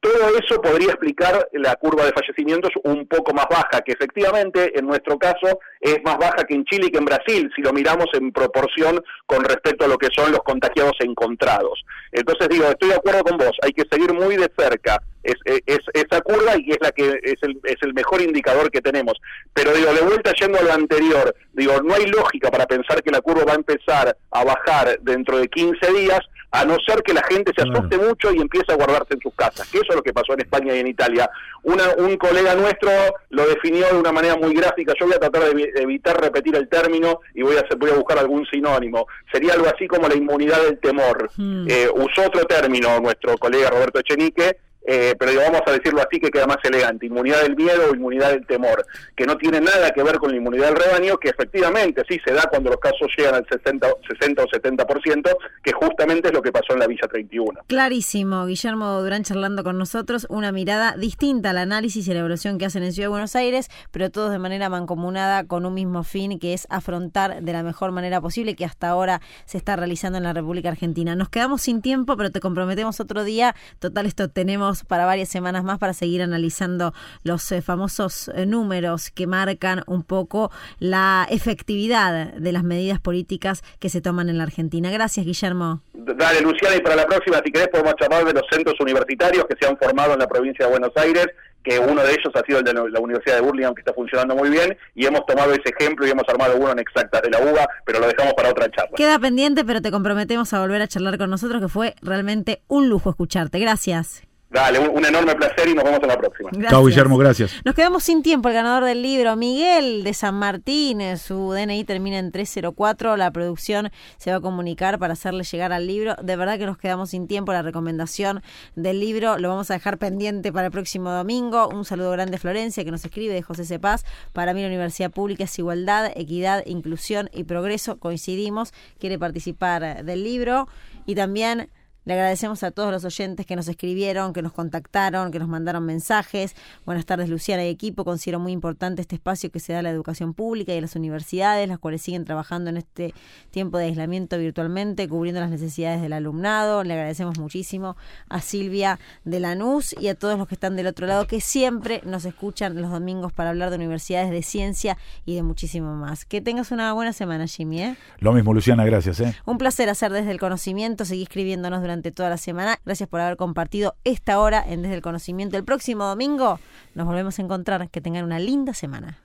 Todo 0.00 0.38
eso 0.38 0.60
podría 0.60 0.88
explicar 0.88 1.48
la 1.52 1.74
curva 1.76 2.04
de 2.04 2.12
fallecimientos 2.12 2.70
un 2.84 3.06
poco 3.06 3.34
más 3.34 3.46
baja, 3.50 3.80
que 3.84 3.92
efectivamente 3.92 4.78
en 4.78 4.86
nuestro 4.86 5.18
caso 5.18 5.58
es 5.80 5.98
más 6.04 6.18
baja 6.18 6.44
que 6.44 6.54
en 6.54 6.64
Chile 6.64 6.86
y 6.86 6.90
que 6.90 6.98
en 6.98 7.04
Brasil, 7.04 7.50
si 7.54 7.62
lo 7.62 7.72
miramos 7.72 8.06
en 8.14 8.32
proporción 8.32 9.02
con 9.26 9.44
respecto 9.44 9.84
a 9.84 9.88
lo 9.88 9.98
que 9.98 10.08
son 10.14 10.30
los 10.30 10.40
contagiados 10.40 10.96
encontrados. 11.00 11.84
Entonces 12.12 12.48
digo, 12.48 12.64
estoy 12.66 12.90
de 12.90 12.96
acuerdo 12.96 13.24
con 13.24 13.38
vos, 13.38 13.56
hay 13.62 13.72
que 13.72 13.84
seguir 13.90 14.12
muy 14.12 14.36
de 14.36 14.50
cerca 14.56 15.00
es, 15.22 15.78
esa 15.94 16.20
curva 16.20 16.54
y 16.56 16.70
es 16.70 16.78
la 16.80 16.92
que 16.92 17.20
es 17.22 17.36
el, 17.42 17.60
es 17.64 17.76
el 17.82 17.94
mejor 17.94 18.20
indicador 18.20 18.70
que 18.70 18.80
tenemos. 18.80 19.14
Pero 19.52 19.72
digo, 19.72 19.92
de 19.92 20.02
vuelta 20.02 20.32
yendo 20.32 20.58
a 20.58 20.62
lo 20.62 20.72
anterior, 20.72 21.34
digo, 21.52 21.80
no 21.82 21.94
hay 21.94 22.06
lógica 22.06 22.50
para 22.50 22.66
pensar 22.66 23.02
que 23.02 23.10
la 23.10 23.20
curva 23.20 23.44
va 23.44 23.52
a 23.52 23.56
empezar 23.56 24.16
a 24.30 24.44
bajar 24.44 24.98
dentro 25.00 25.38
de 25.38 25.48
15 25.48 25.92
días 25.92 26.20
a 26.50 26.64
no 26.64 26.76
ser 26.86 27.02
que 27.02 27.12
la 27.12 27.22
gente 27.24 27.52
se 27.54 27.62
asuste 27.62 27.98
mucho 27.98 28.32
y 28.32 28.40
empiece 28.40 28.72
a 28.72 28.76
guardarse 28.76 29.14
en 29.14 29.20
sus 29.20 29.34
casas, 29.34 29.68
que 29.68 29.78
eso 29.78 29.88
es 29.90 29.96
lo 29.96 30.02
que 30.02 30.12
pasó 30.12 30.32
en 30.32 30.40
España 30.40 30.74
y 30.74 30.80
en 30.80 30.86
Italia. 30.86 31.30
Una, 31.62 31.84
un 31.98 32.16
colega 32.16 32.54
nuestro 32.54 32.90
lo 33.30 33.46
definió 33.46 33.86
de 33.88 33.98
una 33.98 34.12
manera 34.12 34.36
muy 34.36 34.54
gráfica, 34.54 34.94
yo 34.98 35.06
voy 35.06 35.14
a 35.14 35.20
tratar 35.20 35.54
de 35.54 35.72
evitar 35.76 36.20
repetir 36.20 36.56
el 36.56 36.68
término 36.68 37.20
y 37.34 37.42
voy 37.42 37.56
a, 37.56 37.64
voy 37.76 37.90
a 37.90 37.94
buscar 37.94 38.18
algún 38.18 38.46
sinónimo. 38.46 39.06
Sería 39.30 39.54
algo 39.54 39.66
así 39.66 39.86
como 39.86 40.08
la 40.08 40.14
inmunidad 40.14 40.62
del 40.62 40.78
temor. 40.78 41.30
Hmm. 41.36 41.66
Eh, 41.68 41.88
usó 41.94 42.26
otro 42.26 42.44
término 42.44 42.98
nuestro 43.00 43.36
colega 43.36 43.70
Roberto 43.70 44.00
Echenique, 44.00 44.56
eh, 44.90 45.14
pero 45.18 45.32
vamos 45.38 45.60
a 45.66 45.72
decirlo 45.72 46.00
así 46.00 46.18
que 46.18 46.30
queda 46.30 46.46
más 46.46 46.56
elegante, 46.64 47.04
inmunidad 47.04 47.42
del 47.42 47.56
miedo 47.56 47.90
o 47.90 47.94
inmunidad 47.94 48.30
del 48.30 48.46
temor, 48.46 48.86
que 49.14 49.26
no 49.26 49.36
tiene 49.36 49.60
nada 49.60 49.90
que 49.90 50.02
ver 50.02 50.16
con 50.16 50.30
la 50.30 50.38
inmunidad 50.38 50.68
del 50.68 50.76
rebaño, 50.76 51.18
que 51.18 51.28
efectivamente 51.28 52.02
sí 52.08 52.18
se 52.24 52.32
da 52.32 52.44
cuando 52.48 52.70
los 52.70 52.80
casos 52.80 53.06
llegan 53.14 53.34
al 53.34 53.46
60, 53.46 53.86
60 54.18 54.42
o 54.42 54.46
70%, 54.46 55.36
que 55.62 55.72
justamente 55.72 56.28
es 56.28 56.32
lo 56.32 56.40
que 56.40 56.50
pasó 56.50 56.72
en 56.72 56.78
la 56.78 56.86
Villa 56.86 57.06
31. 57.06 57.60
Clarísimo, 57.66 58.46
Guillermo 58.46 59.02
Durán 59.02 59.24
charlando 59.24 59.62
con 59.62 59.76
nosotros, 59.76 60.26
una 60.30 60.52
mirada 60.52 60.96
distinta 60.96 61.50
al 61.50 61.58
análisis 61.58 62.08
y 62.08 62.14
la 62.14 62.20
evaluación 62.20 62.56
que 62.56 62.64
hacen 62.64 62.82
en 62.82 62.94
Ciudad 62.94 63.08
de 63.08 63.10
Buenos 63.10 63.36
Aires, 63.36 63.68
pero 63.90 64.10
todos 64.10 64.30
de 64.30 64.38
manera 64.38 64.70
mancomunada 64.70 65.44
con 65.44 65.66
un 65.66 65.74
mismo 65.74 66.02
fin, 66.02 66.38
que 66.38 66.54
es 66.54 66.66
afrontar 66.70 67.42
de 67.42 67.52
la 67.52 67.62
mejor 67.62 67.92
manera 67.92 68.22
posible 68.22 68.56
que 68.56 68.64
hasta 68.64 68.88
ahora 68.88 69.20
se 69.44 69.58
está 69.58 69.76
realizando 69.76 70.16
en 70.16 70.24
la 70.24 70.32
República 70.32 70.70
Argentina. 70.70 71.14
Nos 71.14 71.28
quedamos 71.28 71.60
sin 71.60 71.82
tiempo, 71.82 72.16
pero 72.16 72.30
te 72.30 72.40
comprometemos 72.40 73.00
otro 73.00 73.22
día. 73.22 73.54
Total, 73.80 74.06
esto 74.06 74.30
tenemos 74.30 74.77
para 74.84 75.06
varias 75.06 75.28
semanas 75.28 75.64
más 75.64 75.78
para 75.78 75.92
seguir 75.92 76.22
analizando 76.22 76.92
los 77.22 77.50
eh, 77.52 77.62
famosos 77.62 78.28
eh, 78.34 78.46
números 78.46 79.10
que 79.10 79.26
marcan 79.26 79.82
un 79.86 80.02
poco 80.02 80.50
la 80.78 81.26
efectividad 81.30 82.34
de 82.34 82.52
las 82.52 82.64
medidas 82.64 83.00
políticas 83.00 83.62
que 83.78 83.88
se 83.88 84.00
toman 84.00 84.28
en 84.28 84.38
la 84.38 84.44
Argentina. 84.44 84.90
Gracias, 84.90 85.24
Guillermo. 85.24 85.80
Dale, 85.94 86.40
Luciana, 86.40 86.76
y 86.76 86.80
para 86.80 86.96
la 86.96 87.06
próxima, 87.06 87.40
si 87.44 87.52
querés, 87.52 87.68
podemos 87.68 87.94
charlar 87.96 88.24
de 88.24 88.32
los 88.32 88.42
centros 88.50 88.78
universitarios 88.80 89.44
que 89.46 89.56
se 89.60 89.68
han 89.68 89.76
formado 89.76 90.14
en 90.14 90.20
la 90.20 90.26
provincia 90.26 90.66
de 90.66 90.70
Buenos 90.70 90.92
Aires 90.96 91.26
que 91.62 91.78
uno 91.78 92.02
de 92.02 92.12
ellos 92.12 92.32
ha 92.34 92.44
sido 92.46 92.58
el 92.60 92.64
de 92.64 92.72
la 92.72 93.00
Universidad 93.00 93.36
de 93.36 93.42
Burlingame, 93.42 93.74
que 93.74 93.80
está 93.80 93.92
funcionando 93.92 94.34
muy 94.34 94.48
bien, 94.48 94.76
y 94.94 95.06
hemos 95.06 95.26
tomado 95.26 95.52
ese 95.52 95.74
ejemplo 95.78 96.06
y 96.06 96.10
hemos 96.10 96.24
armado 96.28 96.56
uno 96.56 96.72
en 96.72 96.78
exacta 96.78 97.20
de 97.20 97.30
la 97.30 97.40
UBA, 97.40 97.68
pero 97.84 98.00
lo 98.00 98.06
dejamos 98.06 98.34
para 98.34 98.50
otra 98.50 98.70
charla. 98.70 98.92
Queda 98.96 99.18
pendiente, 99.18 99.64
pero 99.64 99.82
te 99.82 99.90
comprometemos 99.90 100.52
a 100.52 100.60
volver 100.60 100.82
a 100.82 100.88
charlar 100.88 101.18
con 101.18 101.30
nosotros, 101.30 101.60
que 101.60 101.68
fue 101.68 101.94
realmente 102.00 102.62
un 102.68 102.88
lujo 102.88 103.10
escucharte. 103.10 103.58
Gracias. 103.58 104.27
Dale, 104.50 104.78
un, 104.78 105.04
enorme 105.04 105.34
placer 105.34 105.68
y 105.68 105.74
nos 105.74 105.84
vemos 105.84 106.00
en 106.02 106.08
la 106.08 106.16
próxima. 106.16 106.50
Chao, 106.70 106.82
Guillermo, 106.82 107.18
gracias. 107.18 107.52
Nos 107.66 107.74
quedamos 107.74 108.02
sin 108.02 108.22
tiempo. 108.22 108.48
El 108.48 108.54
ganador 108.54 108.84
del 108.84 109.02
libro, 109.02 109.36
Miguel 109.36 110.04
de 110.04 110.14
San 110.14 110.36
Martín, 110.36 111.02
su 111.18 111.52
DNI 111.52 111.84
termina 111.84 112.18
en 112.18 112.32
304. 112.32 113.18
La 113.18 113.30
producción 113.30 113.90
se 114.16 114.30
va 114.30 114.38
a 114.38 114.40
comunicar 114.40 114.98
para 114.98 115.12
hacerle 115.12 115.44
llegar 115.44 115.72
al 115.74 115.86
libro. 115.86 116.16
De 116.22 116.36
verdad 116.36 116.58
que 116.58 116.64
nos 116.64 116.78
quedamos 116.78 117.10
sin 117.10 117.26
tiempo. 117.26 117.52
La 117.52 117.60
recomendación 117.60 118.42
del 118.74 119.00
libro 119.00 119.36
lo 119.36 119.50
vamos 119.50 119.70
a 119.70 119.74
dejar 119.74 119.98
pendiente 119.98 120.50
para 120.50 120.66
el 120.68 120.72
próximo 120.72 121.10
domingo. 121.10 121.68
Un 121.68 121.84
saludo 121.84 122.10
grande 122.12 122.36
a 122.36 122.40
Florencia 122.40 122.82
que 122.84 122.90
nos 122.90 123.04
escribe 123.04 123.34
de 123.34 123.42
José 123.42 123.66
Cepaz. 123.66 124.04
Para 124.32 124.54
mí 124.54 124.62
la 124.62 124.68
Universidad 124.68 125.10
Pública 125.10 125.44
es 125.44 125.58
igualdad, 125.58 126.10
equidad, 126.14 126.64
inclusión 126.64 127.28
y 127.34 127.44
progreso. 127.44 127.98
Coincidimos. 127.98 128.72
Quiere 128.98 129.18
participar 129.18 130.06
del 130.06 130.24
libro. 130.24 130.68
Y 131.04 131.14
también 131.14 131.68
le 132.08 132.14
agradecemos 132.14 132.62
a 132.62 132.70
todos 132.70 132.90
los 132.90 133.04
oyentes 133.04 133.44
que 133.44 133.54
nos 133.54 133.68
escribieron, 133.68 134.32
que 134.32 134.40
nos 134.40 134.54
contactaron, 134.54 135.30
que 135.30 135.38
nos 135.38 135.46
mandaron 135.46 135.84
mensajes. 135.84 136.56
Buenas 136.86 137.04
tardes, 137.04 137.28
Luciana 137.28 137.66
y 137.66 137.68
equipo. 137.68 138.02
Considero 138.02 138.40
muy 138.40 138.52
importante 138.52 139.02
este 139.02 139.16
espacio 139.16 139.50
que 139.50 139.60
se 139.60 139.74
da 139.74 139.80
a 139.80 139.82
la 139.82 139.90
educación 139.90 140.32
pública 140.32 140.72
y 140.72 140.78
a 140.78 140.80
las 140.80 140.96
universidades, 140.96 141.68
las 141.68 141.78
cuales 141.78 142.00
siguen 142.00 142.24
trabajando 142.24 142.70
en 142.70 142.78
este 142.78 143.12
tiempo 143.50 143.76
de 143.76 143.84
aislamiento 143.84 144.38
virtualmente, 144.38 145.06
cubriendo 145.06 145.42
las 145.42 145.50
necesidades 145.50 146.00
del 146.00 146.14
alumnado. 146.14 146.82
Le 146.82 146.94
agradecemos 146.94 147.38
muchísimo 147.38 147.94
a 148.30 148.40
Silvia 148.40 148.98
de 149.26 149.40
Lanús 149.40 149.94
y 150.00 150.08
a 150.08 150.14
todos 150.14 150.38
los 150.38 150.48
que 150.48 150.54
están 150.54 150.76
del 150.76 150.86
otro 150.86 151.06
lado, 151.06 151.26
que 151.26 151.42
siempre 151.42 152.00
nos 152.06 152.24
escuchan 152.24 152.80
los 152.80 152.90
domingos 152.90 153.34
para 153.34 153.50
hablar 153.50 153.68
de 153.68 153.76
universidades 153.76 154.30
de 154.30 154.42
ciencia 154.42 154.96
y 155.26 155.34
de 155.34 155.42
muchísimo 155.42 155.94
más. 155.94 156.24
Que 156.24 156.40
tengas 156.40 156.70
una 156.70 156.90
buena 156.94 157.12
semana, 157.12 157.46
Jimmy. 157.46 157.82
¿eh? 157.82 157.96
Lo 158.20 158.32
mismo, 158.32 158.54
Luciana, 158.54 158.86
gracias. 158.86 159.20
¿eh? 159.20 159.36
Un 159.44 159.58
placer 159.58 159.90
hacer 159.90 160.10
desde 160.10 160.30
el 160.30 160.40
conocimiento, 160.40 161.04
seguir 161.04 161.24
escribiéndonos 161.24 161.82
toda 162.02 162.30
la 162.30 162.38
semana. 162.38 162.78
Gracias 162.84 163.08
por 163.08 163.20
haber 163.20 163.36
compartido 163.36 163.94
esta 164.04 164.38
hora 164.40 164.64
en 164.66 164.82
Desde 164.82 164.96
el 164.96 165.02
Conocimiento. 165.02 165.56
El 165.56 165.64
próximo 165.64 166.04
domingo 166.04 166.58
nos 166.94 167.06
volvemos 167.06 167.38
a 167.38 167.42
encontrar. 167.42 167.90
Que 167.90 168.00
tengan 168.00 168.24
una 168.24 168.38
linda 168.38 168.74
semana. 168.74 169.18